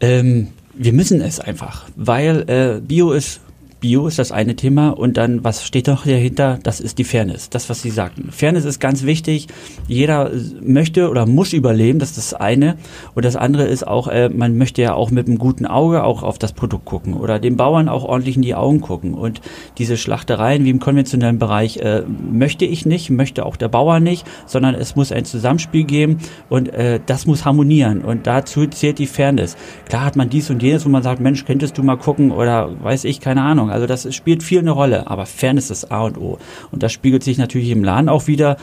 Ähm, 0.00 0.48
wir 0.74 0.92
müssen 0.92 1.20
es 1.20 1.40
einfach, 1.40 1.86
weil 1.96 2.48
äh, 2.48 2.80
Bio 2.80 3.12
ist 3.12 3.40
Bio 3.80 4.08
ist 4.08 4.18
das 4.18 4.32
eine 4.32 4.56
Thema 4.56 4.90
und 4.90 5.16
dann, 5.16 5.44
was 5.44 5.64
steht 5.64 5.86
noch 5.86 6.04
dahinter? 6.04 6.58
Das 6.64 6.80
ist 6.80 6.98
die 6.98 7.04
Fairness, 7.04 7.48
das, 7.48 7.70
was 7.70 7.80
Sie 7.80 7.90
sagten. 7.90 8.32
Fairness 8.32 8.64
ist 8.64 8.80
ganz 8.80 9.04
wichtig. 9.04 9.46
Jeder 9.86 10.32
möchte 10.60 11.08
oder 11.08 11.26
muss 11.26 11.52
überleben, 11.52 12.00
das 12.00 12.10
ist 12.10 12.32
das 12.32 12.34
eine. 12.34 12.76
Und 13.14 13.24
das 13.24 13.36
andere 13.36 13.66
ist 13.66 13.86
auch, 13.86 14.08
äh, 14.08 14.30
man 14.30 14.58
möchte 14.58 14.82
ja 14.82 14.94
auch 14.94 15.12
mit 15.12 15.28
einem 15.28 15.38
guten 15.38 15.64
Auge 15.64 16.02
auch 16.02 16.24
auf 16.24 16.38
das 16.38 16.52
Produkt 16.52 16.86
gucken 16.86 17.14
oder 17.14 17.38
dem 17.38 17.56
Bauern 17.56 17.88
auch 17.88 18.04
ordentlich 18.04 18.34
in 18.34 18.42
die 18.42 18.56
Augen 18.56 18.80
gucken. 18.80 19.14
Und 19.14 19.40
diese 19.78 19.96
Schlachtereien 19.96 20.64
wie 20.64 20.70
im 20.70 20.80
konventionellen 20.80 21.38
Bereich 21.38 21.76
äh, 21.76 22.02
möchte 22.02 22.64
ich 22.64 22.84
nicht, 22.84 23.10
möchte 23.10 23.46
auch 23.46 23.56
der 23.56 23.68
Bauer 23.68 24.00
nicht, 24.00 24.26
sondern 24.46 24.74
es 24.74 24.96
muss 24.96 25.12
ein 25.12 25.24
Zusammenspiel 25.24 25.84
geben 25.84 26.18
und 26.48 26.68
äh, 26.72 26.98
das 27.06 27.26
muss 27.26 27.44
harmonieren. 27.44 28.00
Und 28.00 28.26
dazu 28.26 28.66
zählt 28.66 28.98
die 28.98 29.06
Fairness. 29.06 29.56
Klar 29.88 30.04
hat 30.04 30.16
man 30.16 30.30
dies 30.30 30.50
und 30.50 30.62
jenes, 30.62 30.84
wo 30.84 30.88
man 30.88 31.04
sagt, 31.04 31.20
Mensch, 31.20 31.44
könntest 31.44 31.78
du 31.78 31.84
mal 31.84 31.96
gucken 31.96 32.32
oder 32.32 32.70
weiß 32.82 33.04
ich, 33.04 33.20
keine 33.20 33.42
Ahnung. 33.42 33.67
Ahnung. 33.72 33.86
Also 33.86 33.86
das 33.86 34.14
spielt 34.14 34.42
viel 34.42 34.60
eine 34.60 34.70
Rolle, 34.70 35.08
aber 35.08 35.26
Fairness 35.26 35.70
ist 35.70 35.90
A 35.90 36.02
und 36.02 36.18
O. 36.18 36.38
Und 36.70 36.82
das 36.82 36.92
spiegelt 36.92 37.22
sich 37.22 37.38
natürlich 37.38 37.70
im 37.70 37.84
Laden 37.84 38.08
auch 38.08 38.26
wieder. 38.26 38.56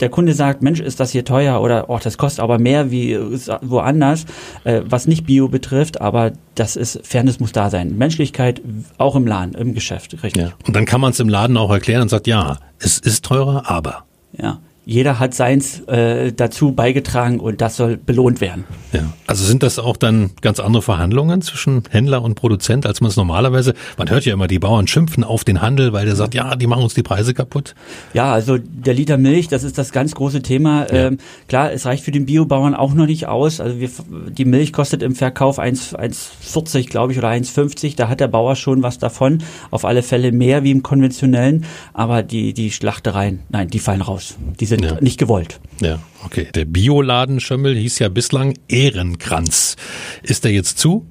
Der 0.00 0.10
Kunde 0.10 0.34
sagt, 0.34 0.62
Mensch, 0.62 0.78
ist 0.78 1.00
das 1.00 1.10
hier 1.10 1.24
teuer 1.24 1.60
oder 1.60 1.90
oh, 1.90 1.98
das 2.00 2.18
kostet 2.18 2.40
aber 2.40 2.58
mehr 2.58 2.90
wie 2.92 3.18
woanders, 3.62 4.26
äh, 4.62 4.82
was 4.84 5.08
nicht 5.08 5.26
Bio 5.26 5.48
betrifft, 5.48 6.00
aber 6.00 6.32
das 6.54 6.76
ist, 6.76 7.00
Fairness 7.04 7.40
muss 7.40 7.52
da 7.52 7.68
sein. 7.68 7.96
Menschlichkeit 7.98 8.62
auch 8.98 9.16
im 9.16 9.26
Laden, 9.26 9.54
im 9.54 9.74
Geschäft, 9.74 10.22
richtig. 10.22 10.42
Ja. 10.42 10.52
Und 10.66 10.76
dann 10.76 10.84
kann 10.84 11.00
man 11.00 11.10
es 11.10 11.20
im 11.20 11.28
Laden 11.28 11.56
auch 11.56 11.70
erklären 11.70 12.02
und 12.02 12.10
sagt, 12.10 12.28
ja, 12.28 12.58
es 12.78 12.98
ist 12.98 13.24
teurer, 13.24 13.68
aber. 13.68 14.04
Ja 14.36 14.60
jeder 14.88 15.18
hat 15.18 15.34
seins 15.34 15.80
äh, 15.80 16.32
dazu 16.32 16.72
beigetragen 16.72 17.40
und 17.40 17.60
das 17.60 17.76
soll 17.76 17.98
belohnt 17.98 18.40
werden. 18.40 18.64
Ja. 18.94 19.00
Also 19.26 19.44
sind 19.44 19.62
das 19.62 19.78
auch 19.78 19.98
dann 19.98 20.30
ganz 20.40 20.60
andere 20.60 20.80
Verhandlungen 20.82 21.42
zwischen 21.42 21.82
Händler 21.90 22.22
und 22.22 22.36
Produzent, 22.36 22.86
als 22.86 23.02
man 23.02 23.10
es 23.10 23.16
normalerweise, 23.18 23.74
man 23.98 24.08
hört 24.08 24.24
ja 24.24 24.32
immer, 24.32 24.46
die 24.46 24.58
Bauern 24.58 24.86
schimpfen 24.86 25.24
auf 25.24 25.44
den 25.44 25.60
Handel, 25.60 25.92
weil 25.92 26.06
der 26.06 26.16
sagt, 26.16 26.34
ja, 26.34 26.56
die 26.56 26.66
machen 26.66 26.84
uns 26.84 26.94
die 26.94 27.02
Preise 27.02 27.34
kaputt. 27.34 27.74
Ja, 28.14 28.32
also 28.32 28.56
der 28.56 28.94
Liter 28.94 29.18
Milch, 29.18 29.48
das 29.48 29.62
ist 29.62 29.76
das 29.76 29.92
ganz 29.92 30.14
große 30.14 30.40
Thema. 30.40 30.86
Ja. 30.86 31.08
Ähm, 31.08 31.18
klar, 31.48 31.70
es 31.70 31.84
reicht 31.84 32.02
für 32.02 32.10
den 32.10 32.24
Biobauern 32.24 32.74
auch 32.74 32.94
noch 32.94 33.04
nicht 33.04 33.26
aus. 33.26 33.60
Also 33.60 33.78
wir, 33.78 33.90
die 34.30 34.46
Milch 34.46 34.72
kostet 34.72 35.02
im 35.02 35.14
Verkauf 35.14 35.58
1,40, 35.58 36.88
glaube 36.88 37.12
ich, 37.12 37.18
oder 37.18 37.28
1,50. 37.28 37.94
Da 37.94 38.08
hat 38.08 38.20
der 38.20 38.28
Bauer 38.28 38.56
schon 38.56 38.82
was 38.82 38.98
davon. 38.98 39.42
Auf 39.70 39.84
alle 39.84 40.02
Fälle 40.02 40.32
mehr 40.32 40.64
wie 40.64 40.70
im 40.70 40.82
konventionellen. 40.82 41.66
Aber 41.92 42.22
die, 42.22 42.54
die 42.54 42.70
Schlachtereien, 42.70 43.40
nein, 43.50 43.68
die 43.68 43.80
fallen 43.80 44.00
raus. 44.00 44.38
Die 44.58 44.77
sind 44.78 44.90
ja. 44.90 45.00
nicht 45.00 45.18
gewollt. 45.18 45.60
Ja, 45.80 45.98
okay. 46.24 46.48
Der 46.54 46.64
Bioladen 46.64 47.40
Schömmel 47.40 47.76
hieß 47.76 47.98
ja 47.98 48.08
bislang 48.08 48.54
Ehrenkranz. 48.68 49.76
Ist 50.22 50.44
der 50.44 50.52
jetzt 50.52 50.78
zu? 50.78 51.06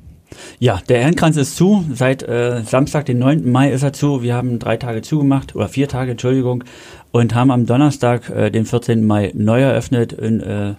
Ja, 0.60 0.82
der 0.90 1.00
Ehrenkranz 1.00 1.38
ist 1.38 1.56
zu. 1.56 1.86
Seit 1.94 2.24
äh, 2.24 2.62
Samstag, 2.64 3.06
den 3.06 3.20
9. 3.20 3.50
Mai 3.50 3.72
ist 3.72 3.84
er 3.84 3.94
zu. 3.94 4.22
Wir 4.22 4.36
haben 4.36 4.60
drei 4.60 4.78
Tage 4.78 5.02
zugemacht, 5.02 5.56
oder 5.56 5.68
vier 5.68 5.88
Tage, 5.88 6.12
Entschuldigung, 6.12 6.64
und 7.12 7.36
haben 7.36 7.52
am 7.52 7.66
Donnerstag, 7.66 8.30
äh, 8.30 8.50
den 8.52 8.66
14. 8.66 9.06
Mai, 9.06 9.32
neu 9.34 9.62
eröffnet 9.62 10.14
in 10.14 10.42
äh, 10.42 10.76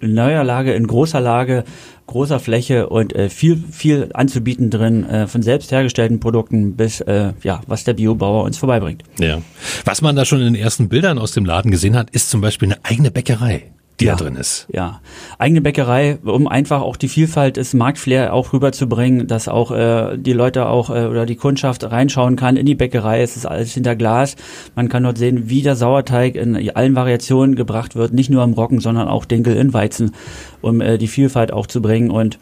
neuer 0.00 0.44
Lage, 0.44 0.72
in 0.72 0.86
großer 0.86 1.20
Lage, 1.20 1.64
großer 2.08 2.40
Fläche 2.40 2.88
und 2.88 3.14
äh, 3.14 3.28
viel, 3.28 3.62
viel 3.70 4.10
anzubieten 4.14 4.70
drin, 4.70 5.08
äh, 5.08 5.26
von 5.28 5.42
selbst 5.42 5.70
hergestellten 5.70 6.18
Produkten 6.18 6.74
bis, 6.74 7.00
äh, 7.00 7.32
ja, 7.44 7.60
was 7.68 7.84
der 7.84 7.94
Biobauer 7.94 8.42
uns 8.42 8.58
vorbeibringt. 8.58 9.04
Ja. 9.20 9.40
Was 9.84 10.02
man 10.02 10.16
da 10.16 10.24
schon 10.24 10.40
in 10.40 10.52
den 10.52 10.54
ersten 10.56 10.88
Bildern 10.88 11.18
aus 11.18 11.32
dem 11.32 11.44
Laden 11.44 11.70
gesehen 11.70 11.96
hat, 11.96 12.10
ist 12.10 12.30
zum 12.30 12.40
Beispiel 12.40 12.72
eine 12.72 12.84
eigene 12.84 13.10
Bäckerei 13.12 13.70
die 14.00 14.04
ja, 14.04 14.14
da 14.14 14.24
drin 14.24 14.36
ist. 14.36 14.66
Ja, 14.72 15.00
eigene 15.38 15.60
Bäckerei, 15.60 16.18
um 16.24 16.46
einfach 16.46 16.82
auch 16.82 16.96
die 16.96 17.08
Vielfalt 17.08 17.56
des 17.56 17.74
Marktflair 17.74 18.32
auch 18.32 18.52
rüberzubringen, 18.52 19.26
dass 19.26 19.48
auch 19.48 19.70
äh, 19.72 20.16
die 20.16 20.32
Leute 20.32 20.68
auch 20.68 20.90
äh, 20.90 21.06
oder 21.06 21.26
die 21.26 21.36
Kundschaft 21.36 21.84
reinschauen 21.90 22.36
kann 22.36 22.56
in 22.56 22.66
die 22.66 22.74
Bäckerei. 22.74 23.22
Es 23.22 23.36
ist 23.36 23.46
alles 23.46 23.72
hinter 23.74 23.96
Glas. 23.96 24.36
Man 24.74 24.88
kann 24.88 25.02
dort 25.02 25.18
sehen, 25.18 25.48
wie 25.48 25.62
der 25.62 25.76
Sauerteig 25.76 26.36
in 26.36 26.70
allen 26.76 26.94
Variationen 26.94 27.56
gebracht 27.56 27.96
wird, 27.96 28.12
nicht 28.12 28.30
nur 28.30 28.44
im 28.44 28.52
Roggen, 28.52 28.80
sondern 28.80 29.08
auch 29.08 29.24
Dinkel 29.24 29.56
in 29.56 29.72
Weizen, 29.72 30.14
um 30.60 30.80
äh, 30.80 30.98
die 30.98 31.08
Vielfalt 31.08 31.52
auch 31.52 31.66
zu 31.66 31.82
bringen 31.82 32.10
und 32.10 32.38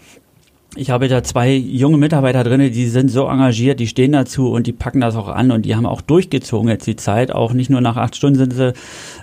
ich 0.74 0.90
habe 0.90 1.08
da 1.08 1.22
zwei 1.22 1.54
junge 1.54 1.96
Mitarbeiter 1.96 2.44
drin, 2.44 2.60
die 2.72 2.86
sind 2.88 3.10
so 3.10 3.26
engagiert, 3.26 3.80
die 3.80 3.86
stehen 3.86 4.12
dazu 4.12 4.50
und 4.50 4.66
die 4.66 4.72
packen 4.72 5.00
das 5.00 5.16
auch 5.16 5.28
an 5.28 5.50
und 5.50 5.64
die 5.64 5.74
haben 5.74 5.86
auch 5.86 6.00
durchgezogen 6.00 6.68
jetzt 6.68 6.86
die 6.86 6.96
Zeit. 6.96 7.32
Auch 7.32 7.52
nicht 7.52 7.70
nur 7.70 7.80
nach 7.80 7.96
acht 7.96 8.16
Stunden 8.16 8.38
sind 8.38 8.52
sie 8.52 8.72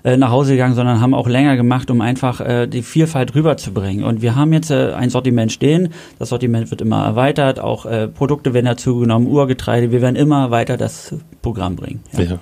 äh, 0.04 0.18
nach 0.18 0.32
Hause 0.32 0.54
gegangen, 0.54 0.74
sondern 0.74 1.00
haben 1.00 1.14
auch 1.14 1.28
länger 1.28 1.56
gemacht, 1.56 1.92
um 1.92 2.02
einfach 2.02 2.42
äh, 2.42 2.68
die 2.68 2.82
Vielfalt 2.82 3.36
rüberzubringen. 3.36 4.04
Und 4.04 4.22
wir 4.22 4.36
haben 4.36 4.52
jetzt 4.54 4.72
äh, 4.72 4.94
ein 4.94 5.10
Sortiment 5.10 5.52
stehen. 5.52 5.90
Das 6.18 6.30
Sortiment 6.30 6.72
wird 6.72 6.82
immer 6.82 7.06
erweitert, 7.06 7.60
auch 7.60 7.86
äh, 7.86 8.08
Produkte 8.08 8.54
werden 8.54 8.66
dazu 8.66 9.00
genommen, 9.00 9.28
Urgetreide. 9.28 9.92
Wir 9.92 10.02
werden 10.02 10.16
immer 10.16 10.50
weiter 10.50 10.78
das 10.78 11.16
Programm 11.42 11.76
bringen. 11.76 12.02
Ja. 12.14 12.24
ja. 12.24 12.40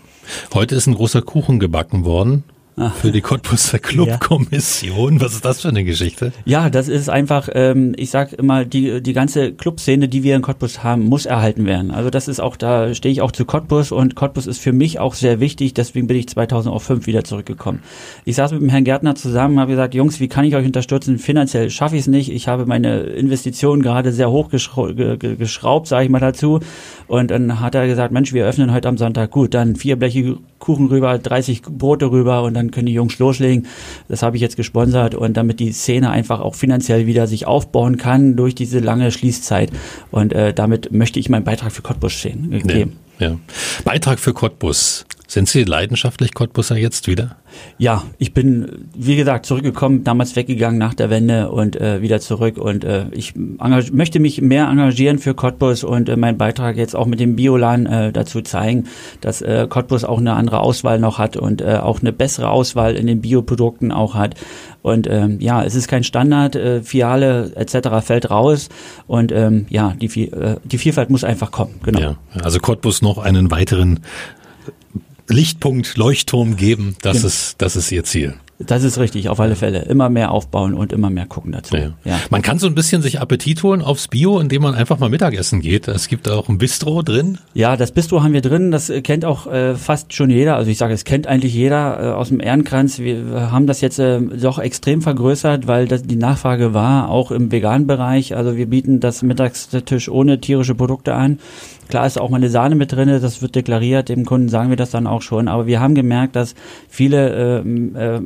Heute 0.54 0.76
ist 0.76 0.88
ein 0.88 0.94
großer 0.94 1.22
Kuchen 1.22 1.60
gebacken 1.60 2.06
worden 2.06 2.44
für 2.90 3.12
die 3.12 3.22
Cottbusser 3.22 3.80
Clubkommission. 3.80 5.16
Ja. 5.16 5.22
Was 5.22 5.34
ist 5.34 5.46
das 5.46 5.62
für 5.62 5.70
eine 5.70 5.84
Geschichte? 5.84 6.32
Ja, 6.46 6.70
das 6.70 6.88
ist 6.88 7.10
einfach, 7.10 7.50
ähm, 7.54 7.94
ich 7.98 8.10
sag 8.10 8.34
immer, 8.34 8.66
die, 8.66 9.02
die 9.02 9.14
ganze 9.14 9.54
Clubszene, 9.54 10.08
die 10.08 10.24
wir 10.24 10.36
in 10.36 10.42
Cottbus 10.42 10.84
haben, 10.84 11.06
muss 11.06 11.26
erhalten 11.26 11.66
werden. 11.66 11.92
Also 11.92 12.10
das 12.10 12.28
ist 12.28 12.40
auch, 12.40 12.56
da 12.56 12.94
stehe 12.96 13.12
ich 13.12 13.22
auch 13.22 13.32
zu 13.32 13.46
Cottbus 13.46 13.92
und 13.92 14.16
Cottbus 14.16 14.48
ist 14.48 14.60
für 14.60 14.72
mich 14.72 15.00
auch 15.00 15.14
sehr 15.14 15.40
wichtig, 15.40 15.74
deswegen 15.74 16.08
bin 16.08 16.18
ich 16.18 16.30
2005 16.30 17.08
wieder 17.08 17.24
zurückgekommen. 17.24 17.82
Ich 18.26 18.36
saß 18.38 18.52
mit 18.54 18.62
dem 18.62 18.70
Herrn 18.70 18.86
Gärtner 18.86 19.16
zusammen, 19.16 19.60
habe 19.60 19.72
gesagt, 19.72 19.94
Jungs, 19.94 20.20
wie 20.20 20.28
kann 20.28 20.46
ich 20.46 20.56
euch 20.56 20.66
unterstützen? 20.66 21.20
Finanziell 21.20 21.70
schaffe 21.70 21.96
ich 21.96 22.02
es 22.02 22.08
nicht. 22.08 22.32
Ich 22.32 22.48
habe 22.48 22.66
meine 22.66 23.02
Investitionen 23.02 23.82
gerade 23.82 24.12
sehr 24.12 24.32
hoch 24.32 24.50
geschraubt, 24.50 25.88
sage 25.88 26.06
ich 26.06 26.10
mal 26.10 26.20
dazu. 26.20 26.60
Und 27.08 27.32
dann 27.32 27.60
hat 27.60 27.76
er 27.76 27.88
gesagt, 27.88 28.14
Mensch, 28.14 28.34
wir 28.34 28.46
öffnen 28.46 28.74
heute 28.74 28.88
am 28.88 28.98
Sonntag. 28.98 29.32
Gut, 29.32 29.54
dann 29.54 29.76
vier 29.76 29.98
Bleche 29.98 30.38
Kuchen 30.60 30.88
rüber, 30.88 31.18
30 31.18 31.64
Brote 31.64 32.12
rüber 32.12 32.44
und 32.44 32.54
dann 32.54 32.61
können 32.70 32.86
die 32.86 32.94
Jungs 32.94 33.18
loslegen. 33.18 33.66
Das 34.08 34.22
habe 34.22 34.36
ich 34.36 34.42
jetzt 34.42 34.58
gesponsert 34.58 35.16
und 35.16 35.38
damit 35.38 35.60
die 35.60 35.72
Szene 35.72 36.12
einfach 36.12 36.42
auch 36.42 36.54
finanziell 36.54 37.08
wieder 37.08 37.26
sich 37.26 37.48
aufbauen 37.48 37.98
kann 37.98 38.36
durch 38.36 38.54
diese 38.54 38.80
lange 38.80 39.12
Schließzeit. 39.12 39.72
Und 40.12 40.34
äh, 40.34 40.54
damit 40.54 40.92
möchte 40.92 41.20
ich 41.20 41.30
meinen 41.30 41.46
Beitrag 41.46 41.72
für 41.72 41.82
Cottbus 41.82 42.14
stehen, 42.14 42.52
äh, 42.52 42.60
geben. 42.60 42.92
Ja, 42.92 43.11
ja. 43.22 43.38
Beitrag 43.86 44.20
für 44.20 44.34
Cottbus. 44.34 45.06
Sind 45.32 45.48
Sie 45.48 45.64
leidenschaftlich 45.64 46.34
Cottbusser 46.34 46.76
jetzt 46.76 47.08
wieder? 47.08 47.38
Ja, 47.78 48.04
ich 48.18 48.34
bin, 48.34 48.90
wie 48.94 49.16
gesagt, 49.16 49.46
zurückgekommen, 49.46 50.04
damals 50.04 50.36
weggegangen 50.36 50.78
nach 50.78 50.94
der 50.94 51.10
Wende 51.10 51.52
und 51.52 51.80
äh, 51.80 52.02
wieder 52.02 52.20
zurück. 52.20 52.58
Und 52.58 52.84
äh, 52.84 53.06
ich 53.12 53.34
möchte 53.36 54.20
mich 54.20 54.42
mehr 54.42 54.68
engagieren 54.68 55.20
für 55.20 55.34
Cottbus 55.34 55.86
und 55.86 56.10
äh, 56.10 56.18
meinen 56.18 56.38
Beitrag 56.38 56.76
jetzt 56.76 56.98
auch 56.98 57.06
mit 57.06 57.22
dem 57.22 57.38
Biolan 57.38 57.86
äh, 57.86 58.12
dazu 58.12 58.42
zeigen, 58.42 58.88
dass 59.22 59.42
äh, 59.42 59.68
Cottbus 59.70 60.04
auch 60.04 60.18
eine 60.18 60.34
andere 60.34 60.60
Auswahl 60.60 61.00
noch 61.00 61.18
hat 61.18 61.38
und 61.38 61.62
äh, 61.62 61.78
auch 61.82 62.02
eine 62.02 62.12
bessere 62.12 62.50
Auswahl 62.50 62.98
in 62.98 63.08
den 63.08 63.22
Bioprodukten 63.22 63.94
auch 63.94 64.16
hat. 64.16 64.36
Und 64.82 65.08
ähm, 65.08 65.40
ja, 65.40 65.64
es 65.64 65.76
ist 65.76 65.88
kein 65.88 66.04
Standard, 66.04 66.56
äh, 66.56 66.82
Fiale 66.82 67.52
etc. 67.56 68.04
fällt 68.04 68.32
raus 68.32 68.70
und 69.08 69.32
ähm, 69.32 69.66
ja, 69.70 69.94
die, 70.00 70.32
äh, 70.32 70.58
die 70.64 70.78
Vielfalt 70.78 71.10
muss 71.10 71.24
einfach 71.24 71.52
kommen. 71.52 71.80
Genau. 71.84 72.00
Ja, 72.00 72.16
also 72.42 72.60
Cottbus 72.60 73.02
noch 73.02 73.18
einen 73.20 73.52
weiteren 73.52 74.00
Lichtpunkt, 75.28 75.98
Leuchtturm 75.98 76.56
geben, 76.56 76.96
das 77.02 77.18
genau. 77.18 77.28
ist, 77.28 77.56
das 77.60 77.76
ist 77.76 77.92
ihr 77.92 78.04
Ziel. 78.04 78.36
Das 78.68 78.84
ist 78.84 78.98
richtig, 78.98 79.30
auf 79.30 79.40
alle 79.40 79.56
Fälle. 79.56 79.84
Immer 79.84 80.10
mehr 80.10 80.32
aufbauen 80.32 80.74
und 80.74 80.94
immer 80.94 81.10
mehr 81.10 81.26
gucken 81.26 81.52
dazu. 81.52 81.76
Ja. 81.76 81.94
ja. 82.04 82.20
Man 82.30 82.42
kann 82.42 82.60
so 82.60 82.68
ein 82.68 82.76
bisschen 82.76 83.02
sich 83.02 83.20
Appetit 83.20 83.64
holen 83.64 83.82
aufs 83.82 84.08
Bio, 84.08 84.40
indem 84.40 84.62
man 84.62 84.76
einfach 84.76 85.00
mal 85.00 85.10
Mittagessen 85.10 85.62
geht. 85.62 85.88
Es 85.88 86.08
gibt 86.08 86.30
auch 86.30 86.50
ein 86.50 86.58
Bistro 86.58 87.02
drin. 87.02 87.38
Ja, 87.54 87.78
das 87.78 87.92
Bistro 87.92 88.24
haben 88.24 88.34
wir 88.34 88.42
drin. 88.42 88.72
Das 88.72 88.92
kennt 89.04 89.26
auch 89.26 89.48
äh, 89.48 89.76
fast 89.76 90.14
schon 90.14 90.30
jeder. 90.30 90.56
Also 90.56 90.70
ich 90.72 90.78
sage, 90.78 90.94
es 90.94 91.04
kennt 91.04 91.28
eigentlich 91.28 91.54
jeder 91.54 92.00
äh, 92.00 92.08
aus 92.14 92.30
dem 92.30 92.40
Ehrenkranz. 92.40 93.00
Wir 93.00 93.52
haben 93.52 93.68
das 93.68 93.82
jetzt 93.82 94.00
äh, 94.00 94.20
doch 94.20 94.60
extrem 94.60 95.02
vergrößert, 95.02 95.68
weil 95.68 95.88
das, 95.88 96.04
die 96.04 96.16
Nachfrage 96.16 96.74
war, 96.74 97.10
auch 97.10 97.32
im 97.32 97.52
veganen 97.52 97.88
Bereich. 97.88 98.36
Also 98.36 98.58
wir 98.58 98.68
bieten 98.68 99.00
das 99.00 99.22
Mittagstisch 99.22 100.10
ohne 100.10 100.40
tierische 100.42 100.76
Produkte 100.76 101.14
an. 101.14 101.40
Klar 101.92 102.08
ist 102.08 102.18
auch 102.18 102.30
mal 102.30 102.38
eine 102.38 102.50
Sahne 102.50 102.76
mit 102.76 102.94
drin, 102.94 103.10
das 103.10 103.42
wird 103.42 103.54
deklariert, 103.54 104.08
dem 104.08 104.24
Kunden 104.24 104.48
sagen 104.48 104.70
wir 104.70 104.78
das 104.78 104.92
dann 104.92 105.08
auch 105.08 105.22
schon. 105.22 105.50
Aber 105.50 105.68
wir 105.68 105.82
haben 105.82 105.94
gemerkt, 105.94 106.38
dass 106.38 106.56
viele 106.88 107.64
äh, 107.64 108.16
äh, 108.16 108.22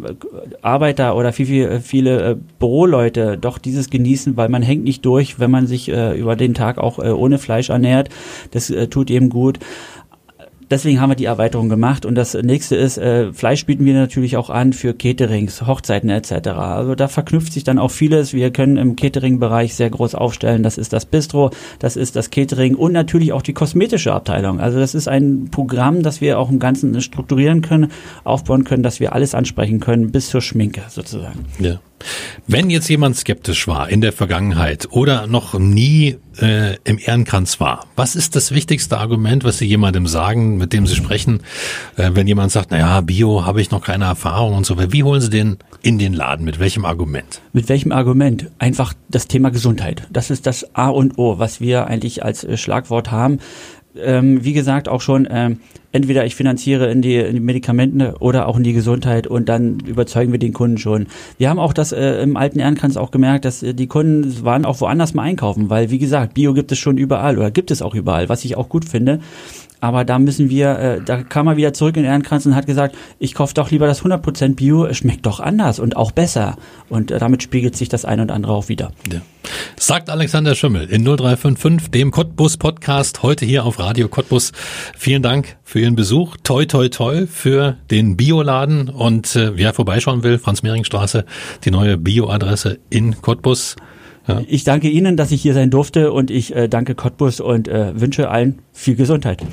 Arbeiter 0.61 1.15
oder 1.15 1.33
viel, 1.33 1.45
viel, 1.45 1.79
viele 1.81 2.31
äh, 2.31 2.35
Büroleute 2.59 3.37
doch 3.37 3.57
dieses 3.57 3.89
genießen, 3.89 4.37
weil 4.37 4.49
man 4.49 4.61
hängt 4.61 4.83
nicht 4.83 5.05
durch, 5.05 5.39
wenn 5.39 5.51
man 5.51 5.67
sich 5.67 5.89
äh, 5.89 6.17
über 6.17 6.35
den 6.35 6.53
Tag 6.53 6.77
auch 6.77 6.99
äh, 6.99 7.09
ohne 7.09 7.37
Fleisch 7.37 7.69
ernährt. 7.69 8.09
Das 8.51 8.69
äh, 8.69 8.87
tut 8.87 9.09
eben 9.09 9.29
gut 9.29 9.59
deswegen 10.69 11.01
haben 11.01 11.09
wir 11.09 11.15
die 11.15 11.25
Erweiterung 11.25 11.69
gemacht. 11.69 12.05
Und 12.05 12.15
das 12.15 12.33
nächste 12.33 12.75
ist, 12.75 12.97
äh, 12.97 13.33
Fleisch 13.33 13.65
bieten 13.65 13.85
wir 13.85 13.93
natürlich 13.93 14.37
auch 14.37 14.49
an 14.49 14.73
für 14.73 14.93
Caterings, 14.93 15.65
Hochzeiten 15.65 16.09
etc. 16.09 16.49
Also 16.49 16.95
da 16.95 17.07
verknüpft 17.07 17.53
sich 17.53 17.63
dann 17.63 17.79
auch 17.79 17.91
vieles. 17.91 18.33
Wir 18.33 18.51
können 18.51 18.77
im 18.77 18.95
Catering-Bereich 18.95 19.75
sehr 19.75 19.89
groß 19.89 20.15
aufstellen. 20.15 20.63
Das 20.63 20.77
ist 20.77 20.93
das 20.93 21.05
Bistro, 21.05 21.51
das 21.79 21.95
ist 21.95 22.15
das 22.15 22.29
Catering 22.29 22.75
und 22.75 22.91
natürlich 22.91 23.33
auch 23.33 23.41
die 23.41 23.53
kosmetische 23.53 24.13
Abteilung. 24.13 24.59
Also 24.59 24.79
das 24.79 24.95
ist 24.95 25.07
ein 25.07 25.49
Programm, 25.51 26.03
das 26.03 26.21
wir 26.21 26.39
auch 26.39 26.49
im 26.49 26.59
Ganzen 26.59 26.99
strukturieren 27.01 27.61
können, 27.61 27.91
aufbauen 28.23 28.63
können, 28.63 28.83
dass 28.83 28.99
wir 28.99 29.13
alles 29.13 29.35
ansprechen 29.35 29.79
können, 29.79 30.11
bis 30.11 30.29
zur 30.29 30.41
Schminke 30.41 30.83
sozusagen. 30.89 31.45
Ja. 31.59 31.79
Wenn 32.47 32.69
jetzt 32.69 32.89
jemand 32.89 33.15
skeptisch 33.15 33.67
war 33.67 33.89
in 33.89 34.01
der 34.01 34.13
Vergangenheit 34.13 34.87
oder 34.91 35.25
noch 35.25 35.57
nie 35.57 36.17
äh, 36.39 36.75
im 36.83 36.99
Ehrenkranz 36.99 37.59
war, 37.59 37.87
was 37.95 38.15
ist 38.15 38.35
das 38.35 38.51
wichtigste 38.51 38.97
Argument, 38.97 39.43
was 39.43 39.57
Sie 39.57 39.65
jemandem 39.65 40.05
sagen, 40.05 40.57
mit 40.57 40.73
dem 40.73 40.85
Sie 40.85 40.95
sprechen, 40.95 41.41
äh, 41.97 42.11
wenn 42.13 42.27
jemand 42.27 42.51
sagt, 42.51 42.71
naja, 42.71 43.01
Bio 43.01 43.45
habe 43.45 43.61
ich 43.61 43.71
noch 43.71 43.83
keine 43.83 44.05
Erfahrung 44.05 44.55
und 44.55 44.65
so, 44.65 44.77
wie 44.91 45.03
holen 45.03 45.21
Sie 45.21 45.29
den 45.29 45.57
in 45.81 45.97
den 45.97 46.13
Laden? 46.13 46.45
Mit 46.45 46.59
welchem 46.59 46.85
Argument? 46.85 47.41
Mit 47.53 47.69
welchem 47.69 47.91
Argument? 47.91 48.51
Einfach 48.59 48.93
das 49.09 49.27
Thema 49.27 49.49
Gesundheit. 49.49 50.07
Das 50.11 50.29
ist 50.29 50.45
das 50.45 50.75
A 50.75 50.89
und 50.89 51.17
O, 51.17 51.39
was 51.39 51.61
wir 51.61 51.87
eigentlich 51.87 52.23
als 52.23 52.43
äh, 52.43 52.57
Schlagwort 52.57 53.11
haben. 53.11 53.39
Ähm, 53.97 54.43
wie 54.43 54.53
gesagt, 54.53 54.89
auch 54.89 55.01
schon, 55.01 55.27
ähm, 55.31 55.59
entweder 55.95 56.25
ich 56.25 56.35
finanziere 56.35 56.91
in 56.91 57.01
die, 57.01 57.15
in 57.15 57.35
die 57.35 57.39
Medikamente 57.39 58.15
oder 58.19 58.49
auch 58.49 58.57
in 58.57 58.63
die 58.63 58.73
Gesundheit 58.73 59.27
und 59.27 59.47
dann 59.47 59.79
überzeugen 59.79 60.33
wir 60.33 60.39
den 60.39 60.51
Kunden 60.51 60.77
schon. 60.77 61.07
Wir 61.37 61.49
haben 61.49 61.57
auch 61.57 61.71
das 61.71 61.93
äh, 61.93 62.21
im 62.21 62.35
alten 62.35 62.59
Ehrenkranz 62.59 62.97
auch 62.97 63.11
gemerkt, 63.11 63.45
dass 63.45 63.63
äh, 63.63 63.73
die 63.73 63.87
Kunden 63.87 64.43
waren 64.43 64.65
auch 64.65 64.81
woanders 64.81 65.13
mal 65.13 65.23
einkaufen, 65.23 65.69
weil 65.69 65.91
wie 65.91 65.97
gesagt, 65.97 66.33
Bio 66.33 66.53
gibt 66.53 66.73
es 66.73 66.79
schon 66.79 66.97
überall 66.97 67.37
oder 67.37 67.49
gibt 67.49 67.71
es 67.71 67.81
auch 67.81 67.95
überall, 67.95 68.27
was 68.27 68.43
ich 68.43 68.57
auch 68.57 68.67
gut 68.67 68.83
finde. 68.83 69.21
Aber 69.85 70.03
da 70.03 70.17
müssen 70.17 70.49
wir, 70.49 70.79
äh, 70.79 70.99
da 70.99 71.21
kam 71.21 71.45
er 71.45 71.57
wieder 71.57 71.71
zurück 71.71 71.95
in 71.95 72.05
Ehrenkranz 72.05 72.47
und 72.47 72.55
hat 72.55 72.65
gesagt, 72.65 72.95
ich 73.19 73.35
kaufe 73.35 73.53
doch 73.53 73.69
lieber 73.69 73.85
das 73.85 74.01
100% 74.01 74.55
Bio, 74.55 74.83
es 74.85 74.97
schmeckt 74.97 75.27
doch 75.27 75.39
anders 75.39 75.77
und 75.77 75.95
auch 75.95 76.11
besser. 76.11 76.57
Und 76.89 77.11
äh, 77.11 77.19
damit 77.19 77.43
spiegelt 77.43 77.75
sich 77.75 77.87
das 77.87 78.03
ein 78.03 78.19
und 78.19 78.31
andere 78.31 78.51
auch 78.53 78.67
wieder. 78.67 78.93
Ja. 79.13 79.21
Sagt 79.77 80.09
Alexander 80.09 80.55
Schimmel 80.55 80.89
in 80.89 81.03
0355, 81.03 81.91
dem 81.91 82.09
Cottbus 82.09 82.57
Podcast, 82.57 83.21
heute 83.21 83.45
hier 83.45 83.63
auf 83.63 83.77
Radio 83.77 84.07
Cottbus. 84.07 84.53
Vielen 84.97 85.21
Dank 85.21 85.55
für 85.63 85.81
Ihren 85.81 85.95
Besuch. 85.95 86.35
Toi, 86.41 86.65
toi, 86.65 86.89
toi 86.89 87.27
für 87.27 87.77
den 87.91 88.17
Bioladen. 88.17 88.89
Und 88.89 89.35
äh, 89.35 89.55
wer 89.55 89.75
vorbeischauen 89.75 90.23
will, 90.23 90.39
Franz-Mehring-Straße, 90.39 91.25
die 91.63 91.69
neue 91.69 91.99
Bio-Adresse 91.99 92.79
in 92.89 93.21
Cottbus. 93.21 93.75
Ja. 94.27 94.41
Ich 94.47 94.63
danke 94.63 94.89
Ihnen, 94.89 95.15
dass 95.15 95.31
ich 95.31 95.43
hier 95.43 95.53
sein 95.53 95.69
durfte 95.69 96.11
und 96.11 96.31
ich 96.31 96.55
äh, 96.55 96.67
danke 96.67 96.95
Cottbus 96.95 97.39
und 97.39 97.67
äh, 97.67 97.99
wünsche 98.01 98.31
allen 98.31 98.63
viel 98.73 98.95
Gesundheit. 98.95 99.43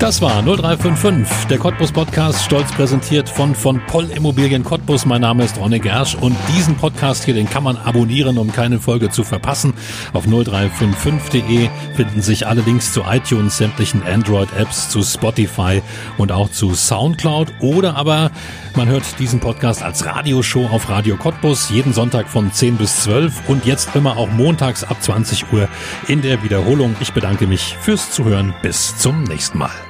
Das 0.00 0.22
war 0.22 0.42
0355, 0.42 1.48
der 1.48 1.58
Cottbus 1.58 1.92
Podcast, 1.92 2.42
stolz 2.42 2.72
präsentiert 2.72 3.28
von 3.28 3.54
von 3.54 3.82
Poll 3.86 4.10
Immobilien 4.10 4.64
Cottbus. 4.64 5.04
Mein 5.04 5.20
Name 5.20 5.44
ist 5.44 5.58
Ronne 5.58 5.78
Gersch 5.78 6.14
und 6.14 6.34
diesen 6.56 6.74
Podcast 6.74 7.24
hier, 7.24 7.34
den 7.34 7.50
kann 7.50 7.64
man 7.64 7.76
abonnieren, 7.76 8.38
um 8.38 8.50
keine 8.50 8.80
Folge 8.80 9.10
zu 9.10 9.24
verpassen. 9.24 9.74
Auf 10.14 10.26
0355.de 10.26 11.68
finden 11.96 12.22
sich 12.22 12.46
alle 12.46 12.62
Links 12.62 12.94
zu 12.94 13.02
iTunes, 13.02 13.58
sämtlichen 13.58 14.02
Android-Apps, 14.02 14.88
zu 14.88 15.02
Spotify 15.02 15.82
und 16.16 16.32
auch 16.32 16.50
zu 16.50 16.72
Soundcloud. 16.72 17.48
Oder 17.60 17.94
aber 17.96 18.30
man 18.76 18.88
hört 18.88 19.04
diesen 19.18 19.38
Podcast 19.38 19.82
als 19.82 20.06
Radioshow 20.06 20.66
auf 20.70 20.88
Radio 20.88 21.18
Cottbus 21.18 21.68
jeden 21.68 21.92
Sonntag 21.92 22.26
von 22.26 22.50
10 22.50 22.78
bis 22.78 23.02
12 23.02 23.50
und 23.50 23.66
jetzt 23.66 23.94
immer 23.94 24.16
auch 24.16 24.30
montags 24.30 24.82
ab 24.82 24.96
20 25.02 25.52
Uhr 25.52 25.68
in 26.08 26.22
der 26.22 26.42
Wiederholung. 26.42 26.96
Ich 27.00 27.12
bedanke 27.12 27.46
mich 27.46 27.76
fürs 27.82 28.10
Zuhören. 28.10 28.54
Bis 28.62 28.96
zum 28.96 29.24
nächsten 29.24 29.58
Mal. 29.58 29.89